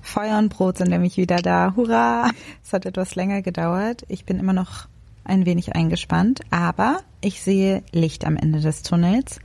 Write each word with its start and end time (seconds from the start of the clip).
Feuer 0.00 0.38
und 0.38 0.48
Brot 0.48 0.78
sind 0.78 0.90
nämlich 0.90 1.16
wieder 1.16 1.36
da. 1.36 1.74
Hurra! 1.76 2.30
Es 2.62 2.72
hat 2.72 2.86
etwas 2.86 3.14
länger 3.14 3.42
gedauert. 3.42 4.04
Ich 4.08 4.24
bin 4.24 4.38
immer 4.38 4.52
noch 4.52 4.86
ein 5.24 5.46
wenig 5.46 5.74
eingespannt, 5.74 6.40
aber 6.50 6.98
ich 7.20 7.42
sehe 7.42 7.82
Licht 7.92 8.26
am 8.26 8.36
Ende 8.36 8.60
des 8.60 8.82
Tunnels. 8.82 9.40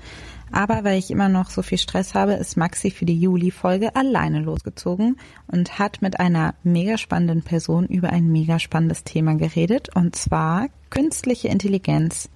Aber 0.51 0.83
weil 0.83 0.97
ich 0.97 1.11
immer 1.11 1.29
noch 1.29 1.49
so 1.49 1.61
viel 1.61 1.77
Stress 1.77 2.15
habe, 2.15 2.33
ist 2.33 2.57
Maxi 2.57 2.91
für 2.91 3.05
die 3.05 3.19
Juli-Folge 3.19 3.95
alleine 3.95 4.39
losgezogen 4.39 5.17
und 5.47 5.77
hat 5.77 6.01
mit 6.01 6.19
einer 6.19 6.55
mega 6.63 6.97
spannenden 6.97 7.43
Person 7.43 7.85
über 7.85 8.09
ein 8.09 8.31
mega 8.31 8.57
spannendes 8.57 9.03
Thema 9.03 9.35
geredet, 9.35 9.95
und 9.95 10.15
zwar 10.15 10.67
künstliche 10.89 11.49
Intelligenz 11.49 12.29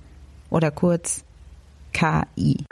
oder 0.50 0.70
kurz 0.70 1.24
KI. 1.92 2.66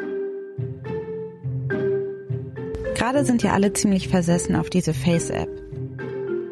Gerade 3.01 3.25
sind 3.25 3.41
ja 3.41 3.53
alle 3.53 3.73
ziemlich 3.73 4.09
versessen 4.09 4.55
auf 4.55 4.69
diese 4.69 4.93
Face-App. 4.93 5.49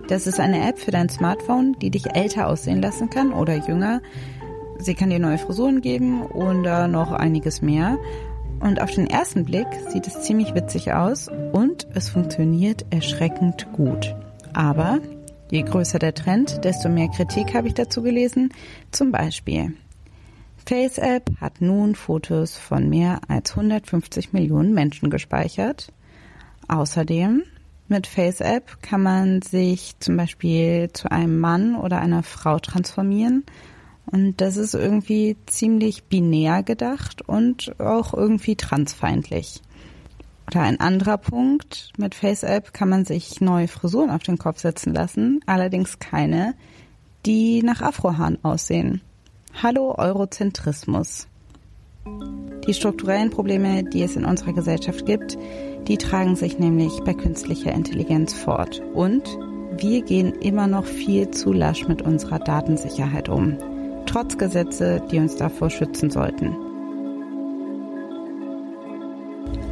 Das 0.08 0.25
ist 0.25 0.39
eine 0.39 0.67
App 0.67 0.80
für 0.80 0.89
dein 0.89 1.08
Smartphone, 1.08 1.78
die 1.80 1.92
dich 1.92 2.16
älter 2.16 2.47
aussehen 2.47 2.81
lassen 2.81 3.11
kann 3.11 3.33
oder 3.33 3.67
jünger. 3.67 4.02
Sie 4.80 4.95
kann 4.95 5.11
dir 5.11 5.20
neue 5.20 5.38
Frisuren 5.38 5.80
geben 5.80 6.23
oder 6.23 6.88
noch 6.88 7.11
einiges 7.11 7.61
mehr. 7.61 8.00
Und 8.61 8.81
auf 8.81 8.89
den 8.89 9.05
ersten 9.05 9.45
Blick 9.45 9.67
sieht 9.89 10.08
es 10.08 10.23
ziemlich 10.23 10.55
witzig 10.55 10.92
aus 10.92 11.27
und 11.52 11.86
es 11.94 12.09
funktioniert 12.09 12.83
erschreckend 12.89 13.72
gut. 13.73 14.16
Aber 14.52 14.97
je 15.52 15.61
größer 15.61 15.99
der 15.99 16.15
Trend, 16.15 16.65
desto 16.65 16.89
mehr 16.89 17.09
Kritik 17.09 17.54
habe 17.54 17.67
ich 17.67 17.76
dazu 17.76 18.02
gelesen. 18.02 18.52
Zum 18.89 19.11
Beispiel, 19.11 19.73
FaceApp 20.65 21.30
hat 21.39 21.61
nun 21.61 21.93
Fotos 21.93 22.58
von 22.58 22.89
mehr 22.89 23.21
als 23.27 23.52
150 23.52 24.33
Millionen 24.33 24.73
Menschen 24.73 25.11
gespeichert. 25.11 25.93
Außerdem 26.69 27.43
mit 27.87 28.05
FaceApp 28.05 28.83
kann 28.83 29.02
man 29.02 29.41
sich 29.41 29.99
zum 29.99 30.15
Beispiel 30.15 30.91
zu 30.93 31.11
einem 31.11 31.39
Mann 31.39 31.75
oder 31.75 31.99
einer 31.99 32.21
Frau 32.21 32.59
transformieren. 32.59 33.43
Und 34.05 34.39
das 34.39 34.55
ist 34.55 34.75
irgendwie 34.75 35.35
ziemlich 35.47 36.03
binär 36.03 36.61
gedacht 36.61 37.27
und 37.27 37.79
auch 37.79 38.13
irgendwie 38.13 38.55
transfeindlich. 38.55 39.61
Oder 40.47 40.61
ein 40.61 40.79
anderer 40.79 41.17
Punkt, 41.17 41.91
mit 41.97 42.13
FaceApp 42.13 42.71
kann 42.71 42.89
man 42.89 43.03
sich 43.05 43.41
neue 43.41 43.67
Frisuren 43.67 44.11
auf 44.11 44.21
den 44.21 44.37
Kopf 44.37 44.59
setzen 44.59 44.93
lassen, 44.93 45.41
allerdings 45.47 45.97
keine, 45.97 46.53
die 47.25 47.63
nach 47.63 47.81
Afrohaaren 47.81 48.43
aussehen. 48.43 49.02
Hallo 49.61 49.95
Eurozentrismus. 49.97 51.28
Die 52.05 52.73
strukturellen 52.73 53.30
Probleme, 53.30 53.83
die 53.83 54.04
es 54.04 54.15
in 54.15 54.26
unserer 54.26 54.54
Gesellschaft 54.54 55.05
gibt, 55.05 55.37
die 55.87 55.98
tragen 55.98 56.36
sich 56.36 56.60
nämlich 56.60 56.99
bei 57.04 57.14
künstlicher 57.14 57.71
Intelligenz 57.71 58.33
fort. 58.33 58.82
Und 58.93 59.37
wir 59.77 60.02
gehen 60.02 60.33
immer 60.33 60.67
noch 60.67 60.86
viel 60.86 61.30
zu 61.32 61.54
lasch 61.54 61.88
mit 61.88 62.02
unserer 62.02 62.39
Datensicherheit 62.39 63.30
um, 63.30 63.58
trotz 64.05 64.38
Gesetze, 64.38 65.02
die 65.11 65.20
uns 65.20 65.36
davor 65.36 65.70
schützen 65.70 66.09
sollten. 66.09 66.55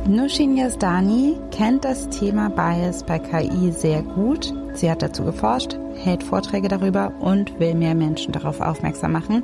Nushin 0.07 0.55
Yazdani 0.55 1.35
kennt 1.51 1.83
das 1.83 2.07
Thema 2.07 2.49
Bias 2.49 3.03
bei 3.03 3.19
KI 3.19 3.73
sehr 3.73 4.01
gut. 4.03 4.53
Sie 4.73 4.89
hat 4.89 5.01
dazu 5.01 5.25
geforscht, 5.25 5.77
hält 5.95 6.23
Vorträge 6.23 6.69
darüber 6.69 7.11
und 7.19 7.59
will 7.59 7.75
mehr 7.75 7.93
Menschen 7.93 8.31
darauf 8.31 8.61
aufmerksam 8.61 9.11
machen. 9.11 9.43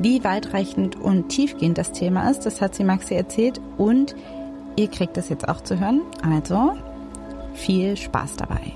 Wie 0.00 0.22
weitreichend 0.24 0.96
und 0.96 1.28
tiefgehend 1.28 1.76
das 1.76 1.92
Thema 1.92 2.30
ist, 2.30 2.46
das 2.46 2.60
hat 2.60 2.74
sie 2.74 2.84
Maxi 2.84 3.14
erzählt 3.14 3.60
und 3.76 4.14
Ihr 4.78 4.86
kriegt 4.86 5.16
es 5.16 5.28
jetzt 5.28 5.48
auch 5.48 5.60
zu 5.62 5.80
hören. 5.80 6.02
Also 6.22 6.78
viel 7.52 7.96
Spaß 7.96 8.36
dabei. 8.36 8.72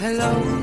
Hello. 0.00 0.61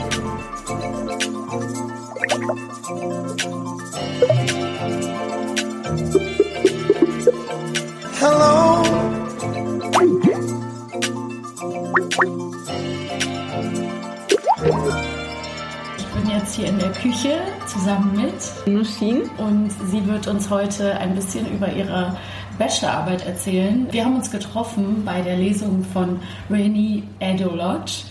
Hier 16.59 16.67
in 16.67 16.79
der 16.79 16.91
Küche 16.91 17.39
zusammen 17.67 18.17
mit 18.17 18.67
Nushin 18.67 19.21
und 19.37 19.71
sie 19.89 20.05
wird 20.05 20.27
uns 20.27 20.49
heute 20.49 20.97
ein 20.99 21.15
bisschen 21.15 21.49
über 21.49 21.71
ihre 21.71 22.17
Bachelorarbeit 22.57 23.25
erzählen. 23.25 23.87
Wir 23.91 24.03
haben 24.03 24.17
uns 24.17 24.29
getroffen 24.29 25.03
bei 25.05 25.21
der 25.21 25.37
Lesung 25.37 25.85
von 25.85 26.19
Rainy 26.49 27.03
Edolodge 27.19 28.03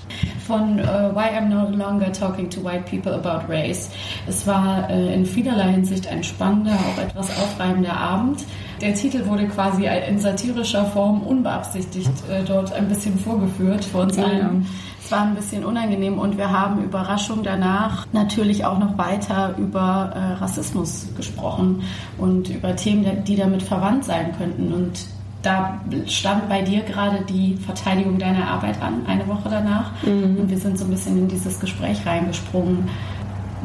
von 0.46 0.80
uh, 0.80 1.14
Why 1.14 1.36
I'm 1.36 1.48
No 1.48 1.68
Longer 1.68 2.10
Talking 2.10 2.48
to 2.48 2.64
White 2.64 2.84
People 2.88 3.12
About 3.12 3.52
Race. 3.52 3.90
Es 4.26 4.46
war 4.46 4.88
uh, 4.88 5.12
in 5.12 5.26
vielerlei 5.26 5.72
Hinsicht 5.72 6.06
ein 6.06 6.24
spannender, 6.24 6.72
auch 6.72 7.02
etwas 7.02 7.28
aufreibender 7.30 7.94
Abend. 7.94 8.46
Der 8.80 8.94
Titel 8.94 9.26
wurde 9.26 9.46
quasi 9.48 9.86
in 10.08 10.18
satirischer 10.18 10.86
Form 10.86 11.20
unbeabsichtigt 11.20 12.12
uh, 12.30 12.42
dort 12.46 12.72
ein 12.72 12.88
bisschen 12.88 13.18
vorgeführt 13.18 13.84
für 13.84 13.98
uns 13.98 14.16
allen. 14.16 14.66
Es 15.08 15.12
war 15.12 15.22
ein 15.22 15.34
bisschen 15.34 15.64
unangenehm 15.64 16.18
und 16.18 16.36
wir 16.36 16.50
haben 16.50 16.84
Überraschung 16.84 17.42
danach 17.42 18.06
natürlich 18.12 18.66
auch 18.66 18.78
noch 18.78 18.98
weiter 18.98 19.54
über 19.56 20.12
äh, 20.14 20.32
Rassismus 20.34 21.06
gesprochen 21.16 21.82
und 22.18 22.50
über 22.50 22.76
Themen, 22.76 23.24
die 23.24 23.34
damit 23.34 23.62
verwandt 23.62 24.04
sein 24.04 24.36
könnten. 24.36 24.70
Und 24.70 25.06
da 25.40 25.80
stand 26.04 26.50
bei 26.50 26.60
dir 26.60 26.82
gerade 26.82 27.24
die 27.24 27.56
Verteidigung 27.56 28.18
deiner 28.18 28.48
Arbeit 28.48 28.82
an, 28.82 29.06
eine 29.06 29.26
Woche 29.26 29.48
danach. 29.50 29.92
Mhm. 30.02 30.40
Und 30.40 30.50
wir 30.50 30.58
sind 30.58 30.78
so 30.78 30.84
ein 30.84 30.90
bisschen 30.90 31.16
in 31.16 31.26
dieses 31.26 31.58
Gespräch 31.58 32.04
reingesprungen. 32.04 32.90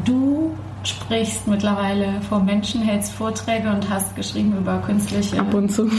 Du 0.06 0.50
sprichst 0.82 1.46
mittlerweile 1.46 2.22
vor 2.22 2.40
Menschen, 2.40 2.80
hältst 2.80 3.12
Vorträge 3.12 3.68
und 3.68 3.90
hast 3.90 4.16
geschrieben 4.16 4.56
über 4.56 4.78
künstliche. 4.78 5.40
Ab 5.40 5.52
und 5.52 5.70
zu. 5.70 5.90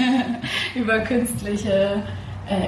über 0.74 0.98
künstliche 0.98 2.02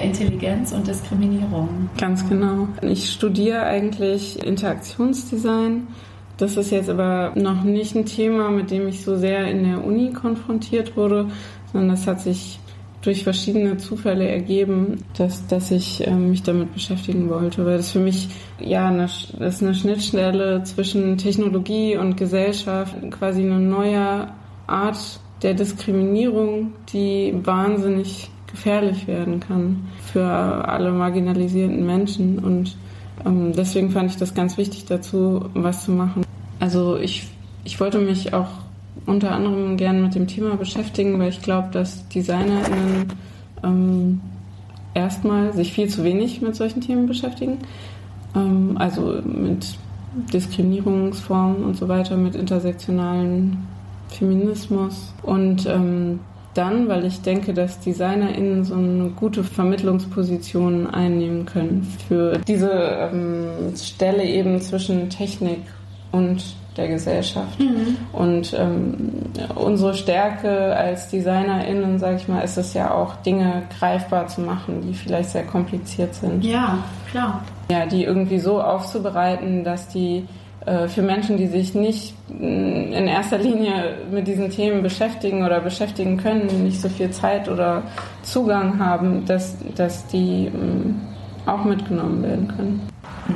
Intelligenz 0.03 0.73
und 0.73 0.87
Diskriminierung. 0.87 1.91
Ganz 1.99 2.27
genau. 2.29 2.69
Ich 2.83 3.11
studiere 3.11 3.63
eigentlich 3.63 4.43
Interaktionsdesign. 4.45 5.87
Das 6.39 6.57
ist 6.57 6.71
jetzt 6.71 6.91
aber 6.91 7.33
noch 7.35 7.63
nicht 7.63 7.95
ein 7.95 8.05
Thema, 8.07 8.51
mit 8.51 8.71
dem 8.71 8.89
ich 8.89 9.03
so 9.03 9.17
sehr 9.17 9.47
in 9.51 9.65
der 9.65 9.85
Uni 9.85 10.13
konfrontiert 10.13 10.97
wurde, 10.97 11.29
sondern 11.73 11.91
das 11.91 12.07
hat 12.07 12.21
sich 12.21 12.59
durch 13.07 13.23
verschiedene 13.23 13.77
Zufälle 13.77 14.29
ergeben, 14.29 15.05
dass, 15.17 15.47
dass 15.47 15.71
ich 15.71 16.05
äh, 16.07 16.11
mich 16.11 16.43
damit 16.43 16.75
beschäftigen 16.75 17.31
wollte, 17.31 17.65
weil 17.65 17.77
das 17.77 17.93
für 17.93 18.01
mich 18.01 18.29
ja 18.59 18.89
eine, 18.89 19.03
das 19.03 19.31
ist 19.39 19.63
eine 19.63 19.75
Schnittstelle 19.75 20.65
zwischen 20.65 21.17
Technologie 21.17 21.97
und 21.97 22.17
Gesellschaft, 22.17 22.97
quasi 23.13 23.43
eine 23.43 23.61
neue 23.61 24.29
Art 24.67 25.21
der 25.43 25.55
Diskriminierung, 25.55 26.73
die 26.93 27.33
wahnsinnig 27.45 28.31
gefährlich 28.47 29.07
werden 29.07 29.41
kann 29.41 29.89
für 30.13 30.25
alle 30.25 30.93
marginalisierten 30.93 31.85
Menschen 31.85 32.39
und 32.39 32.77
ähm, 33.25 33.53
deswegen 33.53 33.91
fand 33.91 34.11
ich 34.11 34.17
das 34.17 34.35
ganz 34.35 34.57
wichtig 34.57 34.85
dazu, 34.87 35.47
was 35.55 35.85
zu 35.85 35.93
machen. 35.93 36.25
Also 36.61 36.97
ich, 36.97 37.29
ich 37.65 37.79
wollte 37.81 37.99
mich 37.99 38.33
auch 38.33 38.49
unter 39.07 39.33
anderem 39.33 39.77
gerne 39.77 40.01
mit 40.01 40.15
dem 40.15 40.27
Thema 40.27 40.57
beschäftigen, 40.57 41.19
weil 41.19 41.29
ich 41.29 41.43
glaube, 41.43 41.69
dass 41.73 42.09
DesignerInnen 42.09 43.13
ähm, 43.63 44.21
erstmal 44.95 45.53
sich 45.53 45.73
viel 45.73 45.89
zu 45.89 46.03
wenig 46.05 46.41
mit 46.41 46.57
solchen 46.57 46.81
Themen 46.81 47.07
beschäftigen. 47.07 47.59
Ähm, 48.35 48.77
also 48.79 49.21
mit 49.25 49.77
Diskriminierungsformen 50.33 51.63
und 51.65 51.77
so 51.77 51.89
weiter, 51.89 52.17
mit 52.17 52.35
intersektionalen 52.35 53.59
Feminismus. 54.09 55.13
Und 55.23 55.67
ähm, 55.67 56.21
dann, 56.57 56.89
weil 56.89 57.05
ich 57.05 57.23
denke, 57.23 57.55
dass 57.55 57.81
DesignerInnen 57.81 58.65
so 58.65 58.75
eine 58.75 59.11
gute 59.11 59.45
Vermittlungsposition 59.45 60.87
einnehmen 60.89 61.47
können 61.47 61.87
für 62.09 62.39
diese 62.39 62.71
ähm, 62.71 63.75
Stelle 63.77 64.25
eben 64.25 64.61
zwischen 64.61 65.11
Technik 65.11 65.61
und 66.13 66.43
der 66.77 66.89
Gesellschaft. 66.89 67.59
Mhm. 67.59 67.97
Und 68.13 68.55
ähm, 68.59 69.13
unsere 69.55 69.95
Stärke 69.95 70.77
als 70.77 71.09
DesignerInnen, 71.09 71.99
sage 71.99 72.17
ich 72.17 72.29
mal, 72.29 72.41
ist 72.41 72.59
es 72.59 72.75
ja 72.75 72.93
auch, 72.93 73.17
Dinge 73.17 73.63
greifbar 73.79 74.27
zu 74.29 74.43
machen, 74.43 74.83
die 74.83 74.95
vielleicht 74.95 75.31
sehr 75.31 75.45
kompliziert 75.45 76.15
sind. 76.15 76.45
Ja, 76.45 76.79
klar. 77.11 77.43
Ja, 77.71 77.87
die 77.87 78.05
irgendwie 78.05 78.39
so 78.39 78.61
aufzubereiten, 78.61 79.65
dass 79.65 79.89
die 79.89 80.27
für 80.89 81.03
Menschen, 81.03 81.37
die 81.37 81.47
sich 81.47 81.75
nicht 81.75 82.15
mm, 82.29 82.93
in 82.93 83.07
erster 83.07 83.39
Linie 83.39 83.99
mit 84.11 84.27
diesen 84.27 84.51
Themen 84.51 84.83
beschäftigen 84.83 85.45
oder 85.45 85.61
beschäftigen 85.61 86.17
können, 86.17 86.65
nicht 86.65 86.81
so 86.81 86.89
viel 86.89 87.11
Zeit 87.11 87.49
oder 87.49 87.85
Zugang 88.23 88.79
haben, 88.79 89.25
dass, 89.27 89.57
dass 89.77 90.07
die 90.09 90.51
mm, 90.51 91.49
auch 91.49 91.65
mitgenommen 91.65 92.23
werden 92.23 92.49
können. 92.49 92.89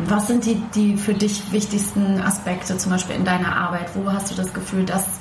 Was 0.09 0.27
sind 0.27 0.45
die, 0.45 0.61
die 0.75 0.97
für 0.97 1.15
dich 1.15 1.53
wichtigsten 1.53 2.21
Aspekte 2.21 2.77
zum 2.77 2.93
Beispiel 2.93 3.17
in 3.17 3.25
deiner 3.25 3.57
Arbeit? 3.57 3.91
Wo 3.95 4.11
hast 4.11 4.31
du 4.31 4.35
das 4.35 4.53
Gefühl, 4.53 4.85
dass 4.85 5.21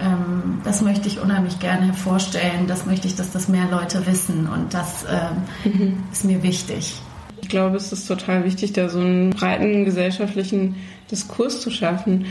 ähm, 0.00 0.60
das 0.64 0.82
möchte 0.82 1.08
ich 1.08 1.20
unheimlich 1.20 1.58
gerne 1.58 1.86
hervorstellen, 1.86 2.66
das 2.66 2.84
möchte 2.84 3.06
ich, 3.06 3.16
dass 3.16 3.32
das 3.32 3.48
mehr 3.48 3.66
Leute 3.70 4.06
wissen 4.06 4.46
und 4.46 4.74
das 4.74 5.06
ähm, 5.08 5.72
mhm. 5.72 6.04
ist 6.12 6.24
mir 6.24 6.42
wichtig. 6.42 7.00
Ich 7.46 7.50
glaube, 7.50 7.76
es 7.76 7.92
ist 7.92 8.08
total 8.08 8.44
wichtig, 8.44 8.72
da 8.72 8.88
so 8.88 8.98
einen 8.98 9.30
breiten 9.30 9.84
gesellschaftlichen 9.84 10.74
Diskurs 11.12 11.60
zu 11.60 11.70
schaffen. 11.70 12.26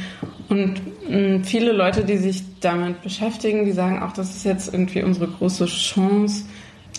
Und 0.49 0.73
mh, 1.09 1.37
mm, 1.37 1.43
viele 1.45 1.71
Leute, 1.71 2.03
die 2.03 2.17
sich 2.17 2.43
damit 2.59 3.01
beschäftigen, 3.01 3.63
die 3.63 3.71
sagen 3.71 4.03
auch, 4.03 4.11
das 4.11 4.35
ist 4.35 4.43
jetzt 4.43 4.73
irgendwie 4.73 5.03
unsere 5.03 5.29
große 5.29 5.67
Chance, 5.67 6.43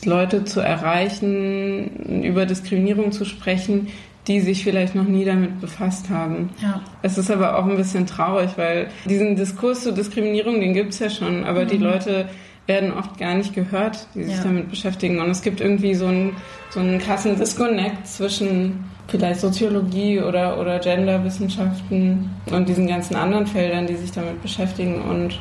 Leute 0.06 0.44
zu 0.44 0.60
erreichen, 0.60 2.22
über 2.22 2.46
Diskriminierung 2.46 3.12
zu 3.12 3.26
sprechen, 3.26 3.88
die 4.28 4.40
sich 4.40 4.64
vielleicht 4.64 4.94
noch 4.94 5.04
nie 5.04 5.26
damit 5.26 5.60
befasst 5.60 6.08
haben. 6.08 6.48
Ja. 6.62 6.80
Es 7.02 7.18
ist 7.18 7.30
aber 7.30 7.58
auch 7.58 7.66
ein 7.66 7.76
bisschen 7.76 8.06
traurig, 8.06 8.52
weil 8.56 8.88
diesen 9.04 9.36
Diskurs 9.36 9.82
zur 9.82 9.92
Diskriminierung, 9.92 10.58
den 10.58 10.72
gibt 10.72 10.94
es 10.94 11.00
ja 11.00 11.10
schon, 11.10 11.44
aber 11.44 11.64
mhm. 11.64 11.68
die 11.68 11.76
Leute 11.76 12.30
werden 12.66 12.92
oft 12.92 13.18
gar 13.18 13.34
nicht 13.34 13.54
gehört, 13.54 14.06
die 14.14 14.24
sich 14.24 14.36
ja. 14.36 14.42
damit 14.42 14.70
beschäftigen. 14.70 15.20
Und 15.20 15.30
es 15.30 15.42
gibt 15.42 15.60
irgendwie 15.60 15.94
so 15.94 16.06
einen, 16.06 16.36
so 16.70 16.80
einen 16.80 16.98
krassen 16.98 17.36
Disconnect 17.36 18.06
zwischen 18.06 18.84
vielleicht 19.08 19.40
Soziologie 19.40 20.20
oder, 20.20 20.58
oder 20.60 20.78
Genderwissenschaften 20.80 22.30
und 22.50 22.68
diesen 22.68 22.88
ganzen 22.88 23.14
anderen 23.16 23.46
Feldern, 23.46 23.86
die 23.86 23.94
sich 23.94 24.10
damit 24.10 24.42
beschäftigen 24.42 25.00
und, 25.02 25.38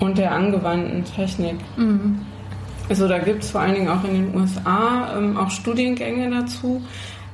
und 0.00 0.18
der 0.18 0.32
angewandten 0.32 1.04
Technik. 1.04 1.56
Mhm. 1.76 2.20
Also 2.88 3.08
da 3.08 3.18
gibt 3.18 3.42
es 3.42 3.50
vor 3.50 3.62
allen 3.62 3.74
Dingen 3.74 3.88
auch 3.88 4.04
in 4.04 4.14
den 4.14 4.40
USA 4.40 5.16
ähm, 5.16 5.36
auch 5.36 5.50
Studiengänge 5.50 6.30
dazu. 6.30 6.82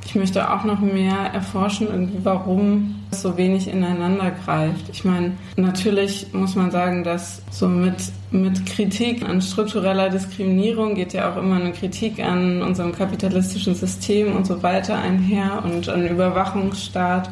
Ich 0.05 0.15
möchte 0.15 0.51
auch 0.53 0.65
noch 0.65 0.81
mehr 0.81 1.31
erforschen, 1.33 1.87
irgendwie, 1.89 2.19
warum 2.25 2.97
es 3.11 3.23
so 3.23 3.37
wenig 3.37 3.69
ineinander 3.69 4.33
greift. 4.45 4.89
Ich 4.93 5.05
meine, 5.05 5.33
natürlich 5.57 6.27
muss 6.33 6.55
man 6.57 6.71
sagen, 6.71 7.05
dass 7.05 7.41
so 7.51 7.69
mit, 7.69 7.95
mit 8.31 8.67
Kritik 8.67 9.27
an 9.27 9.41
struktureller 9.41 10.11
Diskriminierung 10.11 10.95
geht 10.95 11.13
ja 11.13 11.33
auch 11.33 11.37
immer 11.37 11.57
eine 11.57 11.73
Kritik 11.73 12.19
an 12.19 12.63
unserem 12.63 12.93
kapitalistischen 12.93 13.75
System 13.75 14.35
und 14.35 14.47
so 14.47 14.63
weiter 14.63 14.99
einher 14.99 15.63
und 15.65 15.89
an 15.89 16.07
Überwachungsstaat. 16.07 17.31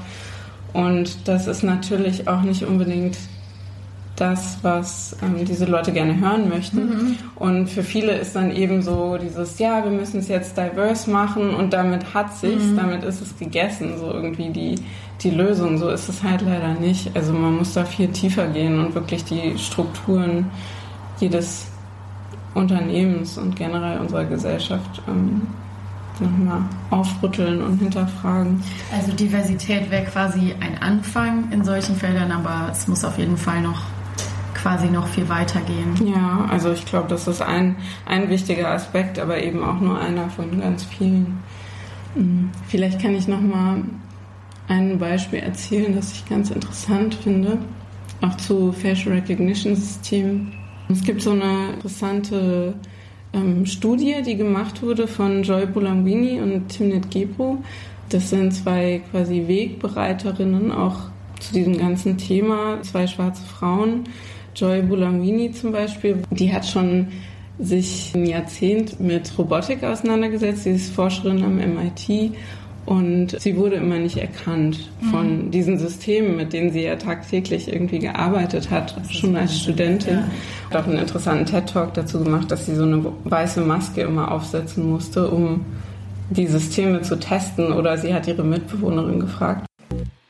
Und 0.72 1.28
das 1.28 1.48
ist 1.48 1.64
natürlich 1.64 2.28
auch 2.28 2.42
nicht 2.42 2.62
unbedingt 2.62 3.18
das, 4.20 4.58
was 4.62 5.16
ähm, 5.22 5.44
diese 5.44 5.64
Leute 5.64 5.92
gerne 5.92 6.20
hören 6.20 6.48
möchten. 6.48 6.78
Mhm. 6.78 7.16
Und 7.36 7.70
für 7.70 7.82
viele 7.82 8.12
ist 8.12 8.36
dann 8.36 8.50
eben 8.50 8.82
so 8.82 9.16
dieses, 9.16 9.58
ja, 9.58 9.82
wir 9.82 9.90
müssen 9.90 10.20
es 10.20 10.28
jetzt 10.28 10.56
diverse 10.56 11.10
machen 11.10 11.54
und 11.54 11.72
damit 11.72 12.14
hat 12.14 12.36
sich's, 12.36 12.64
mhm. 12.64 12.76
damit 12.76 13.04
ist 13.04 13.22
es 13.22 13.36
gegessen, 13.38 13.98
so 13.98 14.12
irgendwie 14.12 14.50
die, 14.50 14.74
die 15.22 15.30
Lösung. 15.30 15.78
So 15.78 15.88
ist 15.88 16.08
es 16.08 16.22
halt 16.22 16.42
leider 16.42 16.74
nicht. 16.74 17.16
Also 17.16 17.32
man 17.32 17.56
muss 17.56 17.72
da 17.72 17.84
viel 17.84 18.08
tiefer 18.08 18.46
gehen 18.48 18.78
und 18.78 18.94
wirklich 18.94 19.24
die 19.24 19.58
Strukturen 19.58 20.50
jedes 21.18 21.66
Unternehmens 22.54 23.38
und 23.38 23.56
generell 23.56 24.00
unserer 24.00 24.24
Gesellschaft 24.24 25.02
ähm, 25.08 25.42
nochmal 26.20 26.62
aufrütteln 26.90 27.62
und 27.62 27.78
hinterfragen. 27.78 28.62
Also 28.92 29.12
Diversität 29.12 29.90
wäre 29.90 30.04
quasi 30.04 30.54
ein 30.60 30.82
Anfang 30.82 31.50
in 31.52 31.64
solchen 31.64 31.96
Feldern, 31.96 32.32
aber 32.32 32.70
es 32.70 32.86
muss 32.88 33.04
auf 33.04 33.16
jeden 33.18 33.36
Fall 33.36 33.62
noch 33.62 33.82
quasi 34.60 34.88
noch 34.88 35.06
viel 35.08 35.28
weitergehen. 35.28 35.94
Ja, 36.04 36.46
also 36.50 36.72
ich 36.72 36.84
glaube, 36.84 37.08
das 37.08 37.26
ist 37.26 37.42
ein, 37.42 37.76
ein 38.06 38.28
wichtiger 38.28 38.70
Aspekt, 38.70 39.18
aber 39.18 39.42
eben 39.42 39.62
auch 39.64 39.80
nur 39.80 39.98
einer 39.98 40.28
von 40.30 40.60
ganz 40.60 40.84
vielen. 40.84 41.38
Hm, 42.14 42.50
vielleicht 42.68 43.00
kann 43.00 43.14
ich 43.14 43.28
noch 43.28 43.40
mal 43.40 43.82
ein 44.68 44.98
Beispiel 44.98 45.40
erzählen, 45.40 45.94
das 45.94 46.12
ich 46.12 46.28
ganz 46.28 46.50
interessant 46.50 47.14
finde, 47.14 47.58
auch 48.20 48.36
zu 48.36 48.72
Facial 48.72 49.14
Recognition 49.16 49.74
Systemen. 49.74 50.52
Es 50.88 51.02
gibt 51.02 51.22
so 51.22 51.30
eine 51.32 51.74
interessante 51.74 52.74
ähm, 53.32 53.66
Studie, 53.66 54.22
die 54.24 54.36
gemacht 54.36 54.82
wurde 54.82 55.06
von 55.06 55.42
Joy 55.42 55.66
Bulamwini 55.66 56.40
und 56.40 56.68
Timnit 56.68 57.10
Gebro. 57.10 57.58
Das 58.08 58.30
sind 58.30 58.52
zwei 58.52 59.02
quasi 59.10 59.44
Wegbereiterinnen 59.46 60.72
auch 60.72 61.10
zu 61.38 61.54
diesem 61.54 61.78
ganzen 61.78 62.18
Thema, 62.18 62.82
zwei 62.82 63.06
schwarze 63.06 63.44
Frauen, 63.44 64.04
Joy 64.60 64.82
Bulamini 64.82 65.52
zum 65.52 65.72
Beispiel, 65.72 66.22
die 66.30 66.52
hat 66.52 66.66
schon 66.66 67.08
sich 67.58 68.12
ein 68.14 68.26
Jahrzehnt 68.26 69.00
mit 69.00 69.38
Robotik 69.38 69.82
auseinandergesetzt. 69.82 70.64
Sie 70.64 70.72
ist 70.72 70.92
Forscherin 70.92 71.42
am 71.42 71.56
MIT 71.56 72.34
und 72.84 73.40
sie 73.40 73.56
wurde 73.56 73.76
immer 73.76 73.96
nicht 73.96 74.18
erkannt 74.18 74.90
von 75.10 75.46
mhm. 75.46 75.50
diesen 75.50 75.78
Systemen, 75.78 76.36
mit 76.36 76.52
denen 76.52 76.72
sie 76.72 76.82
ja 76.82 76.96
tagtäglich 76.96 77.72
irgendwie 77.72 78.00
gearbeitet 78.00 78.70
hat, 78.70 78.94
schon 79.10 79.34
als 79.34 79.58
Studentin. 79.58 80.18
Ja. 80.18 80.24
Hat 80.70 80.84
auch 80.84 80.88
einen 80.88 80.98
interessanten 80.98 81.46
TED-Talk 81.46 81.94
dazu 81.94 82.22
gemacht, 82.22 82.50
dass 82.50 82.66
sie 82.66 82.74
so 82.74 82.82
eine 82.82 83.02
weiße 83.24 83.62
Maske 83.62 84.02
immer 84.02 84.30
aufsetzen 84.30 84.90
musste, 84.90 85.30
um 85.30 85.64
die 86.28 86.46
Systeme 86.46 87.00
zu 87.00 87.18
testen. 87.18 87.72
Oder 87.72 87.96
sie 87.96 88.12
hat 88.12 88.28
ihre 88.28 88.44
Mitbewohnerin 88.44 89.20
gefragt. 89.20 89.64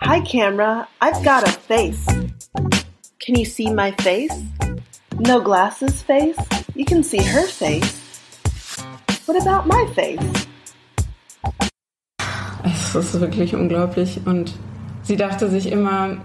Hi 0.02 0.22
Camera, 0.22 0.87
I've 1.00 1.22
got 1.25 1.44
a 1.44 1.52
face. 1.68 2.06
Can 3.24 3.34
you 3.34 3.44
see 3.44 3.70
my 3.70 3.92
face? 4.00 4.32
No 5.18 5.42
glasses 5.42 6.00
face? 6.00 6.38
You 6.74 6.86
can 6.86 7.04
see 7.04 7.20
her 7.22 7.46
face. 7.46 8.00
What 9.26 9.36
about 9.36 9.68
my 9.68 9.86
face? 9.94 10.18
Es 12.64 12.94
ist 12.94 13.20
wirklich 13.20 13.54
unglaublich 13.54 14.20
und 14.24 14.54
sie 15.02 15.16
dachte 15.16 15.50
sich 15.50 15.70
immer, 15.70 16.16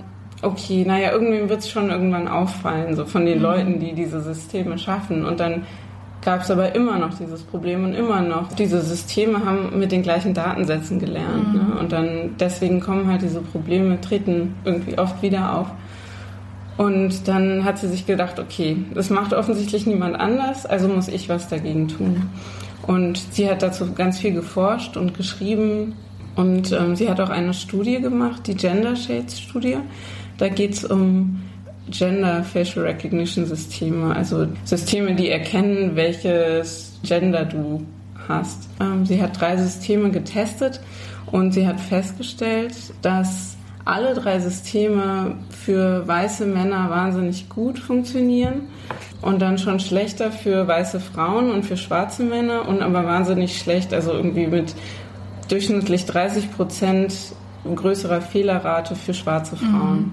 okay, 0.41 0.85
naja, 0.87 1.11
irgendwie 1.11 1.49
wird 1.49 1.59
es 1.59 1.69
schon 1.69 1.89
irgendwann 1.89 2.29
auffallen, 2.29 2.95
so 2.95 3.05
von 3.05 3.25
den 3.25 3.39
mhm. 3.39 3.43
Leuten, 3.43 3.79
die 3.81 3.91
diese 3.91 4.21
Systeme 4.21 4.77
schaffen. 4.79 5.25
Und 5.25 5.41
dann 5.41 5.63
gab 6.21 6.43
es 6.43 6.49
aber 6.49 6.75
immer 6.75 6.97
noch 6.97 7.17
dieses 7.17 7.43
Problem 7.43 7.83
und 7.83 7.93
immer 7.93 8.21
noch. 8.21 8.53
Diese 8.53 8.81
Systeme 8.81 9.43
haben 9.43 9.77
mit 9.77 9.91
den 9.91 10.01
gleichen 10.01 10.33
Datensätzen 10.33 10.99
gelernt. 10.99 11.49
Mhm. 11.49 11.53
Ne? 11.55 11.77
Und 11.77 11.91
dann 11.91 12.35
deswegen 12.39 12.79
kommen 12.79 13.07
halt 13.11 13.21
diese 13.21 13.41
Probleme, 13.41 13.99
treten 13.99 14.55
irgendwie 14.63 14.97
oft 14.97 15.21
wieder 15.21 15.57
auf. 15.59 15.67
Und 16.77 17.27
dann 17.27 17.63
hat 17.63 17.79
sie 17.79 17.88
sich 17.88 18.05
gedacht, 18.05 18.39
okay, 18.39 18.77
das 18.94 19.10
macht 19.10 19.34
offensichtlich 19.34 19.86
niemand 19.86 20.20
anders, 20.20 20.65
also 20.65 20.88
muss 20.88 21.08
ich 21.08 21.29
was 21.29 21.48
dagegen 21.48 21.88
tun. 21.88 22.29
Und 22.86 23.22
sie 23.32 23.50
hat 23.50 23.62
dazu 23.62 23.94
ganz 23.94 24.20
viel 24.20 24.34
geforscht 24.34 24.98
und 24.98 25.13
geschrieben. 25.15 25.96
Und 26.36 26.72
ähm, 26.74 26.96
sie 26.96 27.10
hat 27.10 27.20
auch 27.22 27.29
eine 27.29 27.53
Studie 27.53 28.01
gemacht, 28.01 28.48
die 28.48 28.55
Gender 28.55 28.96
Shades 28.96 29.39
Studie. 29.39 29.77
Da 30.38 30.50
geht 30.50 30.74
es 30.74 30.84
um 30.84 31.41
Gender 31.89 32.44
Facial 32.44 32.86
Recognition 32.86 33.46
Systeme, 33.46 34.13
also 34.13 34.48
Systeme, 34.65 35.15
die 35.15 35.29
erkennen, 35.29 35.96
welches 35.96 37.00
Gender 37.03 37.46
du 37.46 37.86
hast. 38.27 38.70
Ähm, 38.82 39.05
sie 39.05 39.22
hat 39.22 39.39
drei 39.39 39.55
Systeme 39.55 40.12
getestet 40.12 40.82
und 41.32 41.53
sie 41.53 41.65
hat 41.65 41.79
festgestellt, 41.79 42.75
dass 43.01 43.55
alle 43.86 44.15
drei 44.15 44.39
Systeme 44.39 45.36
für 45.65 46.07
weiße 46.07 46.45
Männer 46.45 46.91
wahnsinnig 46.91 47.50
gut 47.50 47.79
funktionieren 47.79 48.67
und 49.22 49.41
dann 49.41 49.57
schon 49.57 49.79
schlechter 49.79 50.31
für 50.31 50.67
weiße 50.67 51.00
Frauen 51.00 51.50
und 51.50 51.65
für 51.65 51.75
schwarze 51.75 52.24
Männer 52.24 52.67
und 52.67 52.84
aber 52.84 53.03
wahnsinnig 53.05 53.57
schlecht, 53.57 53.91
also 53.91 54.12
irgendwie 54.12 54.45
mit 54.45 54.75
durchschnittlich 55.50 56.05
30 56.05 56.55
Prozent 56.55 57.15
größerer 57.63 58.22
Fehlerrate 58.22 58.95
für 58.95 59.15
schwarze 59.15 59.55
Frauen. 59.55 59.98
Mhm. 59.98 60.12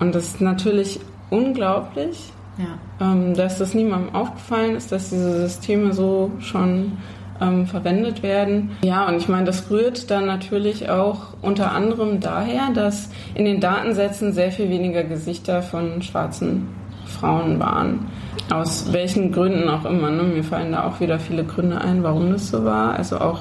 Und 0.00 0.14
das 0.14 0.28
ist 0.28 0.40
natürlich 0.40 0.98
unglaublich, 1.28 2.32
ja. 2.56 3.12
ähm, 3.12 3.34
dass 3.34 3.58
das 3.58 3.74
niemandem 3.74 4.14
aufgefallen 4.14 4.76
ist, 4.76 4.92
dass 4.92 5.10
diese 5.10 5.42
Systeme 5.42 5.92
so 5.92 6.30
schon 6.40 6.92
ähm, 7.40 7.66
verwendet 7.66 8.22
werden. 8.22 8.72
Ja, 8.82 9.06
und 9.06 9.16
ich 9.16 9.28
meine, 9.28 9.44
das 9.44 9.70
rührt 9.70 10.10
dann 10.10 10.26
natürlich 10.26 10.88
auch 10.88 11.34
unter 11.42 11.72
anderem 11.72 12.20
daher, 12.20 12.70
dass 12.74 13.10
in 13.34 13.44
den 13.44 13.60
Datensätzen 13.60 14.32
sehr 14.32 14.52
viel 14.52 14.70
weniger 14.70 15.04
Gesichter 15.04 15.62
von 15.62 16.02
schwarzen 16.02 16.68
Frauen 17.06 17.58
waren. 17.58 18.06
Aus 18.50 18.92
welchen 18.92 19.32
Gründen 19.32 19.68
auch 19.68 19.84
immer. 19.84 20.10
Ne? 20.10 20.22
Mir 20.22 20.44
fallen 20.44 20.72
da 20.72 20.84
auch 20.84 21.00
wieder 21.00 21.18
viele 21.18 21.44
Gründe 21.44 21.80
ein, 21.80 22.02
warum 22.02 22.30
das 22.32 22.48
so 22.48 22.64
war. 22.64 22.94
Also 22.94 23.18
auch 23.18 23.40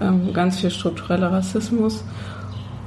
ähm, 0.00 0.32
ganz 0.32 0.60
viel 0.60 0.70
struktureller 0.70 1.32
Rassismus 1.32 2.04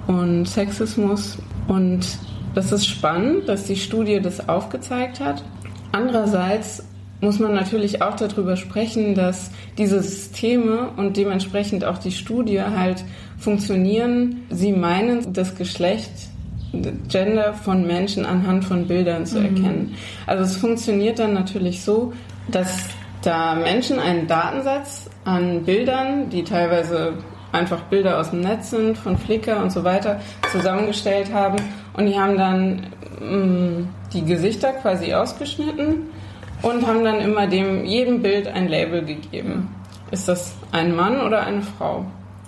und 0.08 0.48
Sexismus. 0.48 1.38
Und 1.68 2.08
das 2.56 2.72
ist 2.72 2.88
spannend, 2.88 3.48
dass 3.48 3.66
die 3.66 3.76
Studie 3.76 4.20
das 4.22 4.50
aufgezeigt 4.50 5.20
hat. 5.20 5.44
Andererseits 5.92 6.84
muss 7.22 7.40
man 7.40 7.54
natürlich 7.54 8.02
auch 8.02 8.16
darüber 8.16 8.56
sprechen, 8.56 9.14
dass 9.14 9.52
diese 9.78 10.02
Systeme 10.02 10.90
und 10.96 11.18
dementsprechend 11.18 11.84
auch 11.84 11.98
die 11.98 12.12
Studie 12.12 12.62
halt 12.62 13.04
funktionieren. 13.38 14.44
Sie 14.50 14.72
meinen, 14.72 15.34
das 15.34 15.56
Geschlecht, 15.56 16.12
Gender 17.08 17.54
von 17.54 17.86
Menschen 17.88 18.26
anhand 18.26 18.64
von 18.64 18.88
Bildern 18.88 19.26
zu 19.26 19.40
mhm. 19.40 19.46
erkennen. 19.46 19.96
Also 20.28 20.44
es 20.44 20.56
funktioniert 20.58 21.20
dann 21.20 21.34
natürlich 21.34 21.82
so, 21.82 22.14
dass 22.48 22.90
da 23.22 23.56
Menschen 23.56 24.00
einen 24.00 24.28
Datensatz 24.28 25.10
an 25.26 25.64
Bildern, 25.64 26.30
die 26.30 26.44
teilweise 26.44 27.14
einfach 27.52 27.82
Bilder 27.84 28.20
aus 28.20 28.30
dem 28.30 28.42
Netz 28.42 28.70
sind, 28.70 28.98
von 28.98 29.18
Flickr 29.18 29.62
und 29.62 29.72
so 29.72 29.84
weiter, 29.84 30.22
zusammengestellt 30.52 31.34
haben. 31.34 31.58
Und 31.94 32.06
die 32.06 32.18
haben 32.18 32.38
dann 32.38 32.88
mh, 33.20 33.36
mm, 33.36 33.88
die 34.14 34.24
Gesichter 34.24 34.72
quasi 34.74 35.14
ausgeschnitten 35.14 36.04
und 36.62 36.86
haben 36.86 37.04
dann 37.04 37.20
immer 37.20 37.48
dem 37.48 37.86
jedem 37.86 38.22
Bild 38.22 38.48
ein 38.48 38.68
Label 38.68 39.04
gegeben. 39.04 39.74
Ist 40.12 40.28
das 40.28 40.54
ein 40.72 40.96
Mann 40.96 41.22
oder 41.22 41.46
eine 41.46 41.62
Frau? 41.62 42.06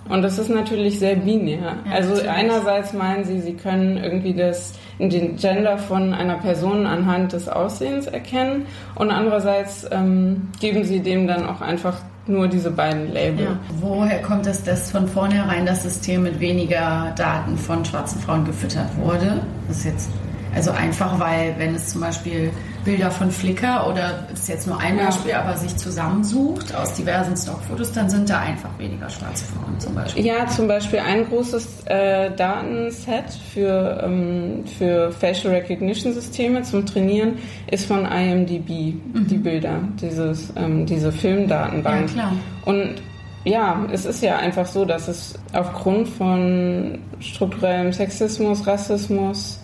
Und 0.08 0.22
das 0.22 0.38
ist 0.38 0.50
natürlich 0.50 0.98
sehr 0.98 1.14
binär. 1.14 1.76
Ja, 1.86 1.92
also 1.92 2.10
natürlich. 2.10 2.30
einerseits 2.30 2.92
meinen 2.92 3.24
sie, 3.24 3.40
sie 3.40 3.54
können 3.54 3.98
irgendwie 3.98 4.34
das 4.34 4.72
den 4.98 5.36
Gender 5.36 5.78
von 5.78 6.12
einer 6.12 6.38
Person 6.38 6.86
anhand 6.86 7.32
des 7.32 7.48
Aussehens 7.48 8.06
erkennen 8.06 8.66
und 8.94 9.10
andererseits 9.10 9.86
ähm, 9.90 10.48
geben 10.60 10.84
sie 10.84 11.00
dem 11.00 11.26
dann 11.26 11.46
auch 11.46 11.60
einfach 11.60 11.98
nur 12.26 12.46
diese 12.48 12.70
beiden 12.70 13.12
Label. 13.12 13.44
Ja. 13.44 13.58
Woher 13.80 14.22
kommt 14.22 14.46
es, 14.46 14.62
dass 14.62 14.90
von 14.90 15.08
vornherein 15.08 15.66
das 15.66 15.82
System 15.82 16.22
mit 16.24 16.38
weniger 16.38 17.12
Daten 17.16 17.56
von 17.56 17.84
schwarzen 17.84 18.20
Frauen 18.20 18.44
gefüttert 18.44 18.96
wurde? 18.98 19.40
Das 19.66 19.78
ist 19.78 19.84
jetzt 19.84 20.10
also 20.54 20.70
einfach, 20.70 21.18
weil 21.18 21.54
wenn 21.58 21.74
es 21.74 21.88
zum 21.88 22.00
Beispiel 22.00 22.50
Bilder 22.84 23.10
von 23.10 23.30
Flickr 23.30 23.86
oder 23.88 24.28
ist 24.32 24.48
jetzt 24.48 24.66
nur 24.66 24.78
ein 24.78 24.96
Beispiel, 24.96 25.32
aber 25.32 25.56
sich 25.56 25.76
zusammensucht 25.76 26.74
aus 26.74 26.94
diversen 26.94 27.36
Stockfotos, 27.36 27.92
dann 27.92 28.10
sind 28.10 28.28
da 28.28 28.40
einfach 28.40 28.70
weniger 28.78 29.08
schwarze 29.08 29.44
Frauen 29.44 29.78
zum 29.78 29.94
Beispiel. 29.94 30.26
Ja, 30.26 30.46
zum 30.46 30.68
Beispiel 30.68 30.98
ein 30.98 31.26
großes 31.26 31.86
äh, 31.86 32.30
Datenset 32.36 33.24
für, 33.54 34.02
ähm, 34.04 34.64
für 34.78 35.12
Facial 35.12 35.54
Recognition 35.54 36.12
Systeme 36.12 36.62
zum 36.62 36.84
Trainieren 36.84 37.38
ist 37.70 37.86
von 37.86 38.04
IMDb, 38.04 38.68
mhm. 38.68 39.26
die 39.28 39.38
Bilder, 39.38 39.80
dieses, 40.00 40.52
ähm, 40.56 40.84
diese 40.86 41.12
Filmdatenbank. 41.12 42.08
Ja, 42.08 42.14
klar. 42.14 42.32
Und 42.64 43.02
ja, 43.44 43.86
es 43.90 44.04
ist 44.04 44.22
ja 44.22 44.36
einfach 44.36 44.66
so, 44.66 44.84
dass 44.84 45.08
es 45.08 45.34
aufgrund 45.52 46.08
von 46.08 46.98
strukturellem 47.20 47.92
Sexismus, 47.92 48.66
Rassismus, 48.66 49.61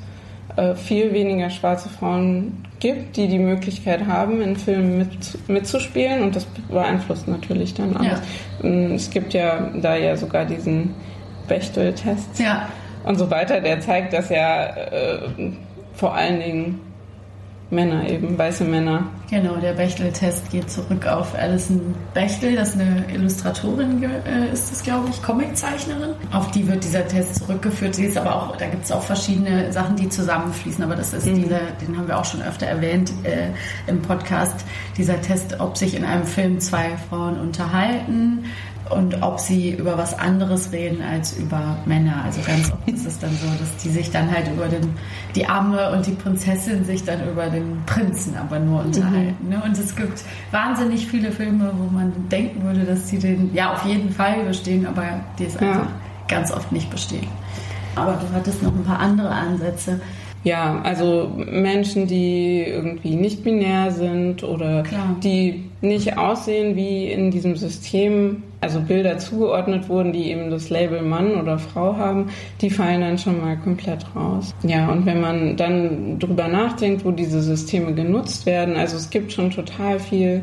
äh, 0.59 0.75
viel 0.75 1.13
weniger 1.13 1.51
schwarze 1.51 1.89
Frauen 1.89 2.65
gibt, 2.81 3.17
die 3.17 3.29
die 3.29 3.39
Möglichkeit 3.39 4.07
haben, 4.07 4.41
in 4.41 4.57
Filmen 4.57 4.99
mit, 4.99 5.49
mitzuspielen 5.49 6.21
und 6.23 6.35
das 6.35 6.47
beeinflusst 6.69 7.29
natürlich 7.29 7.75
dann 7.75 7.97
auch. 7.97 8.03
Ja. 8.03 8.21
Ähm, 8.65 8.93
es 8.93 9.09
gibt 9.09 9.35
ja 9.35 9.71
da 9.81 9.95
ja 9.95 10.17
sogar 10.17 10.45
diesen 10.45 10.95
Bechtel-Test 11.47 12.41
ja. 12.41 12.69
und 13.05 13.17
so 13.17 13.31
weiter, 13.31 13.61
der 13.61 13.79
zeigt, 13.79 14.13
dass 14.13 14.31
ja 14.31 14.67
äh, 14.67 15.19
vor 15.95 16.17
allen 16.17 16.41
Dingen 16.41 16.81
Männer 17.71 18.09
eben, 18.09 18.39
weiße 18.39 18.65
Männer. 18.65 19.05
Genau, 19.29 19.57
der 19.57 19.75
Bechtel-Test 19.75 20.51
geht 20.51 20.71
zurück 20.71 21.07
auf 21.07 21.35
Alison 21.35 21.95
Bechtel, 22.15 22.57
das 22.57 22.71
ist 22.71 22.81
eine 22.81 23.05
Illustratorin, 23.13 24.03
äh, 24.03 24.51
ist 24.51 24.73
das 24.73 24.83
glaube 24.83 25.11
ich, 25.11 25.23
Comiczeichnerin. 25.23 26.15
Auf 26.33 26.51
die 26.51 26.67
wird 26.67 26.83
dieser 26.83 27.07
Test 27.07 27.37
zurückgeführt. 27.37 27.95
Sie 27.95 28.07
ist 28.07 28.17
aber 28.17 28.35
auch, 28.35 28.57
da 28.57 28.67
gibt 28.67 28.85
es 28.85 28.93
auch 28.93 29.03
verschiedene 29.03 29.71
Sachen, 29.71 29.97
die 29.97 30.09
zusammenfließen, 30.09 30.83
aber 30.83 30.97
das 30.97 31.13
ist 31.13 31.27
mhm. 31.27 31.43
dieser, 31.43 31.61
den 31.83 31.99
haben 31.99 32.09
wir 32.09 32.19
auch 32.19 32.25
schon 32.25 32.41
öfter 32.41 32.67
erwähnt 32.67 33.13
äh, 33.25 33.49
im 33.87 34.01
Podcast, 34.01 34.65
dieser 34.97 35.21
Test, 35.21 35.61
ob 35.61 35.77
sich 35.77 35.95
in 35.95 36.05
einem 36.05 36.25
Film 36.25 36.61
zwei 36.61 36.97
Frauen 37.11 37.39
unterhalten, 37.39 38.47
und 38.91 39.23
ob 39.23 39.39
sie 39.41 39.73
über 39.73 39.99
was 39.99 40.19
anderes 40.19 40.73
reden 40.73 41.03
als 41.03 41.37
über 41.37 41.77
Männer. 41.87 42.23
Also 42.25 42.41
ganz 42.47 42.73
oft 42.73 42.89
ist 42.89 43.07
es 43.07 43.19
dann 43.19 43.31
so, 43.33 43.47
dass 43.59 43.77
die 43.83 43.89
sich 43.89 44.11
dann 44.11 44.31
halt 44.31 44.49
über 44.49 44.67
den, 44.69 44.95
die 45.35 45.47
Amme 45.47 45.91
und 45.93 46.07
die 46.07 46.13
Prinzessin 46.13 46.85
sich 46.85 47.05
dann 47.05 47.29
über 47.29 47.49
den 47.49 47.83
Prinzen 47.87 48.37
aber 48.37 48.59
nur 48.59 48.85
unterhalten. 48.85 49.37
Mhm. 49.45 49.51
Ne? 49.51 49.63
Und 49.65 49.79
es 49.79 49.95
gibt 49.95 50.23
wahnsinnig 50.51 51.07
viele 51.07 51.33
Filme, 51.33 51.73
wo 51.77 51.91
man 51.95 52.13
denken 52.31 52.63
würde, 52.65 52.85
dass 52.85 53.09
sie 53.09 53.19
den 53.19 53.55
ja 53.55 53.73
auf 53.73 53.85
jeden 53.85 54.11
Fall 54.11 54.45
bestehen, 54.45 54.87
aber 54.87 55.05
die 55.39 55.45
es 55.45 55.55
ja. 55.55 55.61
einfach 55.61 55.89
ganz 56.29 56.53
oft 56.53 56.71
nicht 56.73 56.91
bestehen. 56.91 57.29
Aber 57.97 58.13
du 58.13 58.35
hattest 58.35 58.63
noch 58.63 58.75
ein 58.75 58.85
paar 58.85 59.01
andere 59.01 59.31
Ansätze. 59.31 60.01
Ja, 60.45 60.81
also 60.83 61.33
Menschen, 61.37 62.07
die 62.07 62.63
irgendwie 62.63 63.17
nicht 63.17 63.43
binär 63.43 63.91
sind 63.91 64.45
oder 64.45 64.83
Klar. 64.85 65.17
die 65.23 65.68
nicht 65.81 66.19
aussehen 66.19 66.75
wie 66.77 67.11
in 67.11 67.31
diesem 67.31 67.57
System, 67.57 68.43
also 68.61 68.81
Bilder 68.81 69.19
zugeordnet 69.19 69.89
wurden, 69.89 70.13
die 70.13 70.31
eben 70.31 70.51
das 70.51 70.71
Label 70.71 71.03
Mann 71.03 71.41
oder 71.41 71.59
Frau 71.59 71.97
haben, 71.97 72.31
die 72.61 72.71
fallen 72.71 73.01
dann 73.01 73.19
schon 73.19 73.41
mal 73.41 73.57
komplett 73.57 74.05
raus. 74.17 74.55
Ja, 74.65 74.89
und 74.91 75.07
wenn 75.07 75.21
man 75.21 75.57
dann 75.57 76.19
drüber 76.19 76.49
nachdenkt, 76.49 77.05
wo 77.05 77.13
diese 77.13 77.41
Systeme 77.41 77.95
genutzt 77.95 78.47
werden, 78.47 78.77
also 78.77 78.97
es 78.97 79.11
gibt 79.11 79.33
schon 79.33 79.51
total 79.51 80.01
viel 80.01 80.43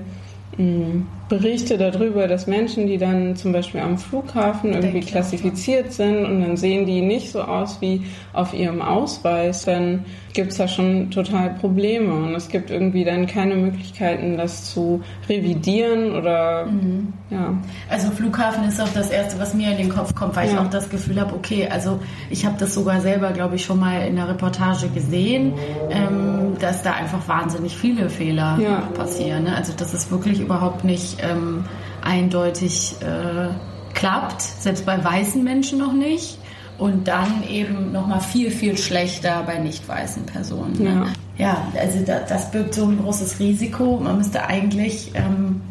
Berichte 1.27 1.77
darüber, 1.77 2.27
dass 2.27 2.47
Menschen, 2.47 2.87
die 2.87 2.97
dann 2.97 3.35
zum 3.35 3.51
Beispiel 3.51 3.81
am 3.81 3.97
Flughafen 3.97 4.73
irgendwie 4.73 5.01
klassifiziert 5.01 5.91
sind 5.91 6.23
und 6.23 6.41
dann 6.41 6.55
sehen 6.55 6.85
die 6.85 7.01
nicht 7.01 7.31
so 7.31 7.41
aus 7.41 7.81
wie 7.81 8.03
auf 8.31 8.53
ihrem 8.53 8.81
Ausweis, 8.81 9.65
dann 9.65 10.05
gibt 10.33 10.51
es 10.51 10.57
da 10.57 10.67
schon 10.67 11.09
total 11.11 11.55
Probleme 11.55 12.13
und 12.13 12.35
es 12.35 12.49
gibt 12.49 12.69
irgendwie 12.69 13.05
dann 13.05 13.25
keine 13.25 13.55
Möglichkeiten, 13.55 14.37
das 14.37 14.71
zu 14.71 15.01
revidieren 15.27 16.13
oder 16.13 16.65
mhm. 16.67 17.13
ja. 17.29 17.53
Also 17.89 18.11
Flughafen 18.11 18.65
ist 18.65 18.79
auch 18.79 18.93
das 18.93 19.09
Erste, 19.09 19.39
was 19.39 19.53
mir 19.53 19.71
in 19.71 19.77
den 19.77 19.89
Kopf 19.89 20.13
kommt, 20.13 20.35
weil 20.35 20.47
ja. 20.47 20.53
ich 20.53 20.59
auch 20.59 20.69
das 20.69 20.89
Gefühl 20.89 21.19
habe, 21.19 21.33
okay, 21.33 21.67
also 21.69 21.99
ich 22.29 22.45
habe 22.45 22.55
das 22.59 22.73
sogar 22.73 23.01
selber, 23.01 23.31
glaube 23.31 23.55
ich, 23.55 23.65
schon 23.65 23.79
mal 23.79 24.05
in 24.05 24.15
der 24.15 24.29
Reportage 24.29 24.89
gesehen, 24.89 25.53
ähm, 25.89 26.44
dass 26.61 26.83
da 26.83 26.93
einfach 26.93 27.27
wahnsinnig 27.27 27.75
viele 27.77 28.09
Fehler 28.09 28.57
ja. 28.59 28.79
passieren. 28.93 29.43
Ne? 29.43 29.55
Also 29.55 29.73
das 29.75 29.93
ist 29.93 30.11
wirklich 30.11 30.39
überhaupt 30.39 30.83
nicht 30.83 31.17
ähm, 31.21 31.65
eindeutig 32.03 32.95
äh, 33.01 33.49
klappt, 33.93 34.41
selbst 34.41 34.85
bei 34.85 35.03
weißen 35.03 35.43
Menschen 35.43 35.79
noch 35.79 35.93
nicht. 35.93 36.39
Und 36.77 37.07
dann 37.07 37.43
eben 37.49 37.93
nochmal 37.93 38.19
viel, 38.19 38.51
viel 38.51 38.77
schlechter 38.77 39.43
bei 39.45 39.59
nicht 39.59 39.87
weißen 39.87 40.25
Personen. 40.25 40.73
Ne? 40.77 41.07
Ja. 41.37 41.45
ja, 41.45 41.79
also 41.79 41.99
da, 42.05 42.19
das 42.19 42.51
birgt 42.51 42.73
so 42.73 42.83
ein 42.85 42.99
großes 43.01 43.39
Risiko. 43.39 43.97
Man 44.03 44.17
müsste 44.17 44.45
eigentlich 44.45 45.11
ähm, 45.13 45.61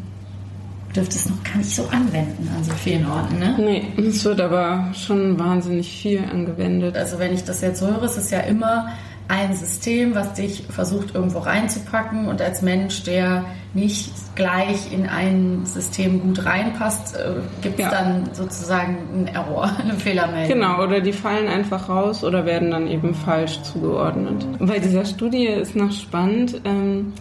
dürfte 0.94 1.16
es 1.16 1.28
noch 1.28 1.42
gar 1.42 1.56
nicht 1.56 1.74
so 1.74 1.86
anwenden 1.88 2.48
an 2.56 2.62
so 2.62 2.72
vielen 2.72 3.06
Orten, 3.06 3.38
ne? 3.38 3.54
Nee, 3.58 3.84
es 3.96 4.24
wird 4.24 4.40
aber 4.40 4.92
schon 4.94 5.38
wahnsinnig 5.38 5.90
viel 5.90 6.24
angewendet. 6.24 6.96
Also 6.96 7.18
wenn 7.18 7.34
ich 7.34 7.44
das 7.44 7.60
jetzt 7.60 7.82
höre, 7.82 8.02
ist 8.02 8.16
es 8.16 8.30
ja 8.30 8.40
immer 8.40 8.88
ein 9.28 9.54
System, 9.54 10.14
was 10.14 10.34
dich 10.34 10.64
versucht 10.68 11.14
irgendwo 11.14 11.38
reinzupacken 11.38 12.28
und 12.28 12.42
als 12.42 12.60
Mensch, 12.60 13.04
der 13.04 13.44
nicht 13.72 14.12
gleich 14.34 14.92
in 14.92 15.06
ein 15.06 15.62
System 15.64 16.20
gut 16.20 16.44
reinpasst, 16.44 17.16
äh, 17.16 17.36
gibt 17.62 17.78
es 17.78 17.86
ja. 17.86 17.90
dann 17.90 18.28
sozusagen 18.32 18.98
einen 19.12 19.26
Error, 19.28 19.70
eine 19.82 19.94
Fehlermeldung. 19.94 20.58
Genau, 20.58 20.82
oder 20.82 21.00
die 21.00 21.12
fallen 21.12 21.48
einfach 21.48 21.88
raus 21.88 22.22
oder 22.22 22.44
werden 22.44 22.70
dann 22.70 22.86
eben 22.86 23.14
falsch 23.14 23.62
zugeordnet. 23.62 24.46
Bei 24.58 24.78
dieser 24.78 25.04
Studie 25.04 25.46
ist 25.46 25.74
noch 25.74 25.92
spannend, 25.92 26.60
ähm, 26.64 27.14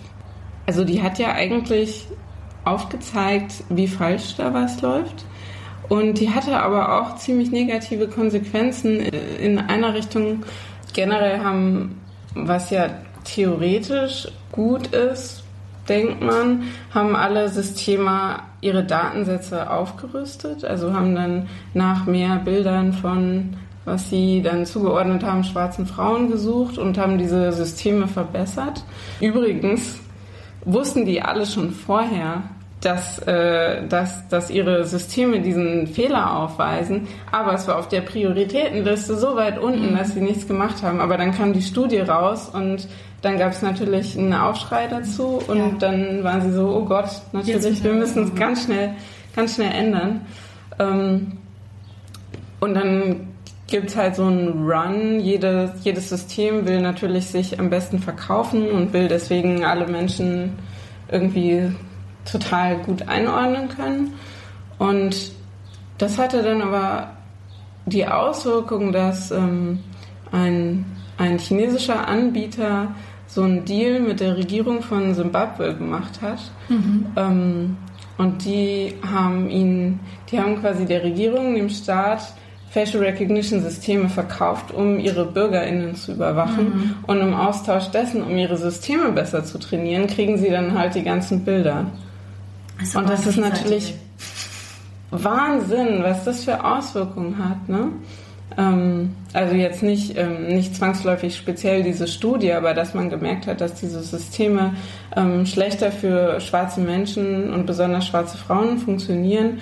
also 0.66 0.84
die 0.84 1.02
hat 1.02 1.20
ja 1.20 1.34
eigentlich 1.34 2.08
aufgezeigt, 2.66 3.64
wie 3.70 3.88
falsch 3.88 4.36
da 4.38 4.54
was 4.54 4.82
läuft. 4.82 5.26
Und 5.90 6.20
die 6.20 6.30
hatte 6.30 6.58
aber 6.58 7.02
auch 7.02 7.18
ziemlich 7.18 7.52
negative 7.52 8.08
Konsequenzen 8.08 9.00
in 9.02 9.60
einer 9.60 9.94
Richtung. 9.94 10.44
Generell 10.94 11.44
haben, 11.44 12.02
was 12.36 12.70
ja 12.70 12.90
theoretisch 13.24 14.28
gut 14.52 14.88
ist, 14.88 15.44
denkt 15.90 16.22
man, 16.22 16.64
haben 16.94 17.16
alle 17.16 17.50
Systeme 17.50 18.40
ihre 18.62 18.84
Datensätze 18.84 19.70
aufgerüstet, 19.70 20.64
also 20.64 20.94
haben 20.94 21.16
dann 21.16 21.50
nach 21.74 22.06
mehr 22.06 22.38
Bildern 22.38 22.94
von, 22.94 23.58
was 23.86 24.10
sie 24.10 24.42
dann 24.42 24.66
zugeordnet 24.66 25.24
haben, 25.24 25.44
schwarzen 25.44 25.86
Frauen 25.86 26.32
gesucht 26.32 26.78
und 26.78 26.98
haben 26.98 27.18
diese 27.18 27.52
Systeme 27.52 28.08
verbessert. 28.08 28.84
Übrigens 29.20 30.00
wussten 30.64 31.06
die 31.06 31.22
alle 31.22 31.46
schon 31.46 31.72
vorher, 31.72 32.44
dass, 32.84 33.20
äh, 33.20 33.88
dass, 33.88 34.28
dass 34.28 34.50
ihre 34.50 34.86
Systeme 34.86 35.40
diesen 35.40 35.88
Fehler 35.88 36.36
aufweisen, 36.38 37.08
aber 37.32 37.54
es 37.54 37.68
war 37.68 37.80
auf 37.80 37.88
der 37.88 38.02
Prioritätenliste 38.02 39.16
so 39.16 39.36
weit 39.36 39.58
unten, 39.58 39.92
mhm. 39.92 39.98
dass 39.98 40.14
sie 40.14 40.22
nichts 40.22 40.48
gemacht 40.48 40.84
haben. 40.84 41.00
Aber 41.00 41.18
dann 41.18 41.34
kam 41.34 41.54
die 41.54 41.62
Studie 41.62 42.00
raus 42.00 42.50
und 42.54 42.88
dann 43.22 43.38
gab 43.38 43.54
es 43.54 43.62
natürlich 43.62 44.18
einen 44.18 44.34
Aufschrei 44.34 44.88
dazu 44.88 45.40
und 45.48 45.58
ja. 45.58 45.72
dann 45.80 46.24
waren 46.26 46.42
sie 46.42 46.52
so, 46.52 46.68
oh 46.68 46.84
Gott, 46.84 47.10
natürlich, 47.32 47.82
wir 47.84 47.94
müssen 47.94 48.24
es 48.26 48.36
ganz 48.36 48.66
schnell, 48.66 48.92
ganz 49.34 49.56
schnell 49.56 49.72
ändern. 49.72 50.22
Ähm, 50.78 51.38
und 52.60 52.74
dann 52.74 53.28
gibt 53.68 53.90
es 53.90 53.96
halt 53.96 54.16
so 54.16 54.26
einen 54.26 54.70
Run. 54.70 55.22
Jedes, 55.22 55.72
jedes 55.84 56.10
System 56.10 56.68
will 56.68 56.82
natürlich 56.82 57.28
sich 57.28 57.60
am 57.60 57.70
besten 57.70 58.00
verkaufen 58.00 58.70
und 58.70 58.92
will 58.92 59.08
deswegen 59.08 59.64
alle 59.64 59.88
Menschen 59.88 60.54
irgendwie 61.10 61.72
total 62.26 62.78
gut 62.78 63.08
einordnen 63.08 63.70
können. 63.70 64.14
Und 64.78 65.32
das 65.98 66.18
hatte 66.18 66.44
dann 66.44 66.62
aber 66.62 67.12
die 67.86 68.08
Auswirkung, 68.08 68.92
dass 68.92 69.32
ähm, 69.32 69.80
ein, 70.32 70.86
ein 71.18 71.38
chinesischer 71.38 72.08
Anbieter 72.08 72.96
so 73.28 73.42
einen 73.44 73.66
Deal 73.66 74.00
mit 74.00 74.20
der 74.20 74.38
Regierung 74.38 74.82
von 74.82 75.14
Simbabwe 75.14 75.76
gemacht 75.76 76.22
hat. 76.22 76.40
Mhm. 76.70 77.06
Ähm, 77.16 77.78
und 78.18 78.46
die 78.46 78.94
haben 79.02 79.50
ihn, 79.50 80.00
die 80.32 80.40
haben 80.40 80.60
quasi 80.60 80.86
der 80.86 81.04
Regierung, 81.04 81.56
dem 81.56 81.70
Staat, 81.70 82.22
Facial 82.70 83.04
Recognition 83.04 83.62
Systeme 83.62 84.10
verkauft, 84.10 84.72
um 84.72 85.00
ihre 85.00 85.26
BürgerInnen 85.26 85.96
zu 85.96 86.14
überwachen. 86.14 86.66
Mhm. 86.66 86.96
Und 87.06 87.22
im 87.22 87.34
Austausch 87.36 87.90
dessen, 87.90 88.24
um 88.24 88.36
ihre 88.36 88.58
Systeme 88.58 89.12
besser 89.12 89.44
zu 89.44 89.60
trainieren, 89.60 90.08
kriegen 90.08 90.38
sie 90.38 90.50
dann 90.50 90.78
halt 90.78 90.96
die 90.96 91.04
ganzen 91.04 91.44
Bilder. 91.44 91.86
Das 92.80 92.96
und 92.96 93.10
das 93.10 93.26
ist 93.28 93.38
natürlich 93.38 93.96
Wahnsinn, 95.12 96.02
was 96.02 96.24
das 96.24 96.44
für 96.44 96.64
Auswirkungen 96.64 97.38
hat. 97.38 97.70
Ne? 97.70 97.90
Ähm, 98.58 99.16
also 99.34 99.56
jetzt 99.56 99.84
nicht, 99.84 100.18
ähm, 100.18 100.48
nicht 100.48 100.76
zwangsläufig 100.76 101.36
speziell 101.36 101.84
diese 101.84 102.08
Studie, 102.08 102.54
aber 102.54 102.74
dass 102.74 102.94
man 102.94 103.10
gemerkt 103.10 103.48
hat, 103.48 103.62
dass 103.62 103.76
diese 103.76 104.02
Systeme 104.02 104.74
ähm, 105.16 105.46
schlechter 105.46 105.92
für 105.92 106.40
schwarze 106.40 106.82
Menschen 106.82 107.54
und 107.54 107.66
besonders 107.66 108.08
schwarze 108.08 108.38
Frauen 108.38 108.78
funktionieren, 108.78 109.60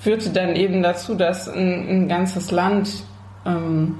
führte 0.00 0.30
dann 0.30 0.54
eben 0.56 0.82
dazu, 0.82 1.14
dass 1.14 1.48
ein, 1.48 1.88
ein 1.88 2.08
ganzes 2.08 2.50
Land 2.50 2.90
ähm, 3.46 3.96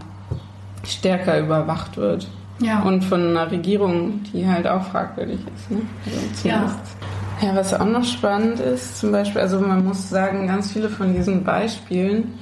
stärker 0.84 1.38
überwacht 1.40 1.96
wird. 1.96 2.28
Ja. 2.60 2.82
Und 2.82 3.02
von 3.02 3.30
einer 3.30 3.50
Regierung, 3.50 4.20
die 4.32 4.46
halt 4.46 4.66
auch 4.66 4.84
fragwürdig 4.84 5.40
ist. 5.54 5.70
Ne? 5.70 5.80
Also 6.04 6.48
ja. 6.48 6.76
Ja, 7.42 7.54
was 7.54 7.74
auch 7.74 7.86
noch 7.86 8.04
spannend 8.04 8.60
ist, 8.60 8.98
zum 8.98 9.12
Beispiel, 9.12 9.40
also 9.40 9.60
man 9.60 9.84
muss 9.84 10.08
sagen, 10.08 10.46
ganz 10.46 10.72
viele 10.72 10.88
von 10.88 11.14
diesen 11.14 11.44
Beispielen, 11.44 12.34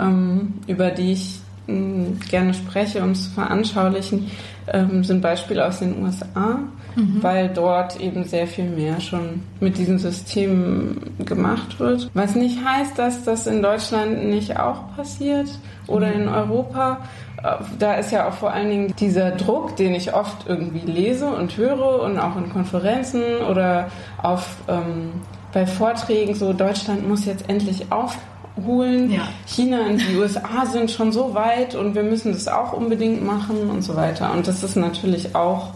ähm, 0.00 0.54
über 0.66 0.90
die 0.90 1.12
ich 1.12 1.40
hm, 1.66 2.18
gerne 2.30 2.54
spreche, 2.54 3.02
um 3.02 3.10
es 3.10 3.24
zu 3.24 3.30
veranschaulichen, 3.30 4.30
ähm, 4.72 5.04
sind 5.04 5.20
Beispiele 5.20 5.66
aus 5.66 5.80
den 5.80 6.02
USA, 6.02 6.60
mhm. 6.94 7.22
weil 7.22 7.48
dort 7.48 8.00
eben 8.00 8.24
sehr 8.24 8.46
viel 8.46 8.68
mehr 8.68 9.00
schon 9.00 9.42
mit 9.60 9.78
diesen 9.78 9.98
Systemen 9.98 11.14
gemacht 11.24 11.78
wird. 11.80 12.10
Was 12.14 12.34
nicht 12.34 12.58
heißt, 12.64 12.98
dass 12.98 13.24
das 13.24 13.46
in 13.46 13.62
Deutschland 13.62 14.26
nicht 14.26 14.58
auch 14.58 14.94
passiert 14.96 15.48
oder 15.86 16.08
mhm. 16.08 16.22
in 16.22 16.28
Europa 16.28 17.00
da 17.78 17.94
ist 17.94 18.12
ja 18.12 18.28
auch 18.28 18.34
vor 18.34 18.52
allen 18.52 18.70
Dingen 18.70 18.94
dieser 18.98 19.32
Druck, 19.32 19.76
den 19.76 19.94
ich 19.94 20.14
oft 20.14 20.46
irgendwie 20.46 20.90
lese 20.90 21.26
und 21.26 21.56
höre 21.56 22.02
und 22.02 22.18
auch 22.18 22.36
in 22.36 22.52
Konferenzen 22.52 23.22
oder 23.50 23.88
auf, 24.22 24.56
ähm, 24.68 25.12
bei 25.52 25.66
Vorträgen, 25.66 26.34
so 26.34 26.52
Deutschland 26.52 27.08
muss 27.08 27.24
jetzt 27.24 27.48
endlich 27.48 27.86
aufholen. 27.90 29.10
Ja. 29.10 29.22
China 29.46 29.86
und 29.86 29.98
die 29.98 30.16
USA 30.16 30.66
sind 30.66 30.90
schon 30.90 31.12
so 31.12 31.34
weit 31.34 31.74
und 31.74 31.94
wir 31.94 32.02
müssen 32.02 32.32
das 32.32 32.48
auch 32.48 32.72
unbedingt 32.72 33.24
machen 33.24 33.70
und 33.70 33.82
so 33.82 33.96
weiter. 33.96 34.32
Und 34.32 34.46
das 34.46 34.62
ist 34.62 34.76
natürlich 34.76 35.34
auch 35.34 35.70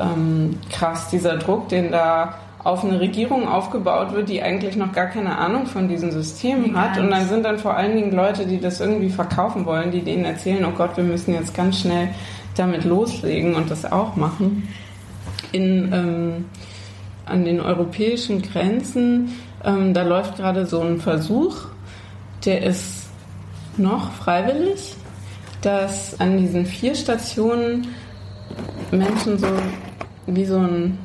ähm, 0.00 0.58
krass, 0.70 1.08
dieser 1.10 1.36
Druck, 1.36 1.68
den 1.68 1.92
da 1.92 2.34
auf 2.64 2.82
eine 2.82 2.98
Regierung 2.98 3.46
aufgebaut 3.46 4.12
wird, 4.14 4.30
die 4.30 4.42
eigentlich 4.42 4.74
noch 4.74 4.92
gar 4.92 5.06
keine 5.06 5.36
Ahnung 5.36 5.66
von 5.66 5.86
diesen 5.86 6.10
Systemen 6.10 6.80
hat. 6.80 6.98
Und 6.98 7.10
dann 7.10 7.28
sind 7.28 7.44
dann 7.44 7.58
vor 7.58 7.76
allen 7.76 7.94
Dingen 7.94 8.12
Leute, 8.12 8.46
die 8.46 8.58
das 8.58 8.80
irgendwie 8.80 9.10
verkaufen 9.10 9.66
wollen, 9.66 9.90
die 9.90 10.00
denen 10.00 10.24
erzählen, 10.24 10.64
oh 10.64 10.72
Gott, 10.74 10.96
wir 10.96 11.04
müssen 11.04 11.34
jetzt 11.34 11.54
ganz 11.54 11.80
schnell 11.80 12.08
damit 12.56 12.84
loslegen 12.84 13.54
und 13.54 13.70
das 13.70 13.84
auch 13.84 14.16
machen. 14.16 14.66
In, 15.52 15.92
ähm, 15.92 16.44
an 17.26 17.44
den 17.44 17.60
europäischen 17.60 18.40
Grenzen, 18.40 19.34
ähm, 19.62 19.92
da 19.92 20.02
läuft 20.02 20.36
gerade 20.36 20.64
so 20.64 20.80
ein 20.80 21.00
Versuch, 21.00 21.66
der 22.46 22.62
ist 22.62 23.10
noch 23.76 24.10
freiwillig, 24.12 24.96
dass 25.60 26.18
an 26.18 26.38
diesen 26.38 26.64
vier 26.64 26.94
Stationen 26.94 27.88
Menschen 28.90 29.38
so 29.38 29.48
wie 30.26 30.44
so 30.46 30.58
ein 30.58 30.98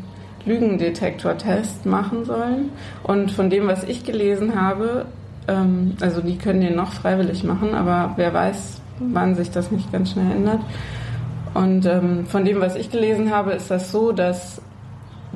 Lügendetektor-Test 0.50 1.86
machen 1.86 2.26
sollen. 2.26 2.72
Und 3.04 3.32
von 3.32 3.50
dem, 3.50 3.68
was 3.68 3.84
ich 3.84 4.04
gelesen 4.04 4.60
habe, 4.60 5.06
ähm, 5.48 5.96
also 6.02 6.22
die 6.22 6.38
können 6.38 6.62
den 6.62 6.76
noch 6.76 6.92
freiwillig 6.92 7.44
machen, 7.44 7.74
aber 7.74 8.14
wer 8.18 8.34
weiß, 8.34 8.82
wann 9.00 9.36
sich 9.36 9.52
das 9.52 9.72
nicht 9.72 9.92
ganz 9.92 10.12
schnell 10.12 10.32
ändert. 10.32 10.60
Und 11.54 11.86
ähm, 11.86 12.26
von 12.26 12.46
dem, 12.46 12.60
was 12.60 12.76
ich 12.76 12.92
gelesen 12.92 13.32
habe, 13.32 13.52
ist 13.52 13.72
das 13.72 13.92
so, 13.92 14.12
dass 14.12 14.62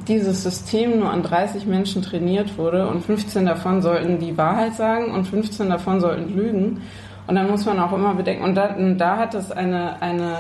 dieses 0.08 0.44
System 0.44 1.00
nur 1.00 1.12
an 1.12 1.24
30 1.24 1.66
Menschen 1.66 2.02
trainiert 2.02 2.58
wurde 2.58 2.88
und 2.88 3.06
15 3.06 3.46
davon 3.46 3.82
sollten 3.82 4.20
die 4.20 4.38
Wahrheit 4.38 4.76
sagen 4.76 5.12
und 5.12 5.28
15 5.28 5.70
davon 5.70 6.02
sollten 6.02 6.36
lügen. 6.36 6.82
Und 7.26 7.36
dann 7.36 7.50
muss 7.50 7.66
man 7.66 7.80
auch 7.80 7.94
immer 7.94 8.14
bedenken, 8.16 8.44
und 8.44 8.56
da, 8.56 8.76
da 8.98 9.18
hat 9.18 9.34
es 9.34 9.50
eine, 9.50 10.02
eine 10.02 10.36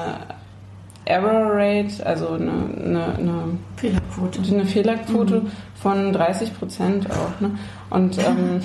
Error 1.06 1.54
Rate, 1.54 2.06
also 2.06 2.30
eine, 2.30 2.52
eine, 2.84 3.16
eine 3.18 3.58
Fehlerquote, 3.78 4.40
eine 4.52 4.66
Fehlerquote 4.66 5.42
mhm. 5.42 5.52
von 5.76 6.14
30 6.14 6.58
Prozent 6.58 7.08
auch. 7.10 7.42
Ne? 7.42 7.52
Und, 7.90 8.18
ähm, 8.26 8.62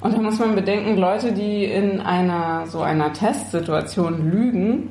und 0.00 0.14
da 0.14 0.20
muss 0.20 0.38
man 0.38 0.54
bedenken, 0.54 0.96
Leute, 0.96 1.32
die 1.32 1.64
in 1.64 2.00
einer 2.00 2.66
so 2.66 2.80
einer 2.80 3.12
Testsituation 3.12 4.30
lügen, 4.30 4.90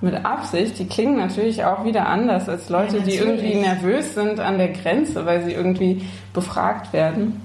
mit 0.00 0.24
Absicht, 0.24 0.78
die 0.78 0.86
klingen 0.86 1.16
natürlich 1.16 1.64
auch 1.64 1.84
wieder 1.84 2.06
anders 2.06 2.48
als 2.48 2.70
Leute, 2.70 2.98
ja, 2.98 3.02
die 3.02 3.16
irgendwie 3.16 3.56
nervös 3.56 4.14
sind 4.14 4.40
an 4.40 4.56
der 4.56 4.68
Grenze, 4.68 5.26
weil 5.26 5.44
sie 5.44 5.52
irgendwie 5.52 6.02
befragt 6.32 6.92
werden. 6.92 7.42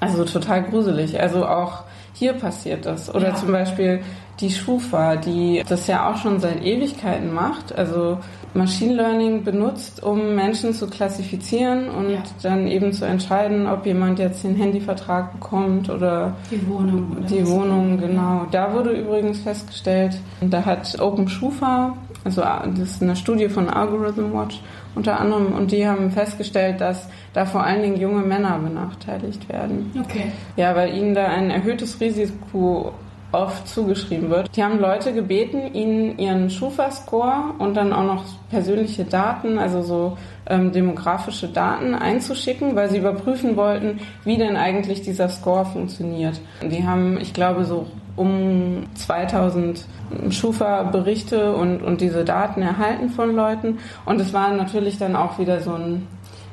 Also 0.00 0.24
total 0.24 0.62
gruselig. 0.62 1.20
Also 1.20 1.46
auch 1.46 1.84
hier 2.20 2.34
passiert 2.34 2.84
das. 2.84 3.12
Oder 3.12 3.28
ja. 3.28 3.34
zum 3.34 3.50
Beispiel 3.50 4.02
die 4.40 4.50
Schufa, 4.50 5.16
die 5.16 5.62
das 5.66 5.86
ja 5.86 6.10
auch 6.10 6.18
schon 6.18 6.38
seit 6.38 6.62
Ewigkeiten 6.62 7.32
macht, 7.32 7.74
also 7.74 8.18
Machine 8.52 8.94
Learning 8.94 9.42
benutzt, 9.42 10.02
um 10.02 10.34
Menschen 10.34 10.74
zu 10.74 10.86
klassifizieren 10.86 11.88
und 11.88 12.10
ja. 12.10 12.22
dann 12.42 12.66
eben 12.66 12.92
zu 12.92 13.06
entscheiden, 13.06 13.66
ob 13.66 13.86
jemand 13.86 14.18
jetzt 14.18 14.44
den 14.44 14.54
Handyvertrag 14.54 15.32
bekommt 15.32 15.88
oder 15.88 16.36
die 16.50 16.68
Wohnung. 16.68 17.16
Oder 17.16 17.26
die 17.26 17.46
Wohnung, 17.46 17.98
genau. 17.98 18.46
Da 18.50 18.74
wurde 18.74 18.90
übrigens 18.90 19.40
festgestellt, 19.40 20.18
da 20.42 20.62
hat 20.62 21.00
Open 21.00 21.26
Schufa, 21.26 21.96
also 22.24 22.42
das 22.42 22.90
ist 22.90 23.02
eine 23.02 23.16
Studie 23.16 23.48
von 23.48 23.70
Algorithm 23.70 24.34
Watch 24.34 24.60
unter 24.94 25.18
anderem, 25.18 25.52
und 25.52 25.72
die 25.72 25.86
haben 25.86 26.10
festgestellt, 26.10 26.82
dass 26.82 27.08
da 27.32 27.46
vor 27.46 27.62
allen 27.62 27.82
Dingen 27.82 28.00
junge 28.00 28.22
Männer 28.22 28.58
benachteiligt 28.58 29.48
werden. 29.48 29.92
Okay. 29.98 30.32
Ja, 30.56 30.74
weil 30.74 30.94
ihnen 30.94 31.14
da 31.14 31.26
ein 31.26 31.50
erhöhtes 31.50 32.00
Risiko 32.00 32.92
oft 33.32 33.68
zugeschrieben 33.68 34.30
wird. 34.30 34.56
Die 34.56 34.64
haben 34.64 34.80
Leute 34.80 35.12
gebeten, 35.12 35.72
ihnen 35.72 36.18
ihren 36.18 36.50
Schufa-Score 36.50 37.54
und 37.58 37.76
dann 37.76 37.92
auch 37.92 38.04
noch 38.04 38.24
persönliche 38.50 39.04
Daten, 39.04 39.58
also 39.58 39.82
so 39.82 40.18
ähm, 40.46 40.72
demografische 40.72 41.48
Daten 41.48 41.94
einzuschicken, 41.94 42.74
weil 42.74 42.90
sie 42.90 42.98
überprüfen 42.98 43.56
wollten, 43.56 44.00
wie 44.24 44.36
denn 44.36 44.56
eigentlich 44.56 45.02
dieser 45.02 45.28
Score 45.28 45.64
funktioniert. 45.64 46.40
Die 46.62 46.84
haben, 46.84 47.20
ich 47.20 47.32
glaube, 47.32 47.64
so 47.64 47.86
um 48.16 48.84
2000 48.94 49.86
Schufa-Berichte 50.30 51.54
und, 51.54 51.82
und 51.82 52.00
diese 52.00 52.24
Daten 52.24 52.62
erhalten 52.62 53.10
von 53.10 53.34
Leuten. 53.34 53.78
Und 54.04 54.20
es 54.20 54.32
war 54.32 54.52
natürlich 54.52 54.98
dann 54.98 55.14
auch 55.14 55.38
wieder 55.38 55.60
so 55.60 55.74
ein 55.74 56.06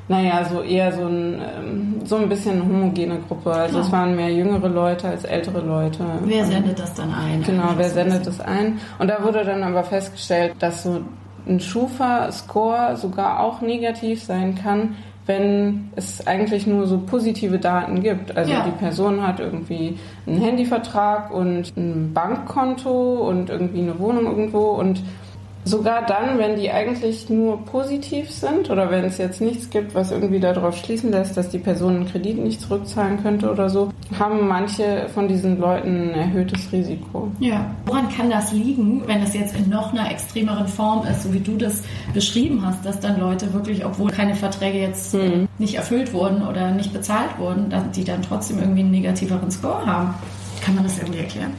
naja, 0.08 0.44
so 0.44 0.62
eher 0.62 0.92
so 0.92 1.06
ein, 1.06 1.40
ähm, 1.58 1.94
so 2.04 2.16
ein 2.16 2.28
bisschen 2.28 2.62
homogene 2.62 3.18
Gruppe. 3.28 3.52
Also 3.52 3.74
Klar. 3.74 3.84
es 3.84 3.92
waren 3.92 4.16
mehr 4.16 4.32
jüngere 4.32 4.68
Leute 4.68 5.08
als 5.08 5.24
ältere 5.24 5.60
Leute. 5.60 6.04
Wer 6.24 6.44
sendet 6.46 6.78
das 6.78 6.94
dann 6.94 7.12
ein? 7.12 7.42
Genau, 7.42 7.74
wer 7.76 7.90
sendet 7.90 8.26
das 8.26 8.40
ein? 8.40 8.78
Und 8.98 9.08
da 9.08 9.22
wurde 9.22 9.44
dann 9.44 9.62
aber 9.62 9.84
festgestellt, 9.84 10.54
dass 10.60 10.84
so 10.84 11.00
ein 11.46 11.60
Schufa-Score 11.60 12.96
sogar 12.96 13.40
auch 13.40 13.60
negativ 13.60 14.22
sein 14.22 14.54
kann, 14.54 14.96
wenn 15.26 15.90
es 15.94 16.26
eigentlich 16.26 16.66
nur 16.66 16.86
so 16.86 16.98
positive 16.98 17.58
Daten 17.58 18.02
gibt. 18.02 18.34
Also 18.34 18.50
ja. 18.50 18.64
die 18.64 18.70
Person 18.70 19.26
hat 19.26 19.40
irgendwie 19.40 19.98
einen 20.26 20.40
Handyvertrag 20.40 21.30
und 21.30 21.76
ein 21.76 22.14
Bankkonto 22.14 23.28
und 23.28 23.50
irgendwie 23.50 23.82
eine 23.82 23.98
Wohnung 23.98 24.24
irgendwo 24.24 24.70
und 24.70 25.02
Sogar 25.68 26.06
dann, 26.06 26.38
wenn 26.38 26.56
die 26.56 26.70
eigentlich 26.70 27.28
nur 27.28 27.64
positiv 27.66 28.30
sind 28.30 28.70
oder 28.70 28.90
wenn 28.90 29.04
es 29.04 29.18
jetzt 29.18 29.40
nichts 29.40 29.68
gibt, 29.68 29.94
was 29.94 30.10
irgendwie 30.10 30.40
darauf 30.40 30.76
schließen 30.76 31.10
lässt, 31.10 31.36
dass 31.36 31.50
die 31.50 31.58
Person 31.58 31.96
einen 31.96 32.06
Kredit 32.06 32.38
nicht 32.38 32.62
zurückzahlen 32.62 33.22
könnte 33.22 33.50
oder 33.50 33.68
so, 33.68 33.90
haben 34.18 34.48
manche 34.48 35.08
von 35.12 35.28
diesen 35.28 35.60
Leuten 35.60 36.10
ein 36.10 36.14
erhöhtes 36.14 36.72
Risiko. 36.72 37.30
Ja. 37.38 37.70
Woran 37.84 38.08
kann 38.08 38.30
das 38.30 38.52
liegen, 38.52 39.02
wenn 39.06 39.22
es 39.22 39.34
jetzt 39.34 39.54
in 39.56 39.68
noch 39.68 39.92
einer 39.92 40.10
extremeren 40.10 40.66
Form 40.66 41.06
ist, 41.06 41.24
so 41.24 41.34
wie 41.34 41.40
du 41.40 41.56
das 41.56 41.82
beschrieben 42.14 42.64
hast, 42.64 42.86
dass 42.86 42.98
dann 43.00 43.20
Leute 43.20 43.52
wirklich, 43.52 43.84
obwohl 43.84 44.10
keine 44.10 44.34
Verträge 44.34 44.78
jetzt 44.78 45.12
hm. 45.12 45.48
nicht 45.58 45.74
erfüllt 45.74 46.14
wurden 46.14 46.46
oder 46.46 46.70
nicht 46.70 46.94
bezahlt 46.94 47.38
wurden, 47.38 47.68
dass 47.68 47.90
die 47.90 48.04
dann 48.04 48.22
trotzdem 48.22 48.58
irgendwie 48.58 48.80
einen 48.80 48.90
negativeren 48.90 49.50
Score 49.50 49.84
haben? 49.84 50.14
Kann 50.64 50.74
man 50.74 50.84
das 50.84 50.98
irgendwie 50.98 51.20
erklären? 51.20 51.52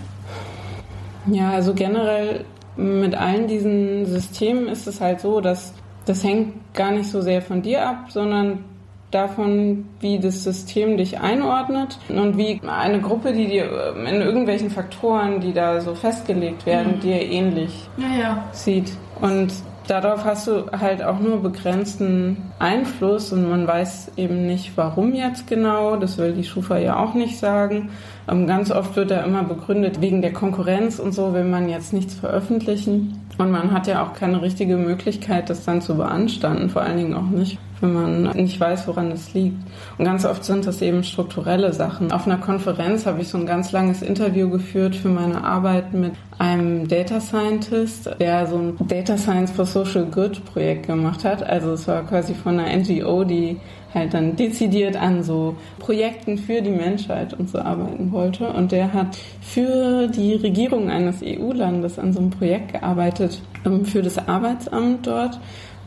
Ja, 1.27 1.51
also 1.51 1.73
generell 1.73 2.45
mit 2.79 3.15
allen 3.15 3.47
diesen 3.47 4.05
Systemen 4.05 4.67
ist 4.67 4.87
es 4.87 5.01
halt 5.01 5.19
so, 5.19 5.41
dass 5.41 5.73
das 6.05 6.23
hängt 6.23 6.73
gar 6.73 6.91
nicht 6.91 7.09
so 7.09 7.21
sehr 7.21 7.41
von 7.41 7.61
dir 7.61 7.87
ab, 7.87 8.05
sondern 8.09 8.63
davon, 9.11 9.85
wie 9.99 10.19
das 10.19 10.43
System 10.43 10.97
dich 10.97 11.19
einordnet 11.19 11.97
und 12.09 12.37
wie 12.37 12.61
eine 12.67 13.01
Gruppe, 13.01 13.33
die 13.33 13.47
dir 13.47 13.95
in 13.95 14.21
irgendwelchen 14.21 14.69
Faktoren, 14.69 15.39
die 15.39 15.51
da 15.51 15.81
so 15.81 15.95
festgelegt 15.95 16.65
werden, 16.65 16.95
mhm. 16.95 16.99
dir 16.99 17.21
ähnlich 17.21 17.89
ja, 17.97 18.21
ja. 18.21 18.43
sieht. 18.51 18.91
Und 19.19 19.51
darauf 19.89 20.23
hast 20.23 20.47
du 20.47 20.71
halt 20.71 21.04
auch 21.04 21.19
nur 21.19 21.41
begrenzten 21.41 22.38
Einfluss 22.60 23.32
und 23.34 23.49
man 23.49 23.65
weiß 23.65 24.12
eben 24.17 24.45
nicht, 24.45 24.73
warum 24.75 25.13
jetzt 25.13 25.47
genau. 25.47 25.95
Das 25.95 26.17
will 26.17 26.34
die 26.34 26.43
Schufa 26.43 26.78
ja 26.78 26.97
auch 26.97 27.13
nicht 27.13 27.39
sagen. 27.39 27.89
Ähm, 28.30 28.45
ganz 28.45 28.71
oft 28.71 28.95
wird 28.95 29.12
da 29.12 29.21
immer 29.21 29.43
begründet, 29.43 30.02
wegen 30.02 30.21
der 30.21 30.34
Konkurrenz 30.34 30.99
und 30.99 31.13
so 31.13 31.34
will 31.34 31.43
man 31.43 31.69
jetzt 31.69 31.93
nichts 31.93 32.13
veröffentlichen. 32.13 33.19
Und 33.38 33.52
man 33.52 33.71
hat 33.71 33.88
ja 33.88 34.04
auch 34.04 34.13
keine 34.13 34.41
richtige 34.41 34.75
Möglichkeit, 34.75 35.49
das 35.49 35.65
dann 35.65 35.82
zu 35.82 35.95
beanstanden, 35.95 36.69
vor 36.69 36.82
allen 36.82 36.97
Dingen 36.97 37.13
auch 37.13 37.30
nicht, 37.30 37.58
wenn 37.81 37.93
man 37.93 38.23
nicht 38.35 38.59
weiß, 38.59 38.87
woran 38.87 39.11
es 39.11 39.33
liegt. 39.33 39.57
Und 39.97 40.05
ganz 40.05 40.25
oft 40.25 40.43
sind 40.43 40.65
das 40.65 40.81
eben 40.81 41.03
strukturelle 41.03 41.73
Sachen. 41.73 42.11
Auf 42.11 42.25
einer 42.25 42.37
Konferenz 42.37 43.05
habe 43.05 43.21
ich 43.21 43.29
so 43.29 43.37
ein 43.37 43.45
ganz 43.45 43.71
langes 43.71 44.01
Interview 44.01 44.49
geführt 44.49 44.95
für 44.95 45.09
meine 45.09 45.43
Arbeit 45.43 45.93
mit 45.93 46.13
einem 46.37 46.87
Data 46.87 47.19
Scientist, 47.19 48.09
der 48.19 48.47
so 48.47 48.57
ein 48.57 48.77
Data 48.87 49.17
Science 49.17 49.51
for 49.51 49.65
Social 49.65 50.05
Good 50.05 50.43
Projekt 50.45 50.87
gemacht 50.87 51.23
hat. 51.23 51.43
Also 51.43 51.73
es 51.73 51.87
war 51.87 52.03
quasi 52.05 52.33
von 52.33 52.59
einer 52.59 52.75
NGO, 52.77 53.23
die 53.23 53.57
halt 53.93 54.13
dann 54.13 54.35
dezidiert 54.35 54.95
an 54.95 55.23
so 55.23 55.55
Projekten 55.79 56.37
für 56.37 56.61
die 56.61 56.69
Menschheit 56.69 57.33
und 57.33 57.49
so 57.49 57.59
arbeiten 57.59 58.11
wollte. 58.11 58.47
Und 58.49 58.71
der 58.71 58.93
hat 58.93 59.17
für 59.41 60.07
die 60.07 60.35
Regierung 60.35 60.89
eines 60.89 61.21
EU-Landes 61.23 61.97
an 61.97 62.13
so 62.13 62.19
einem 62.19 62.29
Projekt 62.29 62.73
gearbeitet, 62.73 63.41
ähm, 63.65 63.85
für 63.85 64.01
das 64.01 64.17
Arbeitsamt 64.27 65.07
dort, 65.07 65.39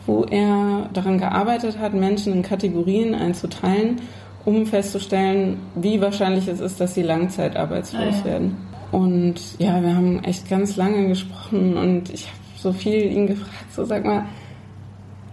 wo 0.06 0.24
er 0.24 0.88
daran 0.92 1.18
gearbeitet 1.18 1.78
hat, 1.78 1.94
Menschen 1.94 2.32
in 2.32 2.42
Kategorien 2.42 3.14
einzuteilen, 3.14 4.00
um 4.44 4.66
festzustellen, 4.66 5.58
wie 5.74 6.00
wahrscheinlich 6.00 6.48
es 6.48 6.60
ist, 6.60 6.80
dass 6.80 6.94
sie 6.94 7.02
langzeitarbeitslos 7.02 8.00
ah, 8.02 8.18
ja. 8.18 8.24
werden. 8.24 8.56
Und 8.90 9.58
ja, 9.58 9.82
wir 9.82 9.94
haben 9.94 10.22
echt 10.24 10.48
ganz 10.48 10.76
lange 10.76 11.08
gesprochen 11.08 11.76
und 11.76 12.12
ich 12.12 12.26
habe 12.26 12.36
so 12.56 12.72
viel 12.72 13.10
ihn 13.10 13.26
gefragt, 13.26 13.72
so 13.74 13.84
sag 13.84 14.04
mal, 14.04 14.26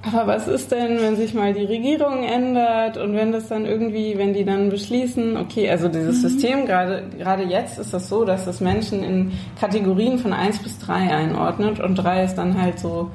aber 0.02 0.28
was 0.28 0.48
ist 0.48 0.72
denn, 0.72 1.02
wenn 1.02 1.18
sich 1.18 1.34
mal 1.34 1.54
die 1.54 1.66
Regierung 1.66 2.24
ändert 2.24 2.98
und 2.98 3.16
wenn 3.16 3.34
das 3.34 3.50
dann 3.50 3.66
irgendwie, 3.66 4.18
wenn 4.18 4.34
die 4.34 4.46
dann 4.46 4.70
beschließen, 4.70 5.36
okay, 5.36 5.70
also 5.70 5.90
dieses 5.90 6.18
mhm. 6.18 6.30
System, 6.30 6.66
gerade, 6.66 7.04
gerade 7.18 7.44
jetzt 7.44 7.78
ist 7.80 7.94
das 7.94 8.08
so, 8.08 8.24
dass 8.24 8.46
das 8.46 8.62
Menschen 8.62 9.04
in 9.04 9.32
Kategorien 9.60 10.18
von 10.18 10.32
1 10.32 10.60
bis 10.60 10.80
3 10.80 10.94
einordnet 10.94 11.82
und 11.82 11.96
3 11.96 12.24
ist 12.24 12.36
dann 12.36 12.60
halt 12.60 12.80
so 12.80 13.12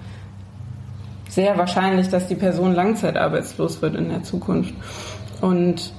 sehr 1.35 1.59
wahrscheinlich, 1.59 2.09
dass 2.09 2.29
die 2.29 2.35
Person 2.35 2.75
langzeitarbeitslos 2.75 3.83
wird 3.83 3.97
in 3.97 4.09
der 4.09 4.23
Zukunft. 4.23 4.75
Und 5.41 5.93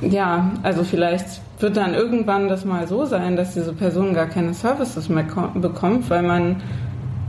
ja, 0.00 0.52
also 0.62 0.84
vielleicht 0.84 1.40
wird 1.58 1.76
dann 1.76 1.94
irgendwann 1.94 2.48
das 2.48 2.64
mal 2.64 2.86
so 2.86 3.06
sein, 3.06 3.36
dass 3.36 3.54
diese 3.54 3.72
Person 3.72 4.14
gar 4.14 4.26
keine 4.26 4.54
Services 4.54 5.08
mehr 5.08 5.24
bekommt, 5.54 6.10
weil 6.10 6.22
man 6.22 6.56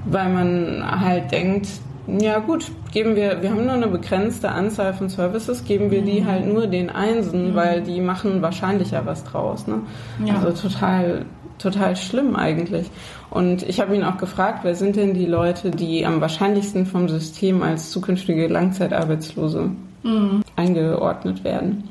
weil 0.10 0.30
man 0.30 1.02
halt 1.02 1.32
denkt, 1.32 1.68
ja 2.08 2.40
gut, 2.40 2.72
geben 2.92 3.16
wir, 3.16 3.42
wir 3.42 3.52
haben 3.52 3.66
nur 3.66 3.74
eine 3.74 3.88
begrenzte 3.88 4.50
Anzahl 4.50 4.94
von 4.94 5.10
Services, 5.10 5.66
geben 5.66 5.92
wir 5.92 6.02
die 6.02 6.22
mhm. 6.22 6.28
halt 6.28 6.48
nur 6.48 6.68
den 6.68 6.90
Einsen, 6.90 7.52
mhm. 7.52 7.56
weil 7.56 7.82
die 7.82 8.00
machen 8.00 8.42
wahrscheinlicher 8.42 9.06
was 9.06 9.24
draus. 9.26 9.68
Ne? 9.68 9.82
Ja. 10.24 10.36
Also 10.36 10.70
total, 10.70 11.26
total 11.58 11.96
schlimm 11.96 12.36
eigentlich. 12.36 12.88
Und 13.30 13.64
ich 13.64 13.80
habe 13.80 13.96
ihn 13.96 14.04
auch 14.04 14.18
gefragt, 14.18 14.60
wer 14.64 14.76
sind 14.76 14.96
denn 14.96 15.14
die 15.14 15.26
Leute, 15.26 15.72
die 15.72 16.06
am 16.06 16.22
wahrscheinlichsten 16.22 16.86
vom 16.86 17.10
System 17.10 17.62
als 17.62 17.92
zukünftige 17.92 18.48
Langzeitarbeitslose 18.48 19.72
mhm. 20.04 20.44
eingeordnet 20.56 21.44
werden? 21.44 21.90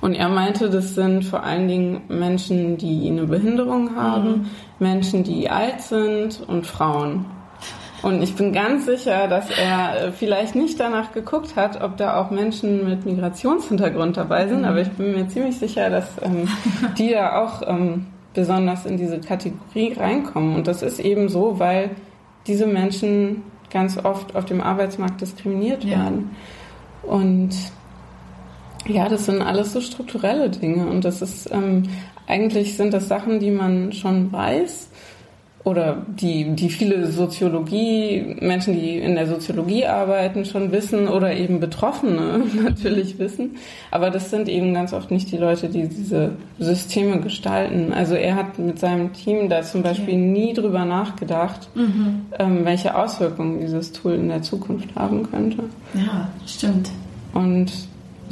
Und 0.00 0.14
er 0.14 0.28
meinte, 0.28 0.70
das 0.70 0.94
sind 0.94 1.24
vor 1.24 1.42
allen 1.42 1.68
Dingen 1.68 2.02
Menschen, 2.08 2.76
die 2.76 3.08
eine 3.08 3.26
Behinderung 3.26 3.96
haben, 3.96 4.28
mhm. 4.28 4.46
Menschen, 4.78 5.24
die 5.24 5.50
alt 5.50 5.80
sind 5.80 6.42
und 6.46 6.66
Frauen. 6.66 7.26
Und 8.02 8.22
ich 8.22 8.34
bin 8.34 8.52
ganz 8.52 8.84
sicher, 8.84 9.28
dass 9.28 9.48
er 9.48 10.08
äh, 10.08 10.12
vielleicht 10.12 10.54
nicht 10.54 10.78
danach 10.78 11.12
geguckt 11.12 11.56
hat, 11.56 11.82
ob 11.82 11.96
da 11.96 12.20
auch 12.20 12.30
Menschen 12.30 12.86
mit 12.86 13.06
Migrationshintergrund 13.06 14.18
dabei 14.18 14.46
sind, 14.46 14.58
mhm. 14.58 14.64
aber 14.66 14.82
ich 14.82 14.90
bin 14.90 15.12
mir 15.12 15.26
ziemlich 15.28 15.58
sicher, 15.58 15.88
dass 15.88 16.10
ähm, 16.20 16.46
die 16.98 17.12
da 17.12 17.42
auch 17.42 17.62
ähm, 17.66 18.06
besonders 18.34 18.84
in 18.84 18.96
diese 18.96 19.20
Kategorie 19.20 19.94
reinkommen. 19.94 20.54
Und 20.54 20.66
das 20.66 20.82
ist 20.82 20.98
eben 20.98 21.28
so, 21.28 21.58
weil 21.58 21.90
diese 22.46 22.66
Menschen 22.66 23.42
ganz 23.70 23.98
oft 23.98 24.36
auf 24.36 24.44
dem 24.44 24.60
Arbeitsmarkt 24.60 25.20
diskriminiert 25.20 25.86
werden. 25.86 26.30
Ja. 27.02 27.10
Und 27.10 27.50
ja, 28.86 29.08
das 29.08 29.26
sind 29.26 29.40
alles 29.40 29.72
so 29.72 29.80
strukturelle 29.80 30.50
Dinge 30.50 30.86
und 30.86 31.04
das 31.04 31.22
ist 31.22 31.50
ähm, 31.50 31.84
eigentlich 32.26 32.76
sind 32.76 32.92
das 32.92 33.08
Sachen, 33.08 33.40
die 33.40 33.50
man 33.50 33.92
schon 33.92 34.30
weiß 34.32 34.90
oder 35.64 36.04
die, 36.06 36.54
die 36.54 36.68
viele 36.68 37.06
Soziologie, 37.10 38.36
Menschen, 38.40 38.74
die 38.74 38.98
in 38.98 39.14
der 39.14 39.26
Soziologie 39.26 39.86
arbeiten, 39.86 40.44
schon 40.44 40.72
wissen 40.72 41.08
oder 41.08 41.34
eben 41.34 41.58
Betroffene 41.58 42.42
natürlich 42.62 43.18
wissen. 43.18 43.56
Aber 43.90 44.10
das 44.10 44.28
sind 44.28 44.48
eben 44.50 44.74
ganz 44.74 44.92
oft 44.92 45.10
nicht 45.10 45.32
die 45.32 45.38
Leute, 45.38 45.70
die 45.70 45.88
diese 45.88 46.32
Systeme 46.58 47.18
gestalten. 47.20 47.94
Also 47.94 48.14
er 48.14 48.34
hat 48.34 48.58
mit 48.58 48.78
seinem 48.78 49.14
Team 49.14 49.48
da 49.48 49.62
zum 49.62 49.82
Beispiel 49.82 50.18
nie 50.18 50.52
drüber 50.52 50.84
nachgedacht, 50.84 51.68
mhm. 51.74 52.26
ähm, 52.38 52.64
welche 52.66 52.94
Auswirkungen 52.94 53.60
dieses 53.60 53.92
Tool 53.92 54.14
in 54.14 54.28
der 54.28 54.42
Zukunft 54.42 54.94
haben 54.94 55.30
könnte. 55.30 55.64
Ja, 55.94 56.28
stimmt. 56.46 56.90
Und 57.32 57.72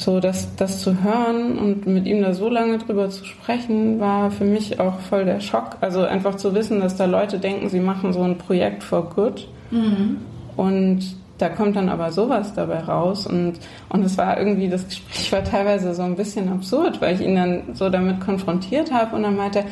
so 0.03 0.21
das, 0.21 0.55
das 0.57 0.81
zu 0.81 1.03
hören 1.03 1.59
und 1.59 1.87
mit 1.87 2.07
ihm 2.07 2.23
da 2.23 2.35
so 2.35 2.49
lange 2.49 2.79
drüber 2.79 3.11
zu 3.11 3.25
sprechen, 3.25 4.01
war 4.01 4.31
für 4.31 4.45
mich 4.45 4.81
auch 4.81 5.01
voll 5.01 5.25
der 5.25 5.41
Schock. 5.41 5.77
Also 5.81 6.03
einfach 6.03 6.37
zu 6.37 6.55
wissen, 6.55 6.81
dass 6.81 6.97
da 6.97 7.07
Leute 7.07 7.39
denken, 7.39 7.69
sie 7.69 7.81
machen 7.81 8.13
so 8.13 8.23
ein 8.23 8.39
Projekt 8.39 8.83
for 8.83 9.11
good. 9.11 9.49
Mhm. 9.71 10.19
Und 10.57 11.17
da 11.39 11.49
kommt 11.49 11.77
dann 11.77 11.89
aber 11.89 12.13
sowas 12.13 12.55
dabei 12.55 12.81
raus. 12.81 13.27
Und, 13.27 13.55
und 13.89 14.05
es 14.05 14.17
war 14.19 14.39
irgendwie, 14.39 14.69
das 14.69 14.87
Gespräch 14.87 15.33
war 15.33 15.43
teilweise 15.45 15.95
so 15.95 16.03
ein 16.03 16.17
bisschen 16.17 16.49
absurd, 16.49 17.01
weil 17.01 17.15
ich 17.15 17.21
ihn 17.21 17.35
dann 17.35 17.63
so 17.75 17.89
damit 17.89 18.21
konfrontiert 18.21 18.93
habe 18.93 19.17
und 19.17 19.23
dann 19.23 19.37
meinte, 19.37 19.65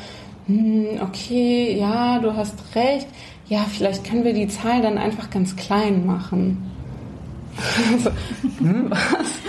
hm, 0.46 1.00
okay, 1.02 1.76
ja, 1.78 2.18
du 2.18 2.34
hast 2.34 2.56
recht. 2.74 3.06
Ja, 3.48 3.60
vielleicht 3.68 4.04
können 4.04 4.24
wir 4.24 4.32
die 4.32 4.48
Zahl 4.48 4.82
dann 4.82 4.98
einfach 4.98 5.30
ganz 5.30 5.56
klein 5.56 6.06
machen. 6.06 6.69
Also, 7.92 8.10
hm, 8.58 8.92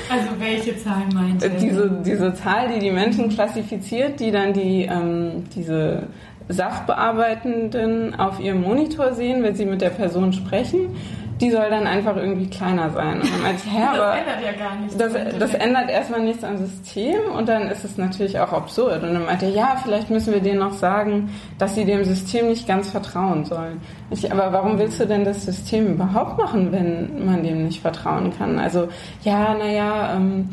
also 0.09 0.27
welche 0.39 0.77
Zahl 0.77 1.03
meint 1.13 1.43
ihr? 1.43 1.49
Diese, 1.49 2.01
diese 2.05 2.33
Zahl, 2.33 2.73
die 2.73 2.79
die 2.79 2.91
Menschen 2.91 3.29
klassifiziert, 3.29 4.19
die 4.19 4.31
dann 4.31 4.53
die, 4.53 4.83
ähm, 4.83 5.43
diese 5.55 6.03
Sachbearbeitenden 6.49 8.15
auf 8.15 8.39
ihrem 8.39 8.61
Monitor 8.61 9.13
sehen, 9.13 9.43
wenn 9.43 9.55
sie 9.55 9.65
mit 9.65 9.81
der 9.81 9.91
Person 9.91 10.33
sprechen 10.33 10.95
die 11.41 11.49
soll 11.49 11.69
dann 11.69 11.87
einfach 11.87 12.15
irgendwie 12.15 12.47
kleiner 12.47 12.91
sein. 12.91 13.19
Und 13.19 13.33
dann 13.33 13.41
meinte 13.41 13.63
ich, 13.65 13.73
hä, 13.73 13.83
aber 13.89 13.97
das 13.97 14.19
ändert 14.19 14.41
ja 14.45 14.65
gar 14.65 14.75
nichts. 14.75 14.97
Das, 14.97 15.13
das 15.39 15.53
ändert 15.55 15.89
erstmal 15.89 16.21
nichts 16.21 16.43
am 16.43 16.57
System 16.57 17.19
und 17.35 17.49
dann 17.49 17.63
ist 17.63 17.83
es 17.83 17.97
natürlich 17.97 18.39
auch 18.39 18.53
absurd. 18.53 19.03
Und 19.03 19.13
dann 19.13 19.25
meinte 19.25 19.45
er, 19.47 19.51
ja, 19.51 19.75
vielleicht 19.83 20.11
müssen 20.11 20.33
wir 20.33 20.41
denen 20.41 20.59
noch 20.59 20.73
sagen, 20.73 21.31
dass 21.57 21.73
sie 21.75 21.85
dem 21.85 22.03
System 22.03 22.47
nicht 22.47 22.67
ganz 22.67 22.91
vertrauen 22.91 23.43
sollen. 23.45 23.81
Ich, 24.11 24.31
aber 24.31 24.53
warum 24.53 24.77
willst 24.77 24.99
du 24.99 25.07
denn 25.07 25.25
das 25.25 25.43
System 25.43 25.87
überhaupt 25.87 26.37
machen, 26.37 26.71
wenn 26.71 27.25
man 27.25 27.43
dem 27.43 27.65
nicht 27.65 27.81
vertrauen 27.81 28.31
kann? 28.37 28.59
Also, 28.59 28.87
ja, 29.23 29.55
naja, 29.55 30.13
ähm, 30.15 30.49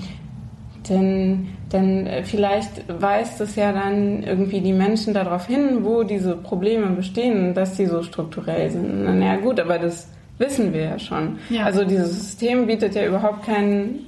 denn, 0.89 1.49
denn 1.71 2.09
vielleicht 2.25 2.85
weist 2.89 3.43
es 3.43 3.57
ja 3.57 3.73
dann 3.73 4.23
irgendwie 4.23 4.63
die 4.63 4.73
Menschen 4.73 5.13
darauf 5.13 5.47
hin, 5.47 5.81
wo 5.85 6.03
diese 6.03 6.35
Probleme 6.35 6.87
bestehen, 6.87 7.53
dass 7.53 7.77
sie 7.77 7.85
so 7.85 8.03
strukturell 8.03 8.71
sind. 8.71 9.05
Na 9.05 9.35
ja, 9.35 9.37
gut, 9.37 9.61
aber 9.61 9.79
das 9.79 10.09
wissen 10.39 10.73
wir 10.73 10.85
ja 10.85 10.99
schon. 10.99 11.39
Ja. 11.51 11.65
Also 11.65 11.85
dieses 11.85 12.13
System 12.19 12.67
bietet 12.67 12.95
ja 12.95 13.07
überhaupt 13.07 13.45
keinen 13.45 14.07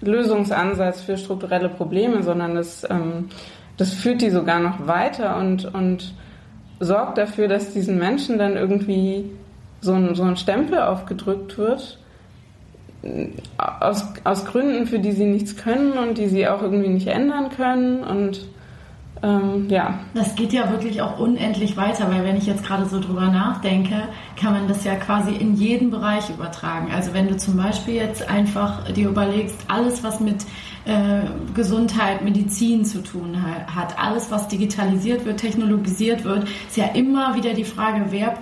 Lösungsansatz 0.00 1.02
für 1.02 1.16
strukturelle 1.16 1.68
Probleme, 1.68 2.22
sondern 2.22 2.54
das, 2.54 2.88
ähm, 2.88 3.28
das 3.76 3.92
führt 3.92 4.22
die 4.22 4.30
sogar 4.30 4.60
noch 4.60 4.86
weiter 4.86 5.36
und, 5.36 5.72
und 5.74 6.14
sorgt 6.80 7.18
dafür, 7.18 7.48
dass 7.48 7.72
diesen 7.72 7.98
Menschen 7.98 8.38
dann 8.38 8.56
irgendwie 8.56 9.30
so 9.80 9.92
ein, 9.94 10.14
so 10.14 10.22
ein 10.22 10.36
Stempel 10.36 10.80
aufgedrückt 10.80 11.58
wird, 11.58 11.98
aus, 13.58 14.04
aus 14.24 14.44
Gründen, 14.44 14.86
für 14.86 14.98
die 14.98 15.12
sie 15.12 15.24
nichts 15.24 15.56
können 15.56 15.92
und 15.92 16.18
die 16.18 16.28
sie 16.28 16.46
auch 16.46 16.62
irgendwie 16.62 16.88
nicht 16.88 17.08
ändern 17.08 17.50
können 17.50 18.04
und 18.04 18.46
ähm, 19.22 19.68
ja. 19.68 20.00
Das 20.14 20.34
geht 20.34 20.52
ja 20.52 20.70
wirklich 20.70 21.00
auch 21.00 21.18
unendlich 21.18 21.76
weiter, 21.76 22.10
weil 22.10 22.24
wenn 22.24 22.36
ich 22.36 22.46
jetzt 22.46 22.64
gerade 22.64 22.86
so 22.86 22.98
drüber 22.98 23.28
nachdenke, 23.28 24.08
kann 24.36 24.52
man 24.52 24.66
das 24.66 24.82
ja 24.84 24.96
quasi 24.96 25.32
in 25.32 25.54
jeden 25.54 25.90
Bereich 25.90 26.28
übertragen. 26.30 26.90
Also 26.92 27.14
wenn 27.14 27.28
du 27.28 27.36
zum 27.36 27.56
Beispiel 27.56 27.94
jetzt 27.94 28.28
einfach 28.28 28.90
dir 28.92 29.08
überlegst, 29.08 29.56
alles 29.68 30.02
was 30.02 30.18
mit 30.18 30.44
äh, 30.84 31.20
Gesundheit, 31.54 32.22
Medizin 32.22 32.84
zu 32.84 33.04
tun 33.04 33.36
hat, 33.72 33.96
alles 33.96 34.32
was 34.32 34.48
digitalisiert 34.48 35.24
wird, 35.24 35.38
technologisiert 35.38 36.24
wird, 36.24 36.48
ist 36.66 36.76
ja 36.76 36.86
immer 36.86 37.36
wieder 37.36 37.54
die 37.54 37.64
Frage, 37.64 38.06
wer 38.10 38.36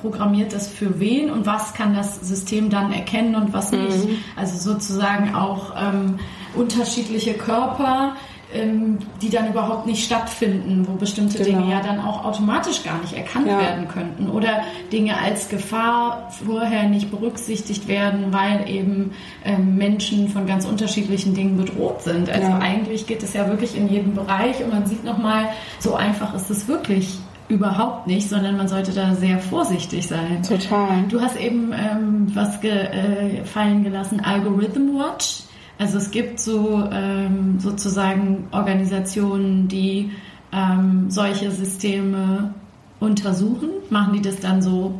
programmiert 0.00 0.52
das 0.52 0.68
für 0.68 1.00
wen 1.00 1.30
und 1.32 1.46
was 1.46 1.74
kann 1.74 1.92
das 1.94 2.20
System 2.20 2.70
dann 2.70 2.92
erkennen 2.92 3.34
und 3.34 3.52
was 3.52 3.72
nicht. 3.72 4.06
Mhm. 4.06 4.18
Also 4.36 4.72
sozusagen 4.72 5.34
auch 5.34 5.74
ähm, 5.76 6.20
unterschiedliche 6.54 7.34
Körper 7.34 8.14
ähm, 8.52 8.98
die 9.22 9.30
dann 9.30 9.48
überhaupt 9.48 9.86
nicht 9.86 10.04
stattfinden, 10.04 10.86
wo 10.88 10.92
bestimmte 10.92 11.38
genau. 11.42 11.60
Dinge 11.60 11.72
ja 11.72 11.80
dann 11.80 12.00
auch 12.00 12.24
automatisch 12.24 12.82
gar 12.82 13.00
nicht 13.00 13.12
erkannt 13.12 13.46
ja. 13.46 13.58
werden 13.58 13.88
könnten 13.88 14.28
oder 14.28 14.62
Dinge 14.92 15.16
als 15.18 15.48
Gefahr 15.48 16.28
vorher 16.44 16.88
nicht 16.88 17.10
berücksichtigt 17.10 17.86
werden, 17.88 18.32
weil 18.32 18.68
eben 18.68 19.12
ähm, 19.44 19.76
Menschen 19.76 20.28
von 20.28 20.46
ganz 20.46 20.64
unterschiedlichen 20.64 21.34
Dingen 21.34 21.56
bedroht 21.56 22.02
sind. 22.02 22.28
Also 22.28 22.48
ja. 22.48 22.58
eigentlich 22.58 23.06
geht 23.06 23.22
es 23.22 23.34
ja 23.34 23.46
wirklich 23.48 23.76
in 23.76 23.88
jedem 23.88 24.14
Bereich 24.14 24.62
und 24.62 24.72
man 24.72 24.86
sieht 24.86 25.04
nochmal, 25.04 25.48
so 25.78 25.94
einfach 25.94 26.34
ist 26.34 26.50
es 26.50 26.66
wirklich 26.66 27.18
überhaupt 27.50 28.06
nicht, 28.06 28.28
sondern 28.28 28.56
man 28.56 28.68
sollte 28.68 28.92
da 28.92 29.14
sehr 29.14 29.38
vorsichtig 29.38 30.06
sein. 30.06 30.42
Total. 30.42 31.04
Du 31.08 31.20
hast 31.20 31.36
eben 31.36 31.72
ähm, 31.72 32.26
was 32.34 32.60
ge 32.60 32.70
äh, 32.70 33.44
fallen 33.44 33.82
gelassen, 33.82 34.20
Algorithm 34.20 34.94
Watch. 34.96 35.42
Also 35.80 35.96
es 35.96 36.10
gibt 36.10 36.38
so 36.38 36.86
ähm, 36.92 37.58
sozusagen 37.58 38.48
Organisationen, 38.50 39.66
die 39.66 40.10
ähm, 40.52 41.10
solche 41.10 41.50
Systeme 41.50 42.52
untersuchen. 43.00 43.70
Machen 43.88 44.12
die 44.12 44.20
das 44.20 44.40
dann 44.40 44.60
so 44.60 44.98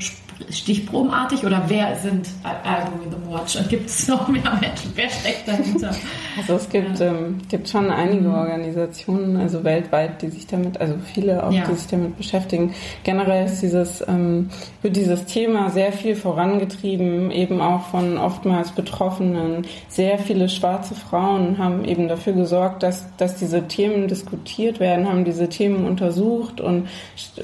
stichprobenartig 0.49 1.45
oder 1.45 1.63
wer 1.69 1.97
sind 1.97 2.29
Algorithm 2.43 3.31
Watch 3.31 3.57
und 3.57 3.69
gibt 3.69 3.89
es 3.89 4.09
noch 4.09 4.29
mehr 4.29 4.43
Menschen? 4.61 4.93
Wer 4.95 5.11
steckt 5.11 5.47
dahinter? 5.47 5.95
Also 6.39 6.55
es 6.55 6.69
gibt, 6.69 7.01
ähm, 7.01 7.39
gibt 7.49 7.69
schon 7.69 7.91
einige 7.91 8.29
mhm. 8.29 8.35
Organisationen, 8.35 9.37
also 9.37 9.63
weltweit, 9.65 10.23
die 10.23 10.29
sich 10.29 10.47
damit, 10.47 10.81
also 10.81 10.95
viele 11.13 11.45
auch, 11.45 11.53
ja. 11.53 11.65
die 11.67 11.75
sich 11.75 11.87
damit 11.89 12.17
beschäftigen. 12.17 12.75
Generell 13.05 13.47
ist 13.47 13.61
dieses, 13.61 14.03
ähm, 14.09 14.51
wird 14.83 14.97
dieses 14.97 15.27
Thema 15.27 15.71
sehr 15.71 15.93
viel 15.93 16.17
vorangetrieben, 16.17 17.31
eben 17.31 17.61
auch 17.61 17.87
von 17.89 18.19
oftmals 18.19 18.73
Betroffenen. 18.73 19.67
Sehr 19.89 20.19
viele 20.19 20.49
schwarze 20.49 20.95
Frauen 20.95 21.59
haben 21.59 21.85
eben 21.85 22.09
dafür 22.09 22.33
gesorgt, 22.33 22.83
dass, 22.83 23.05
dass 23.17 23.37
diese 23.37 23.69
Themen 23.69 24.09
diskutiert 24.09 24.81
werden, 24.81 25.09
haben 25.09 25.25
diese 25.25 25.49
Themen 25.49 25.87
untersucht 25.87 26.61
und, 26.61 26.89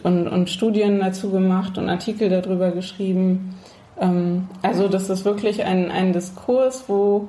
und, 0.02 0.28
und 0.28 0.50
Studien 0.50 1.00
dazu 1.00 1.30
gemacht 1.30 1.78
und 1.78 1.88
Artikel 1.88 2.28
darüber 2.28 2.70
geschrieben 2.70 2.85
geschrieben. 2.86 3.54
Ähm, 4.00 4.48
also 4.62 4.88
das 4.88 5.10
ist 5.10 5.24
wirklich 5.24 5.64
ein, 5.64 5.90
ein 5.90 6.12
Diskurs, 6.12 6.84
wo 6.88 7.28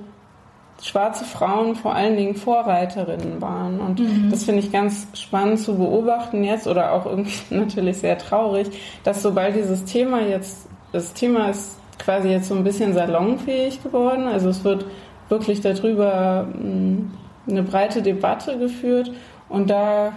schwarze 0.81 1.25
Frauen 1.25 1.75
vor 1.75 1.95
allen 1.95 2.15
Dingen 2.15 2.35
Vorreiterinnen 2.35 3.41
waren. 3.41 3.79
Und 3.79 3.99
mhm. 3.99 4.29
das 4.29 4.43
finde 4.43 4.61
ich 4.61 4.71
ganz 4.71 5.07
spannend 5.13 5.59
zu 5.59 5.75
beobachten 5.75 6.43
jetzt 6.43 6.67
oder 6.67 6.93
auch 6.93 7.05
irgendwie 7.05 7.33
natürlich 7.55 7.97
sehr 7.97 8.17
traurig, 8.17 8.67
dass 9.03 9.23
sobald 9.23 9.55
dieses 9.55 9.85
Thema 9.85 10.21
jetzt, 10.21 10.67
das 10.91 11.13
Thema 11.13 11.49
ist 11.49 11.79
quasi 11.97 12.29
jetzt 12.29 12.47
so 12.47 12.55
ein 12.55 12.63
bisschen 12.63 12.93
salonfähig 12.93 13.81
geworden. 13.81 14.27
Also 14.27 14.49
es 14.49 14.63
wird 14.63 14.85
wirklich 15.29 15.61
darüber 15.61 16.43
mm, 16.43 17.11
eine 17.49 17.63
breite 17.63 18.03
Debatte 18.03 18.59
geführt 18.59 19.11
und 19.49 19.69
da 19.69 20.13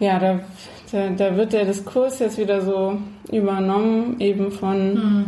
ja, 0.00 0.18
da, 0.18 0.40
da, 0.90 1.10
da, 1.10 1.36
wird 1.36 1.52
der 1.52 1.66
Diskurs 1.66 2.18
jetzt 2.18 2.38
wieder 2.38 2.60
so 2.62 2.98
übernommen, 3.30 4.16
eben 4.18 4.50
von 4.50 4.94
mhm. 4.94 5.24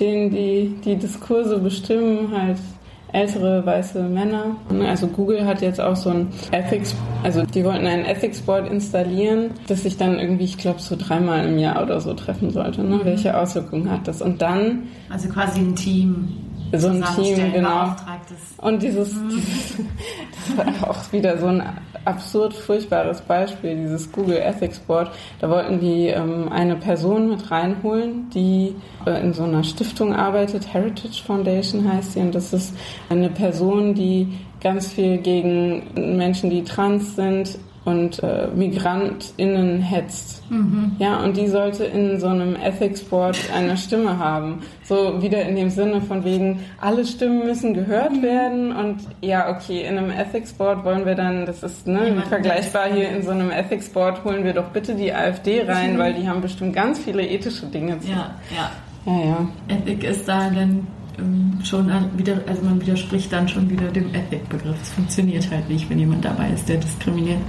denen, 0.00 0.30
die 0.30 0.76
die 0.84 0.96
Diskurse 0.96 1.58
bestimmen, 1.58 2.32
halt 2.32 2.58
ältere 3.12 3.64
weiße 3.64 4.02
Männer. 4.02 4.56
Also 4.86 5.06
Google 5.06 5.46
hat 5.46 5.62
jetzt 5.62 5.80
auch 5.80 5.94
so 5.94 6.10
ein 6.10 6.28
Ethics, 6.50 6.96
also 7.22 7.42
die 7.42 7.64
wollten 7.64 7.86
ein 7.86 8.04
Ethics 8.04 8.40
Board 8.40 8.68
installieren, 8.68 9.50
das 9.68 9.82
sich 9.82 9.96
dann 9.96 10.18
irgendwie, 10.18 10.44
ich 10.44 10.58
glaube, 10.58 10.80
so 10.80 10.96
dreimal 10.98 11.46
im 11.46 11.58
Jahr 11.58 11.82
oder 11.82 12.00
so 12.00 12.14
treffen 12.14 12.50
sollte. 12.50 12.82
Ne? 12.82 12.96
Mhm. 12.96 13.04
Welche 13.04 13.38
Auswirkungen 13.38 13.88
hat 13.90 14.08
das? 14.08 14.20
Und 14.20 14.42
dann. 14.42 14.88
Also 15.10 15.28
quasi 15.28 15.60
ein 15.60 15.76
Team 15.76 16.28
so 16.78 16.88
ein 16.88 17.04
Team, 17.16 17.52
genau. 17.52 17.94
Und 18.58 18.82
dieses, 18.82 19.14
mhm. 19.14 19.28
dieses, 19.30 19.76
das 20.56 20.80
war 20.80 20.90
auch 20.90 21.12
wieder 21.12 21.38
so 21.38 21.46
ein 21.46 21.62
absurd 22.04 22.54
furchtbares 22.54 23.20
Beispiel, 23.20 23.76
dieses 23.76 24.10
Google 24.10 24.36
Ethics 24.36 24.78
Board. 24.78 25.10
Da 25.40 25.48
wollten 25.50 25.80
die 25.80 26.08
ähm, 26.08 26.48
eine 26.50 26.76
Person 26.76 27.30
mit 27.30 27.50
reinholen, 27.50 28.30
die 28.30 28.74
äh, 29.06 29.20
in 29.22 29.32
so 29.32 29.44
einer 29.44 29.64
Stiftung 29.64 30.14
arbeitet, 30.14 30.72
Heritage 30.72 31.22
Foundation 31.24 31.90
heißt 31.90 32.12
sie, 32.12 32.20
und 32.20 32.34
das 32.34 32.52
ist 32.52 32.74
eine 33.08 33.30
Person, 33.30 33.94
die 33.94 34.38
ganz 34.60 34.88
viel 34.88 35.18
gegen 35.18 36.16
Menschen, 36.16 36.50
die 36.50 36.64
trans 36.64 37.16
sind, 37.16 37.58
und 37.84 38.22
äh, 38.22 38.48
MigrantInnen 38.54 39.80
hetzt. 39.80 40.42
Mhm. 40.50 40.92
Ja, 40.98 41.22
und 41.22 41.36
die 41.36 41.48
sollte 41.48 41.84
in 41.84 42.18
so 42.18 42.28
einem 42.28 42.56
Ethics 42.56 43.02
Board 43.02 43.38
eine 43.54 43.76
Stimme 43.76 44.18
haben. 44.18 44.62
So 44.84 45.22
wieder 45.22 45.42
in 45.42 45.56
dem 45.56 45.70
Sinne 45.70 46.00
von 46.00 46.24
wegen, 46.24 46.60
alle 46.80 47.04
Stimmen 47.04 47.46
müssen 47.46 47.74
gehört 47.74 48.12
mhm. 48.12 48.22
werden 48.22 48.72
und 48.72 48.98
ja, 49.20 49.50
okay, 49.50 49.82
in 49.82 49.98
einem 49.98 50.10
Ethics 50.10 50.52
Board 50.52 50.84
wollen 50.84 51.04
wir 51.06 51.14
dann, 51.14 51.46
das 51.46 51.62
ist 51.62 51.86
ne, 51.86 52.22
vergleichbar 52.28 52.88
hier 52.92 53.08
in 53.10 53.22
so 53.22 53.30
einem 53.30 53.50
Ethics 53.50 53.88
Board, 53.88 54.24
holen 54.24 54.44
wir 54.44 54.52
doch 54.52 54.68
bitte 54.70 54.94
die 54.94 55.12
AfD 55.12 55.62
rein, 55.62 55.94
mhm. 55.94 55.98
weil 55.98 56.14
die 56.14 56.28
haben 56.28 56.40
bestimmt 56.40 56.74
ganz 56.74 56.98
viele 56.98 57.26
ethische 57.26 57.66
Dinge 57.66 58.00
zu. 58.00 58.10
Ja, 58.10 58.34
ja. 58.54 58.70
Ja, 59.06 59.18
ja. 59.18 59.48
Ethik 59.68 60.04
ist 60.04 60.26
da 60.26 60.50
dann 60.50 60.86
schon 61.64 61.90
wieder, 62.16 62.38
also 62.46 62.62
man 62.62 62.80
widerspricht 62.80 63.32
dann 63.32 63.48
schon 63.48 63.68
wieder 63.70 63.88
dem 63.88 64.14
Ethik-Begriff. 64.14 64.76
Es 64.82 64.90
funktioniert 64.90 65.50
halt 65.50 65.68
nicht, 65.68 65.90
wenn 65.90 65.98
jemand 65.98 66.24
dabei 66.24 66.50
ist, 66.50 66.68
der 66.68 66.76
diskriminiert 66.78 67.40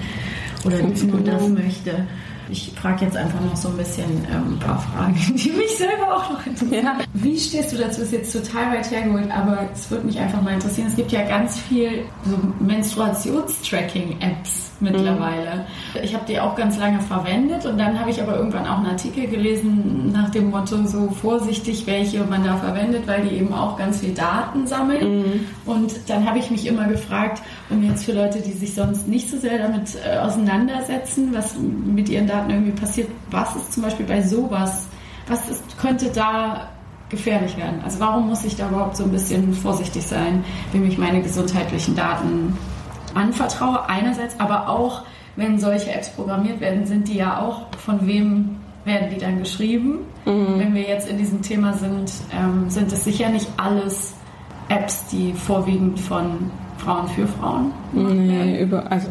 oder 0.64 0.82
nur 0.82 1.22
das 1.22 1.48
möchte. 1.50 2.08
Ich 2.48 2.72
frage 2.76 3.06
jetzt 3.06 3.18
einfach 3.18 3.42
noch 3.42 3.56
so 3.56 3.70
ein 3.70 3.78
bisschen 3.78 4.06
ähm, 4.32 4.54
ein 4.54 4.60
paar 4.60 4.80
Fragen, 4.80 5.16
die 5.36 5.50
mich 5.52 5.76
selber 5.78 6.16
auch 6.16 6.30
noch 6.30 6.46
interessieren. 6.46 6.86
Ja. 6.86 7.00
Wie 7.14 7.40
stehst 7.40 7.74
du 7.74 7.78
dazu? 7.78 8.02
Ist 8.02 8.12
jetzt 8.12 8.32
total 8.32 8.72
weit 8.72 8.92
hergeholt, 8.92 9.32
aber 9.32 9.68
es 9.74 9.90
würde 9.90 10.06
mich 10.06 10.20
einfach 10.20 10.44
mal 10.44 10.54
interessieren. 10.54 10.88
Es 10.88 10.96
gibt 10.96 11.12
ja 11.12 11.24
ganz 11.24 11.60
viel 11.60 12.06
so 12.24 12.38
Menstruationstracking-Apps 12.64 14.65
mittlerweile. 14.80 15.66
Mhm. 15.94 16.04
Ich 16.04 16.14
habe 16.14 16.26
die 16.28 16.40
auch 16.40 16.56
ganz 16.56 16.78
lange 16.78 17.00
verwendet 17.00 17.66
und 17.66 17.78
dann 17.78 18.00
habe 18.00 18.10
ich 18.10 18.22
aber 18.22 18.36
irgendwann 18.38 18.66
auch 18.68 18.78
einen 18.78 18.88
Artikel 18.88 19.28
gelesen 19.28 20.12
nach 20.12 20.30
dem 20.30 20.50
Motto 20.50 20.86
so 20.86 21.10
vorsichtig, 21.10 21.88
welche 21.88 22.24
man 22.24 22.44
da 22.44 22.58
verwendet, 22.58 23.08
weil 23.08 23.24
die 23.24 23.36
eben 23.36 23.54
auch 23.54 23.78
ganz 23.78 24.00
viel 24.00 24.14
Daten 24.14 24.68
sammeln. 24.68 25.20
Mhm. 25.20 25.48
Und 25.66 25.94
dann 26.08 26.28
habe 26.28 26.40
ich 26.40 26.52
mich 26.52 26.66
immer 26.68 26.88
gefragt, 26.88 27.42
und 27.70 27.84
jetzt 27.84 28.06
für 28.06 28.14
Leute, 28.14 28.42
die 28.42 28.52
sich 28.52 28.74
sonst 28.74 29.08
nicht 29.08 29.30
so 29.30 29.38
sehr 29.38 29.58
damit 29.58 29.90
äh, 30.06 30.18
auseinandersetzen, 30.18 31.34
was 31.34 31.56
mit 31.58 32.10
ihren 32.10 32.28
Daten 32.28 32.50
irgendwie 32.50 32.80
passiert, 32.80 33.08
was 33.32 33.56
ist 33.56 33.74
zum 33.74 33.84
Beispiel 33.84 34.06
bei 34.06 34.22
sowas, 34.22 34.88
was 35.28 35.50
ist, 35.50 35.78
könnte 35.80 36.12
da 36.14 36.70
gefährlich 37.10 37.58
werden? 37.58 37.82
Also 37.84 38.00
warum 38.00 38.28
muss 38.28 38.44
ich 38.44 38.56
da 38.56 38.70
überhaupt 38.70 38.98
so 38.98 39.04
ein 39.04 39.12
bisschen 39.12 39.54
vorsichtig 39.54 40.04
sein, 40.04 40.44
wem 40.72 40.88
ich 40.88 40.98
meine 40.98 41.22
gesundheitlichen 41.22 41.96
Daten 41.96 42.58
anvertraue? 43.16 43.88
Einerseits, 43.90 44.40
aber 44.40 44.70
auch, 44.70 45.04
wenn 45.36 45.58
solche 45.60 45.92
Apps 45.92 46.10
programmiert 46.10 46.60
werden, 46.60 46.86
sind 46.86 47.08
die 47.08 47.18
ja 47.18 47.42
auch 47.42 47.66
von 47.78 48.06
wem 48.08 48.58
werden 48.86 49.10
die 49.14 49.20
dann 49.20 49.40
geschrieben? 49.40 50.00
Mhm. 50.26 50.60
Wenn 50.60 50.76
wir 50.76 50.84
jetzt 50.84 51.10
in 51.10 51.18
diesem 51.18 51.42
Thema 51.42 51.74
sind, 51.74 52.12
ähm, 52.32 52.70
sind 52.70 52.92
es 52.92 53.04
sicher 53.04 53.30
nicht 53.30 53.48
alles 53.58 54.14
Apps, 54.70 55.08
die 55.08 55.34
vorwiegend 55.34 56.00
von 56.00 56.52
Frauen 56.78 57.08
für 57.10 57.28
Frauen. 57.28 57.72
Nee, 57.94 58.62
über, 58.62 58.92
also 58.92 59.08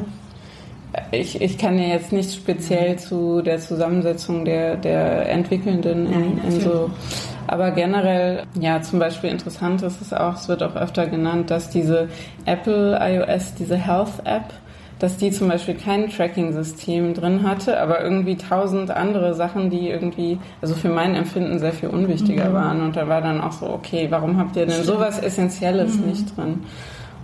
ich, 1.10 1.40
ich 1.40 1.58
kann 1.58 1.78
ja 1.78 1.88
jetzt 1.88 2.12
nicht 2.12 2.32
speziell 2.32 2.98
zu 2.98 3.42
der 3.42 3.58
Zusammensetzung 3.58 4.44
der, 4.44 4.76
der 4.76 5.28
Entwickelnden 5.28 6.06
in, 6.12 6.38
in 6.44 6.60
so. 6.60 6.90
Aber 7.46 7.70
generell, 7.70 8.44
ja, 8.58 8.80
zum 8.82 8.98
Beispiel 8.98 9.30
interessant 9.30 9.82
ist 9.82 10.00
es 10.00 10.12
auch, 10.12 10.34
es 10.34 10.48
wird 10.48 10.62
auch 10.62 10.76
öfter 10.76 11.06
genannt, 11.06 11.50
dass 11.50 11.70
diese 11.70 12.08
Apple 12.46 12.98
iOS, 13.00 13.54
diese 13.54 13.76
Health 13.76 14.24
App, 14.24 14.52
dass 14.98 15.16
die 15.16 15.30
zum 15.30 15.48
Beispiel 15.48 15.74
kein 15.74 16.08
Tracking-System 16.08 17.14
drin 17.14 17.42
hatte, 17.42 17.80
aber 17.80 18.02
irgendwie 18.02 18.36
tausend 18.36 18.90
andere 18.90 19.34
Sachen, 19.34 19.68
die 19.68 19.88
irgendwie, 19.88 20.38
also 20.62 20.74
für 20.74 20.88
mein 20.88 21.14
Empfinden 21.14 21.58
sehr 21.58 21.72
viel 21.72 21.88
unwichtiger 21.88 22.50
mhm. 22.50 22.54
waren. 22.54 22.82
Und 22.82 22.96
da 22.96 23.08
war 23.08 23.20
dann 23.20 23.40
auch 23.40 23.52
so, 23.52 23.68
okay, 23.68 24.06
warum 24.10 24.38
habt 24.38 24.56
ihr 24.56 24.66
denn 24.66 24.82
Stimmt. 24.82 24.86
sowas 24.86 25.18
Essentielles 25.18 25.96
mhm. 25.96 26.06
nicht 26.06 26.36
drin? 26.36 26.64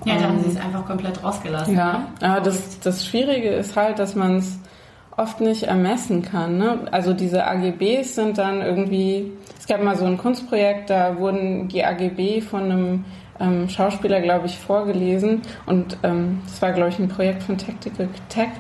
Ja, 0.05 0.17
da 0.17 0.25
haben 0.29 0.41
sie 0.41 0.51
es 0.51 0.57
einfach 0.57 0.85
komplett 0.87 1.23
rausgelassen. 1.23 1.77
Ja, 1.77 2.07
ne? 2.21 2.29
aber 2.29 2.41
das, 2.41 2.81
das 2.81 3.07
Schwierige 3.07 3.51
ist 3.51 3.77
halt, 3.77 3.99
dass 3.99 4.15
man 4.15 4.37
es 4.37 4.59
oft 5.16 5.40
nicht 5.40 5.64
ermessen 5.64 6.23
kann. 6.23 6.59
Ne? 6.59 6.81
Also 6.90 7.12
diese 7.12 7.46
AGBs 7.46 8.14
sind 8.14 8.38
dann 8.38 8.62
irgendwie, 8.62 9.33
es 9.59 9.66
gab 9.66 9.83
mal 9.83 9.96
so 9.96 10.05
ein 10.05 10.18
Kunstprojekt, 10.18 10.90
da 10.90 11.18
wurden 11.18 11.68
die 11.68 11.85
AGB 11.85 12.40
von 12.40 12.62
einem 12.62 13.05
ähm, 13.38 13.68
Schauspieler, 13.68 14.20
glaube 14.20 14.46
ich, 14.46 14.59
vorgelesen 14.59 15.42
und 15.66 15.99
ähm, 16.03 16.40
das 16.44 16.62
war, 16.62 16.73
glaube 16.73 16.90
ich, 16.90 16.99
ein 16.99 17.09
Projekt 17.09 17.42
von 17.42 17.59
Tactical 17.59 18.09
Tech 18.29 18.51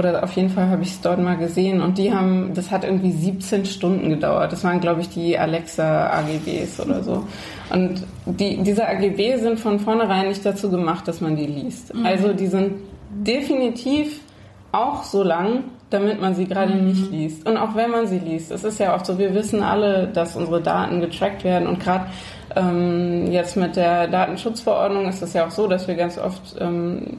oder 0.00 0.24
auf 0.24 0.32
jeden 0.32 0.48
Fall 0.48 0.68
habe 0.68 0.82
ich 0.82 0.92
es 0.92 1.00
dort 1.02 1.20
mal 1.20 1.36
gesehen 1.36 1.82
und 1.82 1.98
die 1.98 2.12
haben, 2.12 2.52
das 2.54 2.70
hat 2.70 2.84
irgendwie 2.84 3.12
17 3.12 3.66
Stunden 3.66 4.08
gedauert. 4.08 4.50
Das 4.50 4.64
waren, 4.64 4.80
glaube 4.80 5.02
ich, 5.02 5.10
die 5.10 5.38
Alexa 5.38 6.08
AGBs 6.10 6.80
oder 6.80 7.02
so. 7.02 7.24
Und 7.68 8.02
die, 8.24 8.62
diese 8.62 8.88
AGB 8.88 9.36
sind 9.36 9.60
von 9.60 9.78
vornherein 9.78 10.28
nicht 10.28 10.44
dazu 10.44 10.70
gemacht, 10.70 11.06
dass 11.06 11.20
man 11.20 11.36
die 11.36 11.44
liest. 11.44 11.94
Mhm. 11.94 12.06
Also 12.06 12.32
die 12.32 12.46
sind 12.46 12.76
definitiv 13.10 14.20
auch 14.72 15.02
so 15.02 15.22
lang, 15.22 15.64
damit 15.90 16.20
man 16.20 16.34
sie 16.34 16.46
gerade 16.46 16.74
mhm. 16.74 16.86
nicht 16.86 17.10
liest. 17.10 17.48
Und 17.48 17.56
auch 17.56 17.74
wenn 17.74 17.90
man 17.90 18.06
sie 18.06 18.18
liest, 18.18 18.50
es 18.52 18.64
ist 18.64 18.78
ja 18.78 18.94
oft 18.94 19.06
so, 19.06 19.18
wir 19.18 19.34
wissen 19.34 19.62
alle, 19.62 20.06
dass 20.06 20.36
unsere 20.36 20.60
Daten 20.60 21.00
getrackt 21.00 21.44
werden 21.44 21.68
und 21.68 21.80
gerade 21.80 22.06
ähm, 22.56 23.30
jetzt 23.30 23.56
mit 23.56 23.76
der 23.76 24.08
Datenschutzverordnung 24.08 25.08
ist 25.08 25.22
es 25.22 25.32
ja 25.32 25.46
auch 25.46 25.50
so, 25.50 25.66
dass 25.66 25.86
wir 25.88 25.94
ganz 25.94 26.18
oft 26.18 26.56
ähm, 26.60 27.18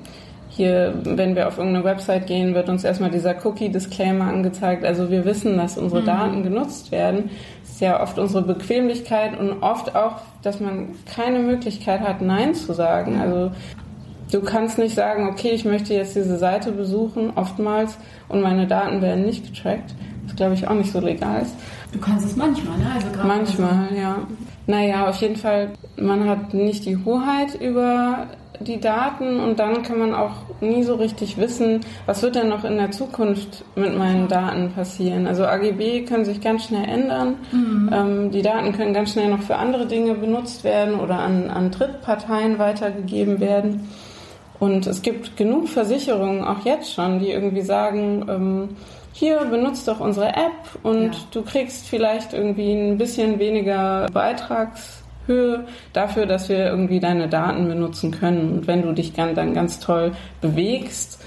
hier, 0.50 0.94
wenn 1.06 1.36
wir 1.36 1.48
auf 1.48 1.58
irgendeine 1.58 1.86
Website 1.86 2.28
gehen, 2.28 2.54
wird 2.54 2.68
uns 2.68 2.84
erstmal 2.84 3.10
dieser 3.10 3.36
Cookie-Disclaimer 3.46 4.26
angezeigt. 4.26 4.84
Also 4.84 5.10
wir 5.10 5.24
wissen, 5.24 5.58
dass 5.58 5.78
unsere 5.78 6.02
mhm. 6.02 6.06
Daten 6.06 6.44
genutzt 6.44 6.92
werden. 6.92 7.30
Das 7.62 7.72
ist 7.72 7.82
ja 7.82 8.02
oft 8.02 8.20
unsere 8.20 8.44
Bequemlichkeit 8.44 9.40
und 9.40 9.64
oft 9.64 9.96
auch, 9.96 10.18
dass 10.44 10.60
man 10.60 10.90
keine 11.06 11.40
Möglichkeit 11.40 12.02
hat, 12.02 12.22
Nein 12.22 12.54
zu 12.54 12.74
sagen. 12.74 13.22
Also 13.22 13.52
du 14.32 14.42
kannst 14.42 14.78
nicht 14.78 14.96
sagen, 14.96 15.28
okay, 15.30 15.52
ich 15.52 15.66
möchte 15.66 15.94
jetzt 15.94 16.16
diese 16.16 16.38
Seite 16.38 16.72
besuchen, 16.72 17.34
oftmals, 17.36 17.98
und 18.30 18.42
meine 18.42 18.68
Daten 18.68 19.02
werden 19.02 19.26
nicht 19.26 19.54
getrackt. 19.54 19.94
Das 20.26 20.36
glaube 20.36 20.54
ich 20.54 20.68
auch 20.68 20.74
nicht 20.74 20.92
so 20.92 21.00
legal 21.00 21.42
ist. 21.42 21.56
Du 21.92 22.00
kannst 22.00 22.26
es 22.26 22.36
manchmal, 22.36 22.78
ne? 22.78 22.86
Also 22.94 23.08
manchmal, 23.28 23.88
also 23.90 23.96
ja. 23.96 24.18
Naja, 24.68 25.10
auf 25.10 25.18
jeden 25.18 25.36
Fall, 25.36 25.72
man 25.98 26.30
hat 26.30 26.54
nicht 26.54 26.86
die 26.86 26.98
Hoheit 27.04 27.56
über 27.60 28.28
die 28.66 28.80
Daten 28.80 29.40
und 29.40 29.60
dann 29.60 29.82
kann 29.82 30.00
man 30.00 30.14
auch 30.14 30.34
nie 30.62 30.84
so 30.84 30.96
richtig 30.96 31.38
wissen, 31.38 31.82
was 32.06 32.22
wird 32.22 32.36
denn 32.36 32.50
noch 32.50 32.64
in 32.64 32.78
der 32.78 32.92
Zukunft 32.92 33.66
mit 33.76 33.98
meinen 33.98 34.28
Daten 34.28 34.72
passieren. 34.72 35.28
Also 35.28 35.46
AGB 35.46 36.06
können 36.06 36.26
sich 36.26 36.42
ganz 36.42 36.66
schnell 36.66 36.88
ändern. 36.88 37.36
Mhm. 37.52 37.90
Ähm, 37.92 38.32
die 38.32 38.44
Daten 38.44 38.72
können 38.74 38.94
ganz 38.94 39.12
schnell 39.14 39.30
noch 39.30 39.42
für 39.42 39.56
andere 39.56 39.88
Dinge 39.88 40.14
benutzt 40.14 40.64
werden 40.64 41.00
oder 41.00 41.20
an, 41.20 41.50
an 41.50 41.72
Drittparteien 41.72 42.60
weitergegeben 42.60 43.40
werden. 43.40 43.90
Und 44.62 44.86
es 44.86 45.02
gibt 45.02 45.38
genug 45.38 45.68
Versicherungen, 45.68 46.44
auch 46.44 46.64
jetzt 46.66 46.94
schon, 46.94 47.18
die 47.18 47.32
irgendwie 47.32 47.64
sagen, 47.64 48.28
ähm, 48.30 48.70
hier 49.12 49.40
benutzt 49.46 49.88
doch 49.88 50.00
unsere 50.00 50.28
App 50.28 50.78
und 50.84 51.16
ja. 51.16 51.22
du 51.32 51.42
kriegst 51.42 51.90
vielleicht 51.90 52.34
irgendwie 52.34 52.72
ein 52.72 52.96
bisschen 53.00 53.40
weniger 53.40 54.06
Beitrags 54.14 55.02
Höhe 55.26 55.66
dafür, 55.94 56.28
dass 56.28 56.48
wir 56.48 56.68
irgendwie 56.68 57.00
deine 57.00 57.28
Daten 57.28 57.68
benutzen 57.68 58.12
können. 58.12 58.52
Und 58.52 58.68
wenn 58.68 58.84
du 58.84 58.92
dich 58.94 59.14
dann 59.14 59.56
ganz 59.56 59.80
toll 59.80 60.12
bewegst 60.42 61.24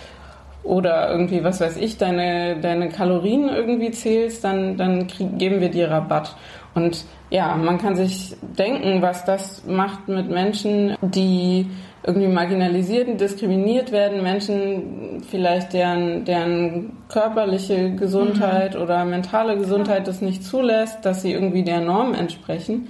oder 0.63 1.11
irgendwie, 1.11 1.43
was 1.43 1.61
weiß 1.61 1.77
ich, 1.79 1.99
deine, 1.99 2.61
deine 2.61 2.89
Kalorien 2.89 3.49
irgendwie 3.49 3.91
zählst, 3.91 4.45
dann, 4.45 4.77
dann 4.77 5.09
krieg, 5.09 5.41
geben 5.41 5.61
wir 5.61 5.71
dir 5.71 5.91
Rabatt. 5.91 6.37
Und 6.75 7.05
ja, 7.31 7.55
man 7.57 7.79
kann 7.79 7.97
sich 7.97 8.37
denken, 8.59 9.01
was 9.01 9.25
das 9.25 9.65
macht 9.67 10.09
mit 10.09 10.29
Menschen, 10.29 10.97
die 11.01 11.67
irgendwie 12.07 12.29
marginalisiert 12.29 13.09
und 13.09 13.21
diskriminiert 13.21 13.91
werden, 13.91 14.23
Menschen 14.23 15.23
vielleicht 15.31 15.73
deren, 15.73 16.27
deren 16.27 16.93
körperliche 17.09 17.95
Gesundheit 17.95 18.75
mhm. 18.75 18.83
oder 18.83 19.05
mentale 19.07 19.57
Gesundheit 19.57 20.07
das 20.07 20.21
nicht 20.21 20.45
zulässt, 20.45 21.05
dass 21.05 21.23
sie 21.23 21.33
irgendwie 21.33 21.63
der 21.63 21.81
Norm 21.81 22.13
entsprechen 22.13 22.89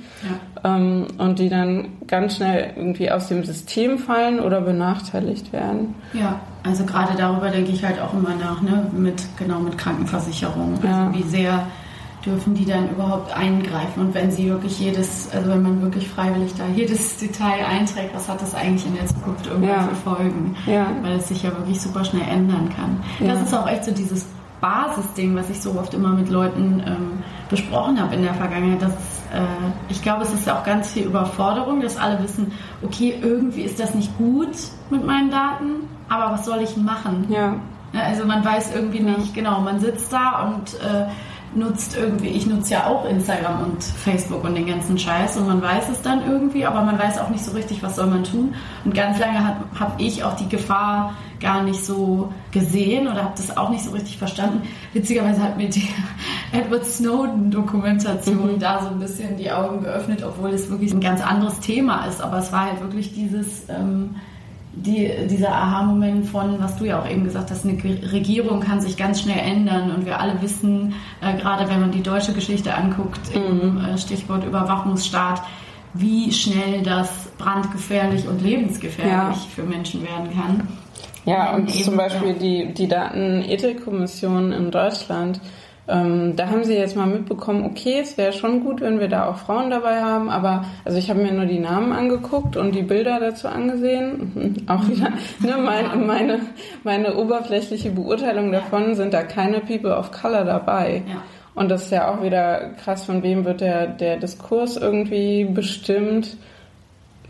ja. 0.63 0.77
ähm, 0.77 1.07
und 1.19 1.39
die 1.39 1.49
dann 1.49 1.91
ganz 2.09 2.37
schnell 2.37 2.73
irgendwie 2.77 3.11
aus 3.11 3.29
dem 3.29 3.45
System 3.45 3.99
fallen 3.99 4.41
oder 4.41 4.61
benachteiligt 4.61 5.53
werden. 5.53 5.95
Ja, 6.13 6.41
also 6.65 6.85
gerade 6.85 7.17
darüber 7.17 7.51
denke 7.51 7.71
ich 7.71 7.85
halt 7.85 8.01
auch 8.01 8.15
immer 8.15 8.35
nach, 8.35 8.63
ne? 8.63 8.87
mit 8.93 9.23
genau 9.39 9.61
mit 9.61 9.79
Krankenversicherung, 9.79 10.75
also 10.75 10.89
ja. 10.89 11.15
wie 11.15 11.23
sehr 11.23 11.67
dürfen 12.25 12.55
die 12.55 12.65
dann 12.65 12.91
überhaupt 12.91 13.35
eingreifen? 13.37 14.01
Und 14.01 14.15
wenn 14.15 14.31
sie 14.31 14.49
wirklich 14.49 14.79
jedes, 14.81 15.31
also 15.33 15.51
wenn 15.51 15.63
man 15.63 15.83
wirklich 15.83 16.09
freiwillig 16.09 16.55
da 16.57 16.65
jedes 16.75 17.19
Detail 17.19 17.65
einträgt, 17.65 18.15
was 18.15 18.29
hat 18.29 18.41
das 18.41 18.55
eigentlich 18.55 18.87
in 18.87 18.95
der 18.95 19.07
Zukunft 19.07 19.47
irgendwann 19.47 19.71
ja. 19.71 19.83
für 19.89 19.95
Folgen? 19.95 20.57
Ja. 20.67 20.87
Weil 21.03 21.17
es 21.17 21.29
sich 21.29 21.43
ja 21.43 21.51
wirklich 21.51 21.81
super 21.81 22.05
schnell 22.05 22.27
ändern 22.29 22.71
kann. 22.77 23.01
Ja. 23.21 23.35
Das 23.35 23.43
ist 23.43 23.55
auch 23.55 23.69
echt 23.69 23.85
so 23.85 23.93
dieses 23.93 24.27
Basisding, 24.61 25.37
was 25.37 25.51
ich 25.51 25.61
so 25.61 25.73
oft 25.79 25.93
immer 25.93 26.11
mit 26.11 26.31
Leuten 26.31 26.83
ähm, 26.87 27.23
besprochen 27.51 28.01
habe 28.01 28.15
in 28.15 28.23
der 28.23 28.35
Vergangenheit. 28.35 28.81
Dass, 28.81 28.93
äh, 29.33 29.45
ich 29.91 30.01
glaube, 30.01 30.23
es 30.23 30.33
ist 30.33 30.49
auch 30.49 30.65
ganz 30.65 30.93
viel 30.93 31.05
Überforderung, 31.05 31.81
dass 31.83 31.99
alle 31.99 32.23
wissen, 32.23 32.53
okay, 32.83 33.15
irgendwie 33.21 33.63
ist 33.63 33.79
das 33.79 33.95
nicht 33.95 34.17
gut 34.17 34.57
mit 34.89 35.05
meinen 35.05 35.31
Daten, 35.31 35.89
aber 36.09 36.33
was 36.33 36.47
soll 36.47 36.63
ich 36.63 36.77
machen? 36.77 37.27
Ja. 37.29 37.57
Also 37.93 38.25
man 38.25 38.45
weiß 38.45 38.75
irgendwie 38.75 39.01
nicht, 39.01 39.35
genau, 39.35 39.61
man 39.61 39.79
sitzt 39.79 40.13
da 40.13 40.49
und 40.49 40.75
äh, 40.81 41.07
nutzt 41.57 41.97
irgendwie, 41.97 42.29
ich 42.29 42.47
nutze 42.47 42.75
ja 42.75 42.87
auch 42.87 43.05
Instagram 43.05 43.63
und 43.63 43.83
Facebook 43.85 44.45
und 44.45 44.55
den 44.55 44.67
ganzen 44.67 44.99
Scheiß 44.99 45.37
und 45.37 45.47
man 45.47 45.63
weiß 45.63 45.89
es 45.91 46.03
dann 46.03 46.27
irgendwie, 46.27 46.65
aber 46.67 46.83
man 46.83 46.99
weiß 46.99 47.19
auch 47.19 47.31
nicht 47.31 47.45
so 47.45 47.53
richtig, 47.53 47.83
was 47.83 47.97
soll 47.97 48.07
man 48.07 48.25
tun. 48.25 48.55
Und 48.85 48.95
ganz 48.95 49.19
lange 49.19 49.45
habe 49.47 49.65
hab 49.79 50.01
ich 50.01 50.25
auch 50.25 50.37
die 50.37 50.49
Gefahr 50.49 51.15
gar 51.41 51.63
nicht 51.63 51.85
so 51.85 52.33
gesehen 52.53 53.07
oder 53.07 53.25
habe 53.25 53.35
das 53.37 53.57
auch 53.57 53.71
nicht 53.71 53.85
so 53.85 53.91
richtig 53.91 54.19
verstanden. 54.19 54.63
Witzigerweise 54.93 55.43
hat 55.43 55.57
mir 55.57 55.69
die 55.69 55.89
Edward 56.53 56.85
Snowden-Dokumentation 56.87 58.55
mhm. 58.55 58.59
da 58.59 58.83
so 58.83 58.89
ein 58.89 58.99
bisschen 58.99 59.37
die 59.37 59.51
Augen 59.51 59.83
geöffnet, 59.83 60.23
obwohl 60.23 60.51
es 60.51 60.71
wirklich 60.71 60.93
ein 60.93 61.01
ganz 61.01 61.21
anderes 61.21 61.61
Thema 61.61 62.07
ist. 62.07 62.21
Aber 62.21 62.39
es 62.39 62.53
war 62.53 62.67
halt 62.67 62.81
wirklich 62.81 63.13
dieses... 63.13 63.69
Ähm, 63.69 64.17
die, 64.77 65.11
dieser 65.31 65.53
Aha-Moment 65.53 66.27
von, 66.27 66.61
was 66.61 66.77
du 66.77 66.85
ja 66.85 67.01
auch 67.01 67.09
eben 67.09 67.25
gesagt 67.25 67.51
hast, 67.51 67.65
eine 67.65 67.83
Regierung 68.13 68.61
kann 68.61 68.81
sich 68.81 68.97
ganz 68.97 69.21
schnell 69.21 69.39
ändern 69.39 69.91
und 69.91 70.07
wir 70.07 70.21
alle 70.21 70.41
wissen, 70.43 70.95
äh, 71.21 71.37
gerade 71.39 71.69
wenn 71.69 71.81
man 71.81 71.93
die 71.93 72.03
deutsche 72.03 72.33
Geschichte 72.33 72.75
anguckt, 72.75 73.35
mhm. 73.35 73.61
im 73.61 73.85
äh, 73.85 73.99
Stichwort 73.99 74.45
Überwachungsstaat, 74.45 75.43
wie 75.95 76.33
schnell 76.33 76.83
das 76.83 77.29
brandgefährlich 77.39 78.27
und 78.27 78.43
lebensgefährlich 78.43 79.11
ja. 79.13 79.33
für 79.55 79.63
Menschen 79.63 80.03
werden 80.03 80.31
kann. 80.35 80.69
Ja, 81.25 81.55
und, 81.55 81.63
und 81.63 81.75
eben, 81.75 81.85
zum 81.85 81.97
Beispiel 81.97 82.29
ja. 82.29 82.35
die, 82.35 82.75
die 82.75 82.89
Datenethikkommission 82.89 84.53
in 84.53 84.71
Deutschland, 84.71 85.41
ähm, 85.87 86.35
da 86.37 86.49
haben 86.49 86.65
sie 86.65 86.75
jetzt 86.75 86.97
mal 86.97 87.07
mitbekommen, 87.07 87.65
okay, 87.67 87.99
es 88.01 88.17
wäre 88.17 88.33
schon 88.33 88.65
gut, 88.65 88.81
wenn 88.81 89.01
wir 89.01 89.09
da 89.09 89.29
auch 89.29 89.37
Frauen 89.37 89.71
dabei 89.71 90.01
haben, 90.01 90.31
aber 90.31 90.65
also 90.85 90.97
ich 90.97 91.11
habe 91.11 91.21
mir 91.21 91.33
nur 91.33 91.45
die 91.45 91.59
Namen 91.59 91.93
angeguckt 91.93 92.57
und 92.57 92.75
die 92.75 92.83
Bilder 92.83 93.21
dazu 93.21 93.49
angesehen. 93.49 94.65
Auch 94.67 94.89
wieder 94.89 95.11
ne, 95.41 95.57
mein, 95.63 96.07
meine, 96.07 96.41
meine 96.85 97.17
oberflächliche 97.17 97.91
Beurteilung 97.91 98.51
davon 98.51 98.95
sind 98.95 99.13
da 99.13 99.23
keine 99.23 99.61
People 99.61 99.95
of 99.95 100.11
Color 100.11 100.45
dabei. 100.45 101.03
Ja. 101.07 101.23
Und 101.55 101.71
das 101.71 101.85
ist 101.85 101.93
ja 101.93 102.13
auch 102.13 102.23
wieder 102.23 102.71
krass, 102.83 103.05
von 103.05 103.23
wem 103.23 103.45
wird 103.45 103.61
der, 103.61 103.87
der 103.87 104.17
Diskurs 104.17 104.77
irgendwie 104.77 105.45
bestimmt. 105.45 106.37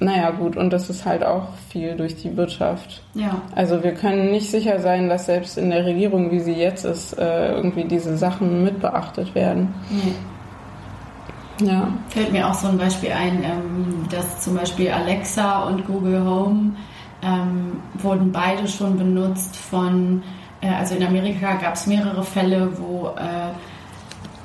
Naja, 0.05 0.33
gut, 0.33 0.57
und 0.59 0.71
das 0.71 0.91
ist 0.91 1.07
halt 1.07 1.25
auch 1.25 1.49
viel 1.71 1.97
durch 1.97 2.15
die 2.17 2.37
Wirtschaft. 2.37 3.03
Ja. 3.15 3.41
Also 3.55 3.83
wir 3.83 3.95
können 3.95 4.31
nicht 4.31 4.51
sicher 4.51 4.79
sein, 4.81 5.09
dass 5.09 5.25
selbst 5.25 5.57
in 5.57 5.71
der 5.71 5.87
Regierung, 5.87 6.31
wie 6.31 6.41
sie 6.41 6.53
jetzt 6.53 6.85
ist, 6.85 7.19
äh, 7.19 7.53
irgendwie 7.55 7.85
diese 7.85 8.19
Sachen 8.19 8.65
mitbeachtet 8.65 9.35
werden. 9.35 9.73
Nee. 9.89 11.67
Ja. 11.67 11.89
Fällt 12.11 12.33
mir 12.33 12.47
auch 12.47 12.53
so 12.53 12.69
ein 12.69 12.77
Beispiel 12.77 13.13
ein, 13.13 13.43
ähm, 13.45 14.07
dass 14.11 14.43
zum 14.43 14.57
Beispiel 14.57 14.91
Alexa 14.91 15.63
und 15.69 15.87
Google 15.87 16.23
Home 16.23 16.73
ähm, 17.23 17.81
wurden 17.95 18.31
beide 18.31 18.69
schon 18.69 18.99
benutzt 18.99 19.57
von, 19.57 20.23
äh, 20.61 20.69
also 20.69 20.97
in 20.97 21.03
Amerika 21.03 21.55
gab 21.55 21.75
es 21.75 21.87
mehrere 21.87 22.23
Fälle, 22.23 22.77
wo 22.77 23.09
äh, 23.17 23.53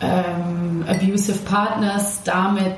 ähm, 0.01 0.85
abusive 0.87 1.39
Partners 1.39 2.21
damit 2.23 2.75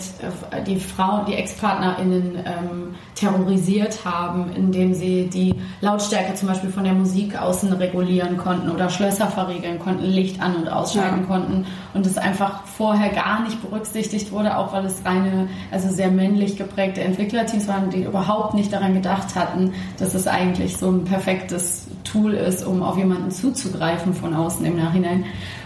äh, 0.52 0.64
die 0.64 0.80
Frauen, 0.80 1.26
die 1.26 1.36
Ex-PartnerInnen 1.36 2.36
ähm, 2.38 2.96
terrorisiert 3.16 4.04
haben, 4.06 4.52
indem 4.56 4.94
sie 4.94 5.30
die 5.30 5.54
Lautstärke 5.82 6.34
zum 6.34 6.48
Beispiel 6.48 6.72
von 6.72 6.84
der 6.84 6.94
Musik 6.94 7.40
außen 7.40 7.72
regulieren 7.74 8.38
konnten 8.38 8.72
oder 8.72 8.90
Schlösser 8.90 9.28
verriegeln 9.28 9.78
konnten, 9.78 10.06
Licht 10.06 10.42
an- 10.42 10.56
und 10.56 10.68
ausschalten 10.68 11.22
ja. 11.22 11.28
konnten 11.28 11.66
und 11.94 12.06
es 12.06 12.18
einfach 12.18 12.66
vorher 12.66 13.10
gar 13.10 13.44
nicht 13.44 13.62
berücksichtigt 13.62 14.32
wurde, 14.32 14.58
auch 14.58 14.74
weil 14.74 14.86
es 14.86 15.06
reine, 15.06 15.48
also 15.70 15.90
sehr 15.90 16.10
männlich 16.10 16.58
geprägte 16.58 17.02
Entwicklerteams 17.02 17.68
waren, 17.68 17.92
die 17.92 18.04
überhaupt 18.04 18.56
nicht 18.56 18.74
daran 18.74 18.96
gedacht 18.96 19.36
hatten, 19.36 19.74
dass 20.00 20.16
es 20.16 20.28
eigentlich 20.28 20.78
so 20.78 20.90
ein 20.90 21.04
perfektes 21.04 21.88
Tool 22.04 22.34
ist, 22.34 22.66
um 22.66 22.82
auf 22.82 22.98
jemanden 22.98 23.30
zuzugreifen 23.30 24.14
von 24.14 24.34
außen 24.34 24.66
im 24.66 24.78
Nachhinein. 24.78 25.26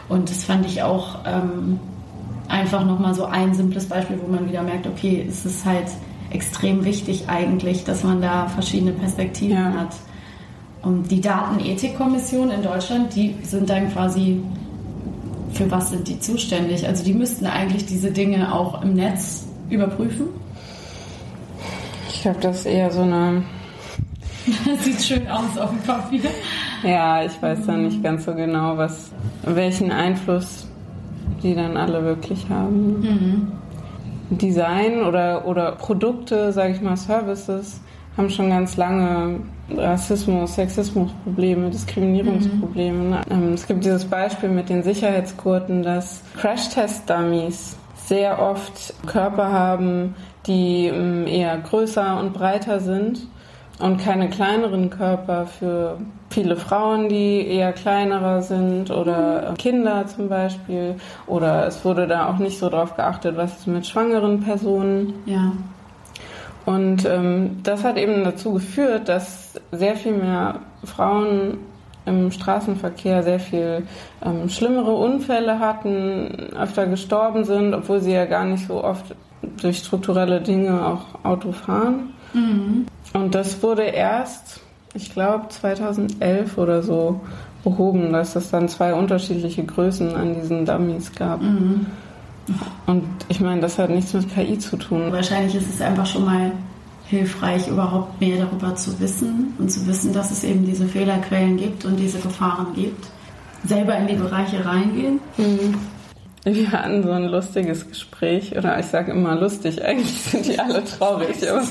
Und 0.10 0.30
das 0.30 0.44
fand 0.44 0.66
ich 0.66 0.84
auch 0.84 1.20
ähm, 1.26 1.80
einfach 2.48 2.86
nochmal 2.86 3.14
so 3.14 3.26
ein 3.26 3.54
simples 3.54 3.86
Beispiel, 3.86 4.20
wo 4.24 4.32
man 4.32 4.48
wieder 4.48 4.62
merkt, 4.64 4.88
okay, 4.88 5.26
es 5.28 5.46
ist 5.46 5.66
halt 5.66 5.88
extrem 6.30 6.86
wichtig 6.86 7.26
eigentlich, 7.28 7.84
dass 7.84 8.04
man 8.04 8.22
da 8.22 8.48
verschiedene 8.48 8.92
Perspektiven 8.92 9.58
ja. 9.58 9.74
hat. 9.74 9.96
Und 10.82 11.10
die 11.10 11.22
Datenethikkommission 11.22 12.52
in 12.52 12.62
Deutschland, 12.62 13.16
die 13.16 13.36
sind 13.42 13.70
dann 13.70 13.92
quasi, 13.92 14.42
für 15.54 15.70
was 15.72 15.90
sind 15.90 16.08
die 16.08 16.20
zuständig? 16.20 16.88
Also 16.88 17.04
die 17.04 17.14
müssten 17.14 17.48
eigentlich 17.48 17.86
diese 17.86 18.12
Dinge 18.12 18.54
auch 18.54 18.84
im 18.84 18.94
Netz 18.94 19.48
überprüfen. 19.70 20.28
Ich 22.10 22.22
glaube, 22.22 22.40
das 22.42 22.60
ist 22.60 22.66
eher 22.66 22.92
so 22.92 23.02
eine. 23.02 23.44
Sieht 24.80 25.02
schön 25.02 25.28
aus 25.28 25.58
auf 25.58 25.70
dem 25.70 25.80
Papier. 25.80 26.30
Ja, 26.84 27.24
ich 27.24 27.42
weiß 27.42 27.66
da 27.66 27.74
nicht 27.78 28.04
ganz 28.04 28.26
so 28.26 28.34
genau, 28.34 28.78
was, 28.78 29.12
welchen 29.44 29.92
Einfluss 29.92 30.68
die 31.42 31.56
dann 31.56 31.78
alle 31.78 32.04
wirklich 32.04 32.48
haben. 32.50 33.02
Mhm. 33.02 33.52
Design 34.38 35.04
oder, 35.04 35.46
oder 35.48 35.74
Produkte, 35.74 36.52
sage 36.52 36.74
ich 36.74 36.82
mal, 36.82 36.98
Services 36.98 37.82
haben 38.18 38.30
schon 38.30 38.50
ganz 38.50 38.78
lange 38.78 39.42
Rassismus, 39.76 40.56
Sexismusprobleme, 40.56 41.70
Diskriminierungsprobleme. 41.70 42.98
Mhm. 42.98 43.18
Ähm, 43.30 43.54
es 43.54 43.68
gibt 43.68 43.84
dieses 43.84 44.06
Beispiel 44.06 44.50
mit 44.50 44.70
den 44.70 44.84
Sicherheitsgurten, 44.84 45.84
dass 45.84 46.22
Crash-Test-Dummies 46.38 47.78
sehr 47.96 48.40
oft 48.40 48.94
Körper 49.08 49.52
haben, 49.52 50.16
die 50.48 50.88
ähm, 50.88 51.28
eher 51.28 51.58
größer 51.58 52.20
und 52.20 52.34
breiter 52.34 52.80
sind 52.80 53.28
und 53.80 53.98
keine 53.98 54.30
kleineren 54.30 54.90
Körper 54.90 55.46
für 55.46 55.98
viele 56.30 56.56
Frauen, 56.56 57.10
die 57.10 57.46
eher 57.46 57.74
kleinerer 57.74 58.42
sind 58.42 58.90
oder 58.90 59.54
Kinder 59.58 60.08
zum 60.08 60.30
Beispiel. 60.30 60.96
Oder 61.28 61.68
es 61.68 61.84
wurde 61.84 62.08
da 62.08 62.30
auch 62.30 62.38
nicht 62.38 62.58
so 62.58 62.70
drauf 62.70 62.96
geachtet, 62.96 63.36
was 63.36 63.60
ist 63.60 63.68
mit 63.68 63.86
schwangeren 63.86 64.42
Personen. 64.42 65.14
Ja. 65.26 65.52
Und 66.66 67.06
ähm, 67.06 67.60
das 67.64 67.84
hat 67.84 67.98
eben 67.98 68.24
dazu 68.24 68.54
geführt, 68.54 69.08
dass 69.08 69.54
sehr 69.72 69.96
viel 69.96 70.14
mehr 70.14 70.60
Frauen 70.84 71.58
im 72.06 72.32
Straßenverkehr 72.32 73.24
sehr 73.24 73.40
viel 73.40 73.84
ähm, 74.24 74.50
schlimmere 74.50 74.94
Unfälle 74.94 75.60
hatten, 75.60 76.54
öfter 76.58 76.88
gestorben 76.88 77.44
sind, 77.44 77.74
obwohl 77.74 78.00
sie 78.00 78.14
ja 78.14 78.26
gar 78.26 78.46
nicht 78.46 78.68
so 78.68 78.84
oft 78.84 79.16
durch 79.62 79.80
strukturelle 79.80 80.42
Dinge 80.42 80.86
auch 80.86 81.24
Auto 81.24 81.52
fahren. 81.52 82.14
Mhm. 82.34 82.86
Und 83.14 83.36
das 83.36 83.62
wurde 83.64 83.84
erst, 83.84 84.62
ich 84.94 85.12
glaube, 85.14 85.50
2011 85.50 86.58
oder 86.58 86.84
so 86.84 87.22
behoben, 87.64 88.14
dass 88.14 88.36
es 88.36 88.52
dann 88.52 88.70
zwei 88.70 88.94
unterschiedliche 88.94 89.64
Größen 89.64 90.16
an 90.16 90.36
diesen 90.36 90.66
Dummies 90.66 91.12
gab. 91.14 91.42
Mhm. 91.42 91.88
Und 92.86 93.04
ich 93.28 93.42
meine, 93.42 93.62
das 93.62 93.80
hat 93.80 93.90
nichts 93.90 94.14
mit 94.14 94.34
KI 94.34 94.58
zu 94.60 94.78
tun. 94.78 95.12
Wahrscheinlich 95.12 95.56
ist 95.56 95.74
es 95.74 95.82
einfach 95.82 96.06
schon 96.06 96.26
mal 96.26 96.52
hilfreich, 97.08 97.68
überhaupt 97.68 98.20
mehr 98.20 98.38
darüber 98.46 98.76
zu 98.76 99.00
wissen 99.00 99.54
und 99.58 99.72
zu 99.72 99.86
wissen, 99.88 100.14
dass 100.14 100.32
es 100.32 100.44
eben 100.44 100.66
diese 100.66 100.88
Fehlerquellen 100.88 101.58
gibt 101.58 101.86
und 101.86 101.98
diese 101.98 102.20
Gefahren 102.20 102.68
gibt. 102.76 103.06
Selber 103.66 103.98
in 103.98 104.08
die 104.08 104.16
Bereiche 104.16 104.64
reingehen. 104.64 105.20
Mhm. 105.38 105.76
Wir 106.48 106.72
hatten 106.72 107.02
so 107.02 107.10
ein 107.10 107.26
lustiges 107.26 107.90
Gespräch, 107.90 108.56
oder 108.56 108.78
ich 108.80 108.86
sage 108.86 109.12
immer 109.12 109.36
lustig, 109.36 109.84
eigentlich 109.84 110.22
sind 110.22 110.46
die 110.46 110.60
alle 110.60 110.84
traurig, 110.84 111.38
aber, 111.50 111.64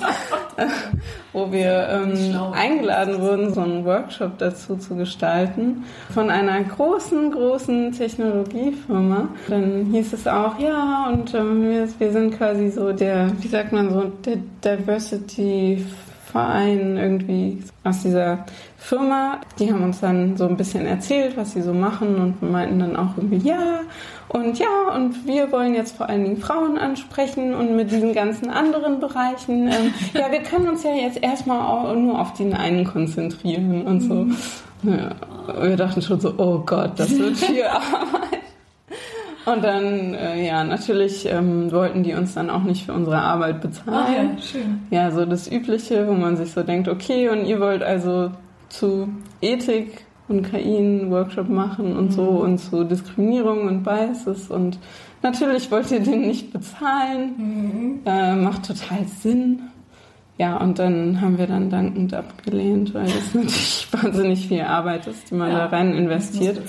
wo 1.33 1.53
wir 1.53 1.89
ähm, 1.91 2.37
eingeladen 2.53 3.21
wurden, 3.21 3.55
so 3.55 3.61
einen 3.61 3.85
Workshop 3.85 4.37
dazu 4.39 4.75
zu 4.77 4.97
gestalten 4.97 5.85
von 6.13 6.29
einer 6.29 6.61
großen, 6.61 7.31
großen 7.31 7.93
Technologiefirma. 7.93 9.29
Dann 9.47 9.87
hieß 9.93 10.13
es 10.13 10.27
auch, 10.27 10.59
ja, 10.59 11.09
und 11.09 11.33
ähm, 11.35 11.63
wir, 11.63 11.89
wir 12.01 12.13
sind 12.13 12.37
quasi 12.37 12.69
so 12.71 12.93
der, 12.93 13.31
wie 13.39 13.49
sagt 13.49 13.73
man 13.73 13.93
so, 13.93 14.11
der 14.25 14.39
Diversity 14.65 15.87
Verein 16.35 16.97
irgendwie 16.97 17.63
aus 17.85 18.03
dieser 18.03 18.45
Firma. 18.77 19.41
Die 19.61 19.73
haben 19.73 19.85
uns 19.85 20.01
dann 20.01 20.37
so 20.37 20.49
ein 20.49 20.57
bisschen 20.57 20.85
erzählt, 20.85 21.37
was 21.37 21.53
sie 21.53 21.63
so 21.63 21.73
machen 21.73 22.17
und 22.17 22.43
meinten 22.43 22.81
dann 22.81 22.97
auch 22.97 23.17
irgendwie, 23.17 23.49
ja, 23.49 23.83
und 24.35 24.59
ja, 24.59 24.93
und 24.93 25.29
wir 25.29 25.53
wollen 25.53 25.75
jetzt 25.75 25.97
vor 25.97 26.09
allen 26.09 26.25
Dingen 26.25 26.37
Frauen 26.39 26.77
ansprechen 26.77 27.55
und 27.55 27.77
mit 27.77 27.93
diesen 27.93 28.13
ganzen 28.13 28.51
anderen 28.51 28.99
Bereichen. 28.99 29.69
Ähm, 29.69 29.95
ja, 30.13 30.33
wir 30.33 30.43
können 30.43 30.69
uns 30.69 30.83
ja 30.83 30.93
jetzt 30.93 31.23
erstmal 31.23 31.97
nur 31.97 32.21
auf 32.21 32.33
den 32.33 32.53
einen 32.53 32.85
konzentrieren 32.85 33.83
und 33.83 34.01
so. 34.01 34.15
Mhm. 34.15 34.37
Ja, 34.83 35.11
wir 35.63 35.77
dachten 35.77 36.03
schon 36.03 36.19
so, 36.19 36.35
oh 36.37 36.59
Gott, 36.67 36.93
das 36.97 37.17
wird 37.17 37.37
viel 37.37 37.63
Arbeit. 37.65 38.41
Und 39.47 39.63
dann, 39.63 40.15
äh, 40.15 40.45
ja, 40.45 40.65
natürlich 40.65 41.27
ähm, 41.27 41.71
wollten 41.71 42.03
die 42.03 42.15
uns 42.15 42.35
dann 42.35 42.51
auch 42.51 42.65
nicht 42.65 42.87
für 42.87 42.93
unsere 42.93 43.19
Arbeit 43.19 43.61
bezahlen. 43.61 43.95
Ach 43.95 44.13
ja, 44.13 44.43
schön. 44.43 44.83
Ja, 44.91 45.13
so 45.13 45.27
das 45.27 45.49
Übliche, 45.49 46.09
wo 46.09 46.13
man 46.13 46.37
sich 46.37 46.51
so 46.51 46.65
denkt, 46.65 46.89
okay, 46.89 47.29
und 47.29 47.45
ihr 47.45 47.61
wollt 47.61 47.85
also 47.85 48.33
zu 48.69 49.11
Ethik 49.41 50.04
und 50.29 50.43
KI 50.43 50.79
einen 50.79 51.11
Workshop 51.11 51.49
machen 51.49 51.97
und 51.97 52.07
mhm. 52.07 52.11
so 52.11 52.29
und 52.29 52.59
zu 52.59 52.85
Diskriminierung 52.85 53.67
und 53.67 53.83
Biases 53.83 54.51
und 54.51 54.79
natürlich 55.23 55.71
wollt 55.71 55.91
ihr 55.91 56.01
den 56.01 56.23
nicht 56.23 56.53
bezahlen. 56.53 57.35
Mhm. 57.37 58.01
Äh, 58.07 58.37
macht 58.37 58.67
total 58.67 59.07
Sinn. 59.21 59.61
Ja, 60.37 60.57
und 60.57 60.81
dann 60.81 61.21
haben 61.21 61.39
wir 61.39 61.47
dann 61.47 61.71
dankend 61.71 62.13
abgelehnt, 62.13 62.93
weil 62.93 63.07
es 63.07 63.35
natürlich 63.35 63.87
wahnsinnig 63.93 64.49
viel 64.49 64.63
Arbeit 64.63 65.07
ist, 65.07 65.31
die 65.31 65.37
man 65.37 65.53
ja, 65.53 65.59
da 65.59 65.67
rein 65.67 65.95
investiert. 65.95 66.61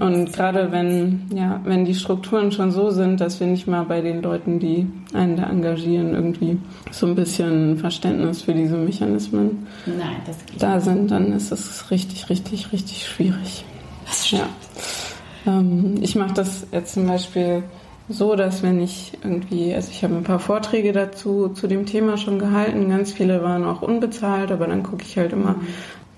Und 0.00 0.32
gerade 0.32 0.72
wenn, 0.72 1.26
ja, 1.32 1.60
wenn 1.62 1.84
die 1.84 1.94
Strukturen 1.94 2.50
schon 2.50 2.72
so 2.72 2.90
sind, 2.90 3.20
dass 3.20 3.38
wir 3.38 3.46
nicht 3.46 3.68
mal 3.68 3.84
bei 3.84 4.00
den 4.00 4.22
Leuten, 4.22 4.58
die 4.58 4.88
einen 5.12 5.36
da 5.36 5.44
engagieren, 5.44 6.14
irgendwie 6.14 6.58
so 6.90 7.06
ein 7.06 7.14
bisschen 7.14 7.78
Verständnis 7.78 8.42
für 8.42 8.54
diese 8.54 8.76
Mechanismen 8.76 9.68
Nein, 9.86 10.16
da 10.58 10.80
sind, 10.80 11.12
dann 11.12 11.32
ist 11.32 11.52
es 11.52 11.88
richtig, 11.92 12.28
richtig, 12.28 12.72
richtig 12.72 13.06
schwierig. 13.06 13.64
Das 14.04 14.26
stimmt. 14.26 14.42
Ja. 15.44 15.58
Ähm, 15.58 15.98
ich 16.00 16.16
mache 16.16 16.34
das 16.34 16.66
jetzt 16.72 16.94
zum 16.94 17.06
Beispiel 17.06 17.62
so, 18.08 18.36
dass 18.36 18.62
wenn 18.62 18.80
ich 18.80 19.12
irgendwie, 19.22 19.74
also 19.74 19.90
ich 19.90 20.04
habe 20.04 20.14
ein 20.14 20.22
paar 20.22 20.38
Vorträge 20.38 20.92
dazu 20.92 21.48
zu 21.48 21.66
dem 21.66 21.86
Thema 21.86 22.16
schon 22.16 22.38
gehalten, 22.38 22.88
ganz 22.88 23.12
viele 23.12 23.42
waren 23.42 23.64
auch 23.64 23.82
unbezahlt, 23.82 24.52
aber 24.52 24.66
dann 24.66 24.82
gucke 24.82 25.02
ich 25.04 25.18
halt 25.18 25.32
immer, 25.32 25.56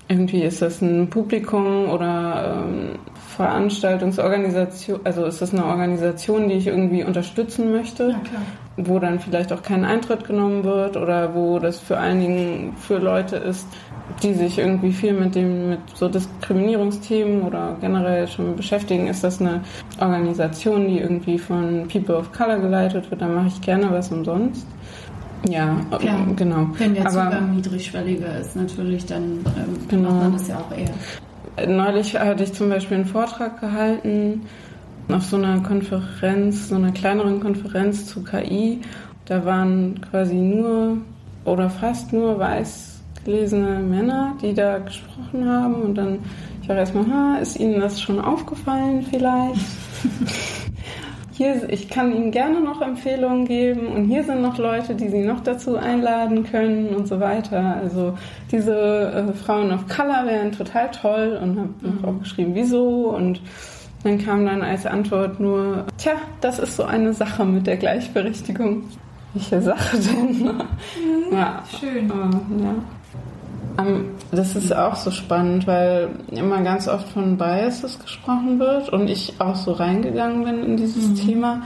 irgendwie 0.07 0.41
ist 0.41 0.61
das 0.61 0.81
ein 0.81 1.09
Publikum 1.09 1.89
oder 1.89 2.63
ähm, 2.65 2.99
Veranstaltungsorganisation, 3.35 4.99
also 5.03 5.25
ist 5.25 5.41
das 5.41 5.53
eine 5.53 5.65
Organisation, 5.65 6.49
die 6.49 6.55
ich 6.55 6.67
irgendwie 6.67 7.03
unterstützen 7.03 7.71
möchte, 7.71 8.09
ja, 8.09 8.41
wo 8.87 8.99
dann 8.99 9.19
vielleicht 9.19 9.51
auch 9.53 9.61
kein 9.61 9.85
Eintritt 9.85 10.25
genommen 10.25 10.63
wird 10.63 10.97
oder 10.97 11.33
wo 11.33 11.59
das 11.59 11.79
vor 11.79 11.97
allen 11.97 12.19
Dingen 12.19 12.73
für 12.77 12.97
Leute 12.97 13.37
ist, 13.37 13.67
die 14.23 14.33
sich 14.33 14.57
irgendwie 14.57 14.91
viel 14.91 15.13
mit 15.13 15.35
dem, 15.35 15.69
mit 15.69 15.79
so 15.93 16.09
Diskriminierungsthemen 16.09 17.43
oder 17.43 17.77
generell 17.79 18.27
schon 18.27 18.55
beschäftigen, 18.55 19.07
ist 19.07 19.23
das 19.23 19.39
eine 19.39 19.61
Organisation, 19.99 20.87
die 20.87 20.99
irgendwie 20.99 21.37
von 21.37 21.87
People 21.87 22.15
of 22.15 22.31
Color 22.31 22.59
geleitet 22.59 23.09
wird, 23.09 23.21
dann 23.21 23.35
mache 23.35 23.47
ich 23.47 23.61
gerne 23.61 23.91
was 23.91 24.11
umsonst. 24.11 24.65
Ja, 25.47 25.77
Klar. 25.97 26.27
genau. 26.35 26.67
Wenn 26.77 26.95
der 26.95 27.07
Zugang 27.07 27.33
Aber, 27.33 27.41
niedrigschwelliger 27.41 28.39
ist, 28.39 28.55
natürlich, 28.55 29.05
dann 29.05 29.23
ähm, 29.23 29.77
genau. 29.87 30.11
macht 30.11 30.23
man 30.23 30.33
das 30.33 30.47
ja 30.49 30.57
auch 30.57 30.71
eher. 30.75 31.67
Neulich 31.67 32.19
hatte 32.19 32.43
ich 32.43 32.53
zum 32.53 32.69
Beispiel 32.69 32.97
einen 32.97 33.05
Vortrag 33.05 33.59
gehalten 33.61 34.41
auf 35.11 35.23
so 35.23 35.37
einer 35.37 35.59
Konferenz, 35.61 36.69
so 36.69 36.75
einer 36.75 36.91
kleineren 36.91 37.39
Konferenz 37.39 38.05
zu 38.05 38.23
KI. 38.23 38.81
Da 39.25 39.45
waren 39.45 39.99
quasi 40.09 40.35
nur 40.35 40.97
oder 41.45 41.69
fast 41.69 42.13
nur 42.13 42.39
weiß 42.39 42.99
gelesene 43.25 43.79
Männer, 43.79 44.35
die 44.41 44.53
da 44.53 44.79
gesprochen 44.79 45.47
haben. 45.47 45.75
Und 45.75 45.95
dann, 45.95 46.19
ich 46.61 46.69
war 46.69 46.77
erstmal, 46.77 47.07
ha, 47.07 47.37
ist 47.37 47.59
Ihnen 47.59 47.79
das 47.79 48.01
schon 48.01 48.19
aufgefallen 48.19 49.05
vielleicht? 49.09 49.59
hier, 51.33 51.69
ich 51.69 51.89
kann 51.89 52.15
Ihnen 52.15 52.31
gerne 52.31 52.61
noch 52.61 52.81
Empfehlungen 52.81 53.45
geben 53.45 53.87
und 53.87 54.05
hier 54.05 54.23
sind 54.23 54.41
noch 54.41 54.57
Leute, 54.57 54.95
die 54.95 55.09
Sie 55.09 55.23
noch 55.23 55.41
dazu 55.41 55.77
einladen 55.77 56.43
können 56.43 56.89
und 56.89 57.07
so 57.07 57.19
weiter. 57.19 57.77
Also 57.81 58.17
diese 58.51 58.75
äh, 59.29 59.33
Frauen 59.33 59.71
of 59.71 59.87
Color 59.87 60.25
wären 60.25 60.51
total 60.51 60.91
toll 60.91 61.39
und 61.41 61.57
habe 61.57 61.69
mhm. 61.81 62.05
auch 62.05 62.19
geschrieben, 62.19 62.51
wieso 62.55 63.09
und 63.15 63.41
dann 64.03 64.17
kam 64.17 64.45
dann 64.45 64.61
als 64.61 64.85
Antwort 64.85 65.39
nur, 65.39 65.85
tja, 65.97 66.13
das 66.41 66.59
ist 66.59 66.77
so 66.77 66.83
eine 66.83 67.13
Sache 67.13 67.43
mit 67.45 67.67
der 67.67 67.77
Gleichberechtigung. 67.77 68.83
Welche 69.33 69.61
Sache 69.61 69.97
denn? 69.97 70.45
Mhm. 70.45 70.61
ja. 71.31 71.63
Schön. 71.79 72.09
Äh, 72.09 72.63
ja. 72.63 72.75
Das 74.31 74.55
ist 74.55 74.75
auch 74.75 74.95
so 74.95 75.09
spannend, 75.09 75.65
weil 75.65 76.09
immer 76.31 76.61
ganz 76.61 76.87
oft 76.87 77.07
von 77.09 77.37
Biases 77.37 77.99
gesprochen 77.99 78.59
wird 78.59 78.89
und 78.89 79.09
ich 79.09 79.35
auch 79.39 79.55
so 79.55 79.71
reingegangen 79.71 80.43
bin 80.43 80.63
in 80.63 80.77
dieses 80.77 81.09
mhm. 81.09 81.15
Thema. 81.15 81.61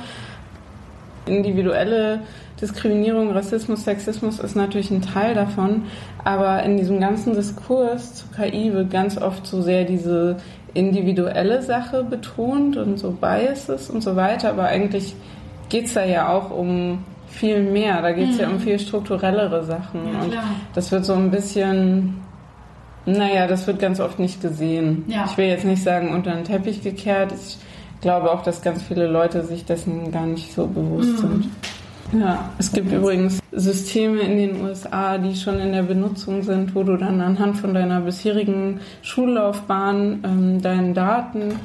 Individuelle 1.25 2.21
Diskriminierung, 2.61 3.31
Rassismus, 3.31 3.83
Sexismus 3.83 4.39
ist 4.39 4.55
natürlich 4.55 4.91
ein 4.91 5.01
Teil 5.01 5.33
davon, 5.33 5.83
aber 6.23 6.63
in 6.63 6.77
diesem 6.77 6.99
ganzen 6.99 7.33
Diskurs 7.33 8.15
zu 8.15 8.25
KI 8.27 8.73
wird 8.73 8.91
ganz 8.91 9.17
oft 9.17 9.45
so 9.47 9.61
sehr 9.61 9.83
diese 9.83 10.37
individuelle 10.73 11.61
Sache 11.61 12.03
betont 12.03 12.77
und 12.77 12.97
so 12.97 13.11
Biases 13.11 13.89
und 13.89 14.01
so 14.01 14.15
weiter, 14.15 14.49
aber 14.49 14.65
eigentlich 14.65 15.15
geht 15.69 15.85
es 15.85 15.93
da 15.93 16.03
ja 16.03 16.29
auch 16.29 16.51
um 16.51 17.03
viel 17.27 17.61
mehr. 17.63 18.01
Da 18.01 18.11
geht 18.11 18.29
es 18.29 18.35
mhm. 18.35 18.41
ja 18.41 18.49
um 18.49 18.59
viel 18.59 18.79
strukturellere 18.79 19.63
Sachen. 19.63 20.01
Ja, 20.13 20.21
und 20.21 20.37
das 20.73 20.91
wird 20.91 21.05
so 21.05 21.13
ein 21.13 21.31
bisschen, 21.31 22.21
naja, 23.05 23.47
das 23.47 23.67
wird 23.67 23.79
ganz 23.79 23.99
oft 23.99 24.19
nicht 24.19 24.41
gesehen. 24.41 25.03
Ja. 25.07 25.25
Ich 25.25 25.37
will 25.37 25.45
jetzt 25.45 25.65
nicht 25.65 25.83
sagen 25.83 26.13
unter 26.13 26.31
den 26.31 26.43
Teppich 26.43 26.81
gekehrt. 26.81 27.33
Ich 27.33 27.57
glaube 28.01 28.31
auch, 28.31 28.43
dass 28.43 28.61
ganz 28.61 28.83
viele 28.83 29.07
Leute 29.07 29.43
sich 29.43 29.65
dessen 29.65 30.11
gar 30.11 30.25
nicht 30.25 30.53
so 30.53 30.67
bewusst 30.67 31.13
mhm. 31.13 31.17
sind. 31.17 31.49
Ja, 32.19 32.51
es 32.59 32.71
gibt 32.71 32.91
übrigens 32.91 33.39
Systeme 33.51 34.21
in 34.21 34.37
den 34.37 34.61
USA, 34.61 35.17
die 35.17 35.35
schon 35.35 35.59
in 35.59 35.71
der 35.71 35.81
Benutzung 35.81 36.43
sind, 36.43 36.75
wo 36.75 36.83
du 36.83 36.95
dann 36.95 37.19
anhand 37.21 37.57
von 37.57 37.73
deiner 37.73 38.01
bisherigen 38.01 38.81
Schullaufbahn 39.01 40.23
ähm, 40.23 40.61
deinen 40.61 40.93
Daten 40.93 41.55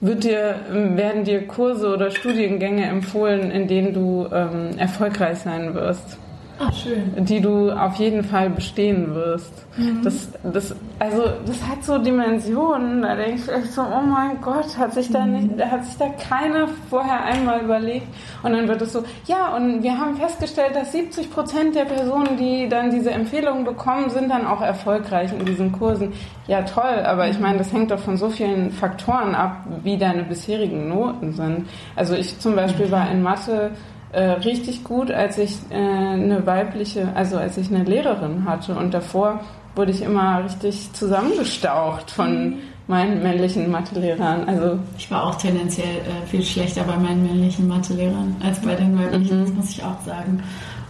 wird 0.00 0.24
dir, 0.24 0.56
werden 0.70 1.24
dir 1.24 1.46
Kurse 1.46 1.88
oder 1.88 2.10
Studiengänge 2.10 2.84
empfohlen, 2.84 3.50
in 3.50 3.66
denen 3.66 3.94
du 3.94 4.28
ähm, 4.32 4.78
erfolgreich 4.78 5.38
sein 5.38 5.74
wirst. 5.74 6.18
Ach. 6.58 6.72
Die 7.16 7.40
du 7.40 7.70
auf 7.70 7.96
jeden 7.96 8.22
Fall 8.22 8.50
bestehen 8.50 9.14
wirst. 9.14 9.52
Mhm. 9.76 10.02
Das, 10.02 10.28
das, 10.42 10.76
also, 10.98 11.24
das 11.46 11.60
hat 11.66 11.82
so 11.82 11.98
Dimensionen. 11.98 13.02
Da 13.02 13.16
denke 13.16 13.40
ich 13.40 13.48
echt 13.48 13.72
so, 13.72 13.82
oh 13.82 14.02
mein 14.02 14.40
Gott, 14.40 14.78
hat 14.78 14.94
sich 14.94 15.10
da 15.10 15.26
nicht, 15.26 15.56
mhm. 15.56 15.70
hat 15.70 15.84
sich 15.84 15.96
da 15.96 16.08
keiner 16.08 16.68
vorher 16.88 17.24
einmal 17.24 17.60
überlegt. 17.60 18.06
Und 18.42 18.52
dann 18.52 18.68
wird 18.68 18.82
es 18.82 18.92
so, 18.92 19.02
ja, 19.26 19.56
und 19.56 19.82
wir 19.82 19.98
haben 19.98 20.16
festgestellt, 20.16 20.76
dass 20.76 20.92
70 20.92 21.30
Prozent 21.32 21.74
der 21.74 21.86
Personen, 21.86 22.36
die 22.36 22.68
dann 22.68 22.90
diese 22.90 23.10
Empfehlungen 23.10 23.64
bekommen, 23.64 24.10
sind 24.10 24.30
dann 24.30 24.46
auch 24.46 24.60
erfolgreich 24.60 25.32
in 25.32 25.44
diesen 25.44 25.72
Kursen. 25.72 26.12
Ja, 26.46 26.62
toll, 26.62 27.02
aber 27.04 27.28
ich 27.28 27.40
meine, 27.40 27.58
das 27.58 27.72
hängt 27.72 27.90
doch 27.90 27.98
von 27.98 28.16
so 28.16 28.28
vielen 28.28 28.70
Faktoren 28.70 29.34
ab, 29.34 29.64
wie 29.82 29.96
deine 29.96 30.22
bisherigen 30.22 30.88
Noten 30.88 31.32
sind. 31.32 31.68
Also 31.96 32.14
ich 32.14 32.38
zum 32.38 32.54
Beispiel 32.54 32.90
war 32.90 33.10
in 33.10 33.22
Mathe 33.22 33.72
äh, 34.14 34.30
richtig 34.44 34.84
gut, 34.84 35.10
als 35.10 35.38
ich 35.38 35.56
äh, 35.70 35.74
eine 35.74 36.46
weibliche, 36.46 37.08
also 37.14 37.36
als 37.36 37.56
ich 37.58 37.68
eine 37.74 37.84
Lehrerin 37.84 38.44
hatte 38.46 38.74
und 38.74 38.94
davor 38.94 39.40
wurde 39.74 39.90
ich 39.90 40.02
immer 40.02 40.44
richtig 40.44 40.92
zusammengestaucht 40.92 42.10
von 42.10 42.50
mhm. 42.50 42.58
meinen 42.86 43.22
männlichen 43.22 43.70
Mathelehrern. 43.70 44.48
Also 44.48 44.78
ich 44.96 45.10
war 45.10 45.24
auch 45.24 45.34
tendenziell 45.34 45.98
äh, 45.98 46.26
viel 46.26 46.42
schlechter 46.42 46.84
bei 46.84 46.96
meinen 46.96 47.24
männlichen 47.24 47.66
Mathelehrern 47.66 48.36
als 48.44 48.60
bei 48.60 48.74
den 48.74 48.98
weiblichen, 48.98 49.40
mhm. 49.40 49.44
das 49.44 49.54
muss 49.54 49.70
ich 49.70 49.82
auch 49.82 50.00
sagen. 50.06 50.42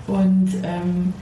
Und 0.07 0.51
ähm, 0.63 1.15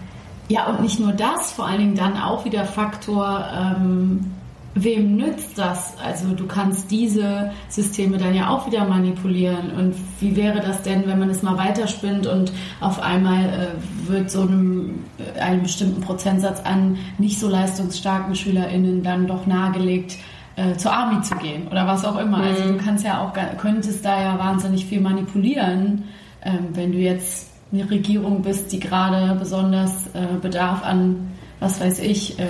ja, 0.49 0.67
und 0.67 0.83
nicht 0.83 0.99
nur 0.99 1.13
das, 1.13 1.53
vor 1.53 1.67
allen 1.67 1.79
Dingen 1.79 1.95
dann 1.95 2.17
auch 2.17 2.45
wieder 2.45 2.65
Faktor 2.65 3.47
ähm, 3.57 4.33
wem 4.75 5.17
nützt 5.17 5.59
das? 5.59 5.95
Also 5.99 6.35
du 6.35 6.47
kannst 6.47 6.91
diese 6.91 7.53
Systeme 7.69 8.19
dann 8.19 8.35
ja 8.35 8.49
auch 8.49 8.67
wieder 8.67 8.85
manipulieren. 8.85 9.71
Und 9.77 9.95
wie 10.21 10.35
wäre 10.37 10.61
das 10.61 10.83
denn, 10.83 11.07
wenn 11.07 11.19
man 11.19 11.31
es 11.31 11.43
mal 11.43 11.59
weiterspinnt 11.59 12.27
und 12.27 12.53
auf 12.81 13.01
einmal 13.01 13.45
äh, 13.45 14.09
wird 14.09 14.31
so 14.31 14.43
einem, 14.43 15.05
äh, 15.37 15.41
einem 15.41 15.63
bestimmten 15.63 16.01
Prozentsatz 16.01 16.61
an 16.61 16.99
nicht 17.19 17.39
so 17.39 17.49
leistungsstarken 17.49 18.35
SchülerInnen 18.35 19.03
dann 19.03 19.27
doch 19.27 19.47
nahegelegt, 19.47 20.17
äh, 20.57 20.77
zur 20.77 20.93
Army 20.93 21.23
zu 21.23 21.35
gehen 21.37 21.69
oder 21.69 21.87
was 21.87 22.05
auch 22.05 22.19
immer. 22.19 22.39
Also, 22.39 22.49
mhm. 22.49 22.63
Also 22.63 22.79
du 22.79 22.85
kannst 22.85 23.05
ja 23.05 23.23
auch, 23.23 23.59
könntest 23.59 24.05
da 24.05 24.21
ja 24.21 24.39
wahnsinnig 24.39 24.87
viel 24.87 25.01
manipulieren, 25.01 26.05
ähm, 26.45 26.69
wenn 26.73 26.93
du 26.93 26.99
jetzt 26.99 27.51
eine 27.73 27.89
Regierung 27.91 28.43
bist, 28.43 28.73
die 28.73 28.81
gerade 28.81 29.35
besonders 29.39 30.09
äh, 30.15 30.27
Bedarf 30.41 30.85
an, 30.85 31.31
was 31.61 31.81
weiß 31.81 32.01
ich, 32.01 32.39
äh, 32.39 32.45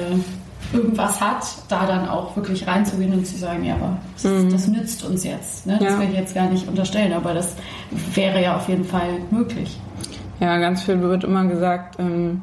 irgendwas 0.72 1.20
hat, 1.20 1.44
da 1.68 1.86
dann 1.86 2.08
auch 2.08 2.34
wirklich 2.36 2.66
reinzugehen 2.66 3.12
und 3.12 3.26
zu 3.26 3.36
sagen, 3.36 3.64
ja, 3.64 3.74
aber 3.74 3.98
das, 4.14 4.24
mhm. 4.24 4.50
das 4.50 4.68
nützt 4.68 5.04
uns 5.04 5.24
jetzt. 5.24 5.66
Ne? 5.66 5.78
Das 5.80 5.92
ja. 5.92 6.00
will 6.00 6.08
ich 6.08 6.16
jetzt 6.16 6.34
gar 6.34 6.48
nicht 6.48 6.68
unterstellen, 6.68 7.12
aber 7.12 7.34
das 7.34 7.56
wäre 8.14 8.42
ja 8.42 8.56
auf 8.56 8.68
jeden 8.68 8.84
Fall 8.84 9.18
möglich. 9.30 9.78
Ja, 10.40 10.58
ganz 10.58 10.82
viel 10.82 11.00
wird 11.00 11.24
immer 11.24 11.44
gesagt, 11.46 11.98
ähm, 11.98 12.42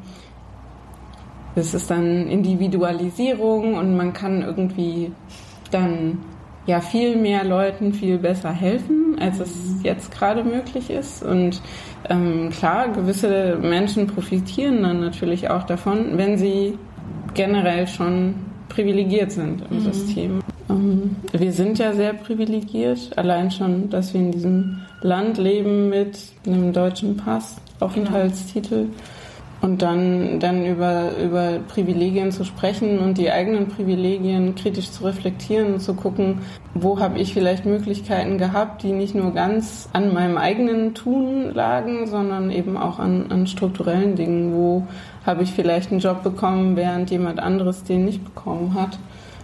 es 1.54 1.74
ist 1.74 1.90
dann 1.90 2.28
Individualisierung 2.28 3.74
und 3.74 3.96
man 3.96 4.12
kann 4.12 4.42
irgendwie 4.42 5.12
dann 5.70 6.18
ja 6.66 6.80
viel 6.80 7.16
mehr 7.16 7.44
Leuten 7.44 7.92
viel 7.92 8.18
besser 8.18 8.52
helfen, 8.52 9.16
als 9.20 9.40
es 9.40 9.54
mhm. 9.54 9.80
jetzt 9.82 10.12
gerade 10.12 10.44
möglich 10.44 10.90
ist. 10.90 11.22
Und 11.22 11.60
ähm, 12.08 12.50
klar, 12.50 12.88
gewisse 12.88 13.58
Menschen 13.60 14.06
profitieren 14.06 14.82
dann 14.82 15.00
natürlich 15.00 15.50
auch 15.50 15.64
davon, 15.64 16.16
wenn 16.16 16.38
sie 16.38 16.78
generell 17.34 17.86
schon 17.86 18.34
privilegiert 18.68 19.32
sind 19.32 19.62
im 19.70 19.78
mhm. 19.78 19.92
System. 19.92 20.40
Ähm, 20.68 21.16
wir 21.32 21.52
sind 21.52 21.78
ja 21.78 21.92
sehr 21.92 22.14
privilegiert, 22.14 23.16
allein 23.16 23.50
schon, 23.50 23.90
dass 23.90 24.14
wir 24.14 24.20
in 24.20 24.32
diesem 24.32 24.80
Land 25.02 25.38
leben 25.38 25.88
mit 25.88 26.18
einem 26.46 26.72
deutschen 26.72 27.16
Pass, 27.16 27.56
Aufenthaltstitel. 27.80 28.86
Und 29.62 29.82
dann, 29.82 30.40
dann 30.40 30.64
über, 30.64 31.10
über 31.22 31.58
Privilegien 31.68 32.32
zu 32.32 32.44
sprechen 32.44 32.98
und 32.98 33.18
die 33.18 33.30
eigenen 33.30 33.68
Privilegien 33.68 34.54
kritisch 34.54 34.90
zu 34.90 35.04
reflektieren 35.04 35.74
und 35.74 35.80
zu 35.80 35.92
gucken, 35.92 36.38
wo 36.72 36.98
habe 36.98 37.18
ich 37.18 37.34
vielleicht 37.34 37.66
Möglichkeiten 37.66 38.38
gehabt, 38.38 38.82
die 38.82 38.92
nicht 38.92 39.14
nur 39.14 39.34
ganz 39.34 39.88
an 39.92 40.14
meinem 40.14 40.38
eigenen 40.38 40.94
Tun 40.94 41.52
lagen, 41.52 42.06
sondern 42.06 42.50
eben 42.50 42.78
auch 42.78 42.98
an, 42.98 43.26
an 43.30 43.46
strukturellen 43.46 44.16
Dingen, 44.16 44.54
wo 44.54 44.86
habe 45.26 45.42
ich 45.42 45.52
vielleicht 45.52 45.90
einen 45.90 46.00
Job 46.00 46.22
bekommen, 46.22 46.76
während 46.76 47.10
jemand 47.10 47.38
anderes 47.38 47.82
den 47.84 48.06
nicht 48.06 48.24
bekommen 48.24 48.74
hat. 48.74 48.98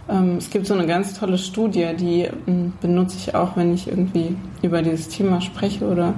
Ähm, 0.08 0.36
es 0.38 0.50
gibt 0.50 0.66
so 0.66 0.74
eine 0.74 0.86
ganz 0.86 1.18
tolle 1.18 1.38
Studie, 1.38 1.88
die 1.98 2.28
ähm, 2.46 2.72
benutze 2.80 3.16
ich 3.18 3.34
auch, 3.34 3.56
wenn 3.56 3.74
ich 3.74 3.88
irgendwie 3.88 4.36
über 4.62 4.82
dieses 4.82 5.08
Thema 5.08 5.40
spreche 5.40 5.86
oder 5.86 6.14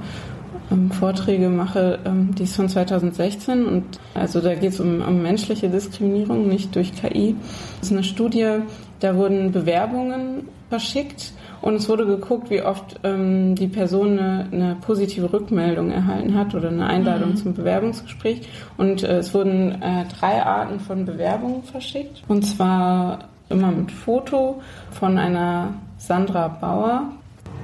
Vorträge 0.90 1.48
mache, 1.48 1.98
ähm, 2.04 2.34
die 2.34 2.42
ist 2.42 2.56
von 2.56 2.68
2016 2.68 3.64
und 3.64 3.84
also 4.14 4.40
da 4.40 4.54
geht 4.54 4.72
es 4.72 4.80
um, 4.80 5.00
um, 5.00 5.22
menschliche 5.22 5.68
Diskriminierung, 5.68 6.46
nicht 6.48 6.74
durch 6.76 6.92
KI. 6.94 7.36
Das 7.78 7.88
ist 7.88 7.92
eine 7.92 8.04
Studie, 8.04 8.58
da 9.00 9.16
wurden 9.16 9.52
Bewerbungen 9.52 10.48
verschickt 10.68 11.32
und 11.62 11.76
es 11.76 11.88
wurde 11.88 12.04
geguckt, 12.04 12.50
wie 12.50 12.62
oft 12.62 13.00
ähm, 13.02 13.54
die 13.54 13.68
Person 13.68 14.18
eine, 14.18 14.46
eine, 14.52 14.76
positive 14.80 15.32
Rückmeldung 15.32 15.90
erhalten 15.90 16.34
hat 16.34 16.54
oder 16.54 16.68
eine 16.68 16.86
Einladung 16.86 17.30
mhm. 17.30 17.36
zum 17.36 17.54
Bewerbungsgespräch. 17.54 18.48
Und 18.76 19.02
äh, 19.02 19.18
es 19.18 19.32
wurden 19.32 19.80
äh, 19.82 20.04
drei 20.18 20.42
Arten 20.42 20.80
von 20.80 21.06
Bewerbungen 21.06 21.62
verschickt. 21.62 22.22
Und 22.28 22.44
zwar 22.44 23.20
immer 23.48 23.70
mit 23.70 23.90
Foto 23.90 24.60
von 24.90 25.16
einer 25.16 25.72
Sandra 25.96 26.48
Bauer 26.48 27.10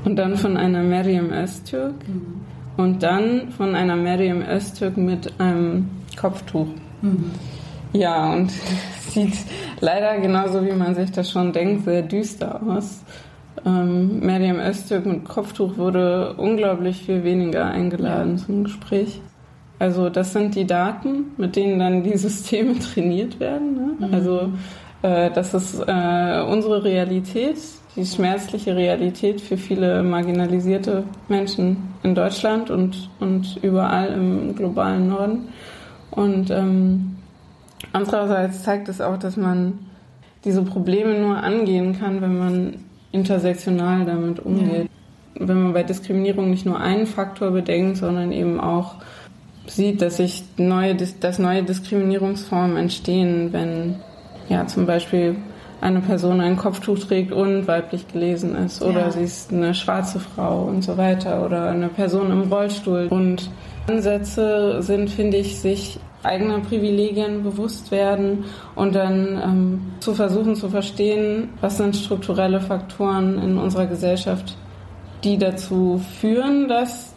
und 0.04 0.16
dann 0.16 0.36
von 0.36 0.56
einer 0.56 0.82
Miriam 0.82 1.30
Öztürk. 1.30 1.94
Mhm 2.08 2.53
und 2.76 3.02
dann 3.02 3.50
von 3.52 3.74
einer 3.74 3.96
Miriam 3.96 4.42
Öztürk 4.42 4.96
mit 4.96 5.32
einem 5.38 5.88
Kopftuch. 6.16 6.68
Mhm. 7.02 7.30
Ja, 7.92 8.32
und 8.32 8.50
sieht 9.08 9.34
leider 9.80 10.18
genauso, 10.18 10.64
wie 10.64 10.72
man 10.72 10.94
sich 10.94 11.12
das 11.12 11.30
schon 11.30 11.52
denkt, 11.52 11.84
sehr 11.84 12.02
düster 12.02 12.60
aus. 12.66 13.02
Ähm, 13.64 14.20
Miriam 14.20 14.58
Öztürk 14.58 15.06
mit 15.06 15.24
Kopftuch 15.24 15.78
wurde 15.78 16.34
unglaublich 16.34 17.04
viel 17.04 17.24
weniger 17.24 17.66
eingeladen 17.66 18.38
zum 18.38 18.64
Gespräch. 18.64 19.20
Also 19.78 20.08
das 20.08 20.32
sind 20.32 20.54
die 20.54 20.66
Daten, 20.66 21.32
mit 21.36 21.56
denen 21.56 21.78
dann 21.78 22.02
die 22.02 22.16
Systeme 22.16 22.78
trainiert 22.78 23.40
werden. 23.40 23.74
Ne? 23.74 24.06
Mhm. 24.06 24.14
Also 24.14 24.52
äh, 25.02 25.30
das 25.30 25.54
ist 25.54 25.80
äh, 25.86 26.42
unsere 26.42 26.82
Realität, 26.84 27.58
die 27.96 28.04
schmerzliche 28.04 28.74
Realität 28.74 29.40
für 29.40 29.56
viele 29.56 30.02
marginalisierte 30.02 31.04
Menschen 31.28 31.94
in 32.02 32.14
Deutschland 32.14 32.70
und, 32.70 33.08
und 33.20 33.58
überall 33.62 34.12
im 34.12 34.56
globalen 34.56 35.08
Norden. 35.08 35.48
Und 36.10 36.50
ähm, 36.50 37.16
andererseits 37.92 38.62
zeigt 38.62 38.88
es 38.88 39.00
auch, 39.00 39.16
dass 39.16 39.36
man 39.36 39.78
diese 40.44 40.62
Probleme 40.62 41.18
nur 41.20 41.36
angehen 41.36 41.98
kann, 41.98 42.20
wenn 42.20 42.38
man 42.38 42.76
intersektional 43.12 44.04
damit 44.04 44.40
umgeht. 44.40 44.90
wenn 45.36 45.62
man 45.62 45.72
bei 45.72 45.82
Diskriminierung 45.82 46.50
nicht 46.50 46.66
nur 46.66 46.80
einen 46.80 47.06
Faktor 47.06 47.50
bedenkt, 47.50 47.96
sondern 47.96 48.30
eben 48.32 48.60
auch 48.60 48.96
sieht, 49.66 50.02
dass 50.02 50.18
sich 50.18 50.44
neue, 50.56 50.94
dass 50.94 51.38
neue 51.38 51.62
Diskriminierungsformen 51.62 52.76
entstehen, 52.76 53.52
wenn 53.52 53.96
ja 54.48 54.66
zum 54.66 54.86
Beispiel 54.86 55.36
eine 55.84 56.00
Person 56.00 56.40
ein 56.40 56.56
Kopftuch 56.56 56.98
trägt 56.98 57.30
und 57.30 57.68
weiblich 57.68 58.08
gelesen 58.08 58.56
ist 58.56 58.82
oder 58.82 59.00
ja. 59.00 59.10
sie 59.10 59.22
ist 59.22 59.52
eine 59.52 59.74
schwarze 59.74 60.18
Frau 60.18 60.62
und 60.62 60.82
so 60.82 60.96
weiter 60.96 61.44
oder 61.44 61.68
eine 61.68 61.88
Person 61.88 62.30
im 62.30 62.50
Rollstuhl. 62.50 63.08
Und 63.10 63.50
Ansätze 63.86 64.80
sind, 64.80 65.10
finde 65.10 65.36
ich, 65.36 65.60
sich 65.60 66.00
eigener 66.22 66.60
Privilegien 66.60 67.42
bewusst 67.42 67.90
werden 67.90 68.44
und 68.74 68.94
dann 68.94 69.40
ähm, 69.44 69.80
zu 70.00 70.14
versuchen 70.14 70.56
zu 70.56 70.70
verstehen, 70.70 71.50
was 71.60 71.76
sind 71.76 71.94
strukturelle 71.94 72.62
Faktoren 72.62 73.38
in 73.38 73.58
unserer 73.58 73.86
Gesellschaft, 73.86 74.56
die 75.22 75.36
dazu 75.36 76.00
führen, 76.18 76.66
dass 76.66 77.13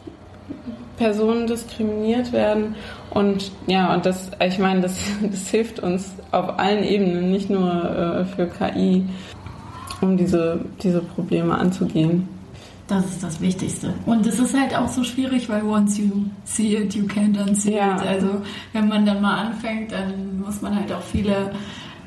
Personen 0.98 1.48
diskriminiert 1.48 2.34
werden. 2.34 2.76
Und 3.12 3.52
ja, 3.68 3.94
und 3.94 4.06
das, 4.06 4.32
ich 4.46 4.60
meine, 4.60 4.82
das, 4.82 5.00
das 5.32 5.48
hilft 5.48 5.80
uns 5.80 6.12
auf 6.32 6.60
allen 6.60 6.84
Ebenen, 6.84 7.32
nicht 7.32 7.50
nur 7.50 7.72
äh, 7.72 8.26
für 8.26 8.48
KI, 8.48 9.06
um 10.02 10.18
diese, 10.18 10.60
diese 10.84 11.00
Probleme 11.00 11.58
anzugehen. 11.58 12.28
Das 12.88 13.06
ist 13.06 13.22
das 13.22 13.42
Wichtigste. 13.42 13.94
Und 14.06 14.26
es 14.26 14.40
ist 14.40 14.58
halt 14.58 14.76
auch 14.76 14.88
so 14.88 15.04
schwierig, 15.04 15.50
weil 15.50 15.64
once 15.64 15.98
you 15.98 16.10
see 16.46 16.78
it, 16.78 16.96
you 16.96 17.04
can't 17.06 17.38
unsee 17.38 17.76
ja. 17.76 17.98
it. 17.98 18.08
Also 18.08 18.42
wenn 18.72 18.88
man 18.88 19.06
dann 19.06 19.22
mal 19.22 19.48
anfängt, 19.48 19.92
dann 19.92 20.40
muss 20.40 20.62
man 20.62 20.74
halt 20.74 20.92
auch 20.94 21.02
viele 21.02 21.52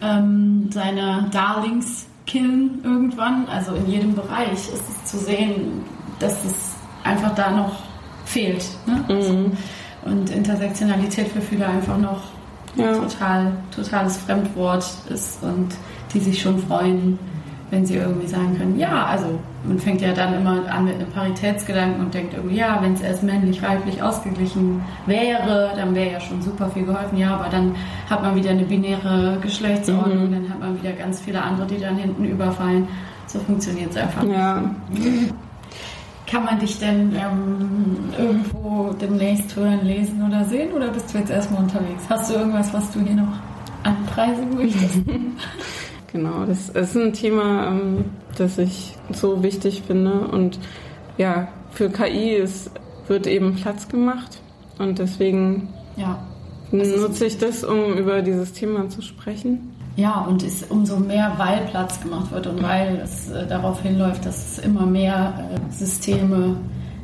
ähm, 0.01 0.71
seiner 0.71 1.29
Darlings 1.31 2.07
killen 2.25 2.81
irgendwann. 2.83 3.47
Also 3.49 3.75
in 3.75 3.91
jedem 3.91 4.15
Bereich 4.15 4.53
ist 4.53 4.83
es 4.89 5.11
zu 5.11 5.19
sehen, 5.19 5.83
dass 6.19 6.33
es 6.47 6.75
einfach 7.05 7.35
da 7.35 7.51
noch 7.51 7.90
fehlt. 8.31 8.65
Ne? 8.87 9.05
Also, 9.09 9.33
mhm. 9.33 9.53
und 10.05 10.31
Intersektionalität 10.31 11.29
für 11.29 11.41
viele 11.41 11.67
einfach 11.67 11.99
noch 11.99 12.23
ja. 12.77 12.95
total, 12.95 13.53
totales 13.75 14.17
Fremdwort 14.19 14.85
ist 15.09 15.43
und 15.43 15.69
die 16.15 16.21
sich 16.21 16.41
schon 16.41 16.59
freuen, 16.59 17.19
wenn 17.71 17.87
sie 17.87 17.97
irgendwie 17.97 18.27
sagen 18.27 18.59
können, 18.59 18.79
ja, 18.79 19.07
also 19.07 19.39
man 19.65 19.79
fängt 19.79 20.01
ja 20.01 20.13
dann 20.13 20.35
immer 20.35 20.63
an 20.73 20.87
mit 20.87 20.95
einem 20.95 21.09
Paritätsgedanken 21.11 22.01
und 22.01 22.13
denkt 22.13 22.35
irgendwie, 22.35 22.57
ja, 22.57 22.79
wenn 22.83 22.95
es 22.95 23.01
erst 23.01 23.23
männlich, 23.23 23.63
weiblich 23.63 24.03
ausgeglichen 24.03 24.83
wäre, 25.07 25.71
dann 25.77 25.95
wäre 25.95 26.13
ja 26.13 26.21
schon 26.21 26.43
super 26.43 26.69
viel 26.71 26.85
geholfen. 26.85 27.17
Ja, 27.17 27.37
aber 27.37 27.49
dann 27.49 27.77
hat 28.09 28.23
man 28.23 28.35
wieder 28.35 28.51
eine 28.51 28.65
binäre 28.65 29.39
Geschlechtsordnung, 29.41 30.29
mhm. 30.29 30.33
dann 30.33 30.51
hat 30.51 30.61
man 30.61 30.83
wieder 30.83 30.93
ganz 30.93 31.21
viele 31.21 31.43
andere, 31.43 31.67
die 31.69 31.79
dann 31.79 31.97
hinten 31.97 32.25
überfallen. 32.25 32.89
So 33.27 33.39
funktioniert 33.39 33.91
es 33.91 33.97
einfach. 33.97 34.25
Ja. 34.25 34.63
Kann 36.31 36.45
man 36.45 36.61
dich 36.61 36.79
denn 36.79 37.13
ähm, 37.17 38.15
irgendwo 38.17 38.93
demnächst 38.93 39.57
hören, 39.57 39.85
lesen 39.85 40.23
oder 40.23 40.45
sehen 40.45 40.73
oder 40.73 40.89
bist 40.89 41.13
du 41.13 41.19
jetzt 41.19 41.31
erstmal 41.31 41.65
unterwegs? 41.65 42.05
Hast 42.09 42.31
du 42.31 42.35
irgendwas, 42.35 42.73
was 42.73 42.93
du 42.93 43.01
hier 43.01 43.17
noch 43.17 43.33
anpreisen 43.83 44.55
möchtest? 44.55 45.01
genau, 46.13 46.45
das 46.47 46.69
ist 46.69 46.97
ein 46.97 47.13
Thema, 47.13 47.67
ähm, 47.67 48.05
das 48.39 48.59
ich 48.59 48.95
so 49.13 49.43
wichtig 49.43 49.83
finde 49.85 50.21
und 50.29 50.61
ja, 51.19 51.49
für 51.73 51.91
KI 51.91 52.35
ist, 52.37 52.71
wird 53.09 53.27
eben 53.27 53.57
Platz 53.57 53.89
gemacht 53.89 54.39
und 54.79 55.01
deswegen 55.01 55.69
ja, 55.97 56.23
nutze 56.71 57.27
ich 57.27 57.39
das, 57.39 57.65
um 57.65 57.95
über 57.95 58.23
dieses 58.23 58.53
Thema 58.53 58.89
zu 58.89 59.03
sprechen. 59.03 59.75
Ja, 59.97 60.21
und 60.21 60.43
es 60.43 60.63
umso 60.65 60.97
mehr, 60.97 61.33
weil 61.37 61.67
Platz 61.71 62.01
gemacht 62.01 62.31
wird 62.33 62.47
und 62.47 62.63
weil 62.63 63.01
es 63.03 63.31
äh, 63.31 63.47
darauf 63.47 63.83
hinläuft, 63.83 64.25
dass 64.25 64.59
immer 64.59 64.87
mehr 64.87 65.35
äh, 65.55 65.73
Systeme 65.73 66.57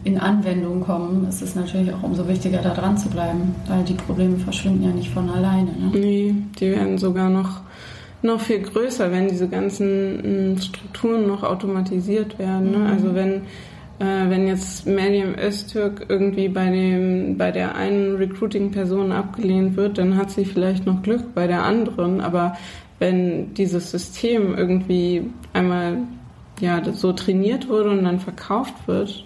in 0.05 0.19
Anwendung 0.19 0.83
kommen, 0.83 1.27
ist 1.29 1.43
es 1.43 1.57
natürlich 1.57 1.93
auch 1.93 2.03
umso 2.03 2.29
wichtiger, 2.29 2.59
da 2.63 2.73
dran 2.73 2.97
zu 2.97 3.09
bleiben, 3.09 3.55
weil 3.67 3.83
die 3.83 3.95
Probleme 3.95 4.37
verschwinden 4.37 4.85
ja 4.85 4.91
nicht 4.91 5.11
von 5.11 5.29
alleine. 5.29 5.73
Ne? 5.73 5.91
Nee, 5.93 6.35
die 6.61 6.71
werden 6.71 6.97
sogar 6.97 7.29
noch, 7.29 7.63
noch 8.23 8.41
viel 8.41 8.61
größer, 8.61 9.11
wenn 9.11 9.29
diese 9.29 9.49
ganzen 9.49 10.53
mm, 10.55 10.59
Strukturen 10.59 11.27
noch 11.27 11.43
automatisiert 11.43 12.39
werden. 12.39 12.71
Ne? 12.71 12.79
Mhm. 12.79 12.87
Also 12.87 13.15
wenn 13.17 13.43
wenn 14.05 14.47
jetzt 14.47 14.87
Meryem 14.87 15.35
Öztürk 15.39 16.07
irgendwie 16.09 16.49
bei, 16.49 16.71
dem, 16.71 17.39
bei 17.39 17.51
der 17.51 17.75
einen 17.75 18.17
Recruiting-Person 18.17 19.13
abgelehnt 19.13 19.77
wird, 19.77 19.99
dann 19.99 20.17
hat 20.17 20.31
sie 20.31 20.45
vielleicht 20.45 20.85
noch 20.87 21.03
Glück 21.03 21.35
bei 21.35 21.47
der 21.47 21.63
anderen. 21.63 22.21
Aber 22.21 22.57
wenn 22.99 23.55
dieses 23.55 23.91
System 23.91 24.55
irgendwie 24.55 25.31
einmal 25.53 25.99
ja, 26.61 26.83
so 26.93 27.13
trainiert 27.13 27.69
wurde 27.69 27.91
und 27.91 28.05
dann 28.05 28.21
verkauft 28.21 28.75
wird, 28.87 29.25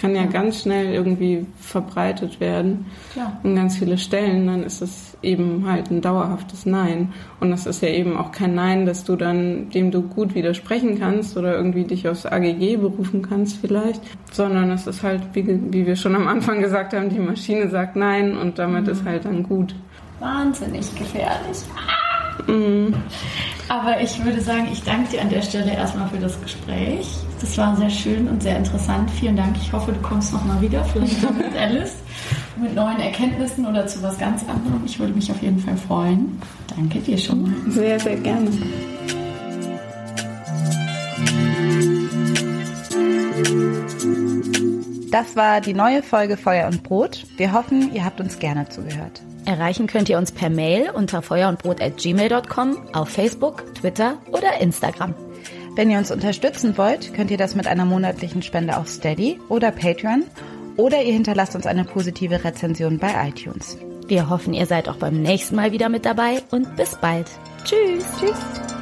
kann 0.00 0.14
ja, 0.14 0.22
ja, 0.22 0.26
ganz 0.26 0.62
schnell 0.62 0.94
irgendwie 0.94 1.46
verbreitet 1.58 2.40
werden 2.40 2.86
Klar. 3.12 3.38
an 3.42 3.54
ganz 3.54 3.76
viele 3.76 3.98
Stellen, 3.98 4.46
dann 4.46 4.62
ist 4.62 4.80
es 4.80 5.11
eben 5.22 5.66
halt 5.66 5.90
ein 5.90 6.00
dauerhaftes 6.00 6.66
Nein. 6.66 7.12
Und 7.40 7.50
das 7.50 7.66
ist 7.66 7.82
ja 7.82 7.88
eben 7.88 8.16
auch 8.16 8.32
kein 8.32 8.54
Nein, 8.54 8.86
dass 8.86 9.04
du 9.04 9.16
dann, 9.16 9.70
dem 9.70 9.90
du 9.90 10.02
gut 10.02 10.34
widersprechen 10.34 10.98
kannst 10.98 11.36
oder 11.36 11.54
irgendwie 11.56 11.84
dich 11.84 12.08
aufs 12.08 12.26
AGG 12.26 12.76
berufen 12.76 13.22
kannst 13.22 13.58
vielleicht, 13.58 14.00
sondern 14.32 14.70
es 14.70 14.86
ist 14.86 15.02
halt, 15.02 15.22
wie, 15.32 15.46
wie 15.72 15.86
wir 15.86 15.96
schon 15.96 16.14
am 16.14 16.28
Anfang 16.28 16.60
gesagt 16.60 16.94
haben, 16.94 17.08
die 17.08 17.18
Maschine 17.18 17.68
sagt 17.68 17.96
Nein 17.96 18.36
und 18.36 18.58
damit 18.58 18.84
mhm. 18.84 18.92
ist 18.92 19.04
halt 19.04 19.24
dann 19.24 19.42
gut. 19.42 19.74
Wahnsinnig 20.20 20.94
gefährlich. 20.94 21.58
Mhm. 22.46 22.94
Aber 23.68 24.00
ich 24.00 24.22
würde 24.24 24.40
sagen, 24.40 24.68
ich 24.70 24.82
danke 24.82 25.10
dir 25.10 25.22
an 25.22 25.30
der 25.30 25.42
Stelle 25.42 25.72
erstmal 25.72 26.08
für 26.08 26.18
das 26.18 26.40
Gespräch. 26.40 27.06
Das 27.40 27.56
war 27.58 27.74
sehr 27.76 27.90
schön 27.90 28.28
und 28.28 28.42
sehr 28.42 28.56
interessant. 28.56 29.10
Vielen 29.10 29.36
Dank. 29.36 29.56
Ich 29.56 29.72
hoffe, 29.72 29.92
du 29.92 30.00
kommst 30.00 30.32
nochmal 30.32 30.60
wieder, 30.60 30.84
vielleicht 30.84 31.22
mit 31.36 31.56
Alice, 31.56 31.96
mit 32.56 32.74
neuen 32.74 33.00
Erkenntnissen 33.00 33.66
oder 33.66 33.86
zu 33.86 34.02
was 34.02 34.18
ganz 34.18 34.42
anderem. 34.42 34.82
Ich 34.84 34.98
würde 34.98 35.12
mich 35.12 35.30
auf 35.30 35.40
jeden 35.42 35.58
Fall 35.58 35.76
freuen. 35.76 36.40
Danke 36.76 37.00
dir 37.00 37.18
schon 37.18 37.42
mal. 37.42 37.70
Sehr, 37.70 37.98
sehr 37.98 38.16
gerne. 38.16 38.50
Das 45.10 45.36
war 45.36 45.60
die 45.60 45.74
neue 45.74 46.02
Folge 46.02 46.36
Feuer 46.36 46.68
und 46.68 46.82
Brot. 46.82 47.26
Wir 47.36 47.52
hoffen, 47.52 47.94
ihr 47.94 48.04
habt 48.04 48.20
uns 48.20 48.38
gerne 48.38 48.68
zugehört. 48.68 49.22
Erreichen 49.44 49.86
könnt 49.86 50.08
ihr 50.08 50.18
uns 50.18 50.32
per 50.32 50.48
Mail 50.48 50.90
unter 50.90 51.20
feuerundbrot.gmail.com, 51.20 52.94
auf 52.94 53.08
Facebook, 53.08 53.74
Twitter 53.74 54.14
oder 54.28 54.60
Instagram. 54.60 55.14
Wenn 55.74 55.90
ihr 55.90 55.98
uns 55.98 56.10
unterstützen 56.10 56.78
wollt, 56.78 57.12
könnt 57.14 57.30
ihr 57.30 57.38
das 57.38 57.54
mit 57.54 57.66
einer 57.66 57.84
monatlichen 57.84 58.42
Spende 58.42 58.76
auf 58.76 58.88
Steady 58.88 59.40
oder 59.48 59.70
Patreon 59.70 60.24
oder 60.76 61.02
ihr 61.02 61.12
hinterlasst 61.12 61.54
uns 61.54 61.66
eine 61.66 61.84
positive 61.84 62.44
Rezension 62.44 62.98
bei 62.98 63.28
iTunes. 63.28 63.78
Wir 64.06 64.28
hoffen, 64.28 64.52
ihr 64.54 64.66
seid 64.66 64.88
auch 64.88 64.96
beim 64.96 65.22
nächsten 65.22 65.56
Mal 65.56 65.72
wieder 65.72 65.88
mit 65.88 66.04
dabei 66.04 66.42
und 66.50 66.76
bis 66.76 66.96
bald. 66.96 67.26
Tschüss. 67.64 68.04
Tschüss. 68.18 68.81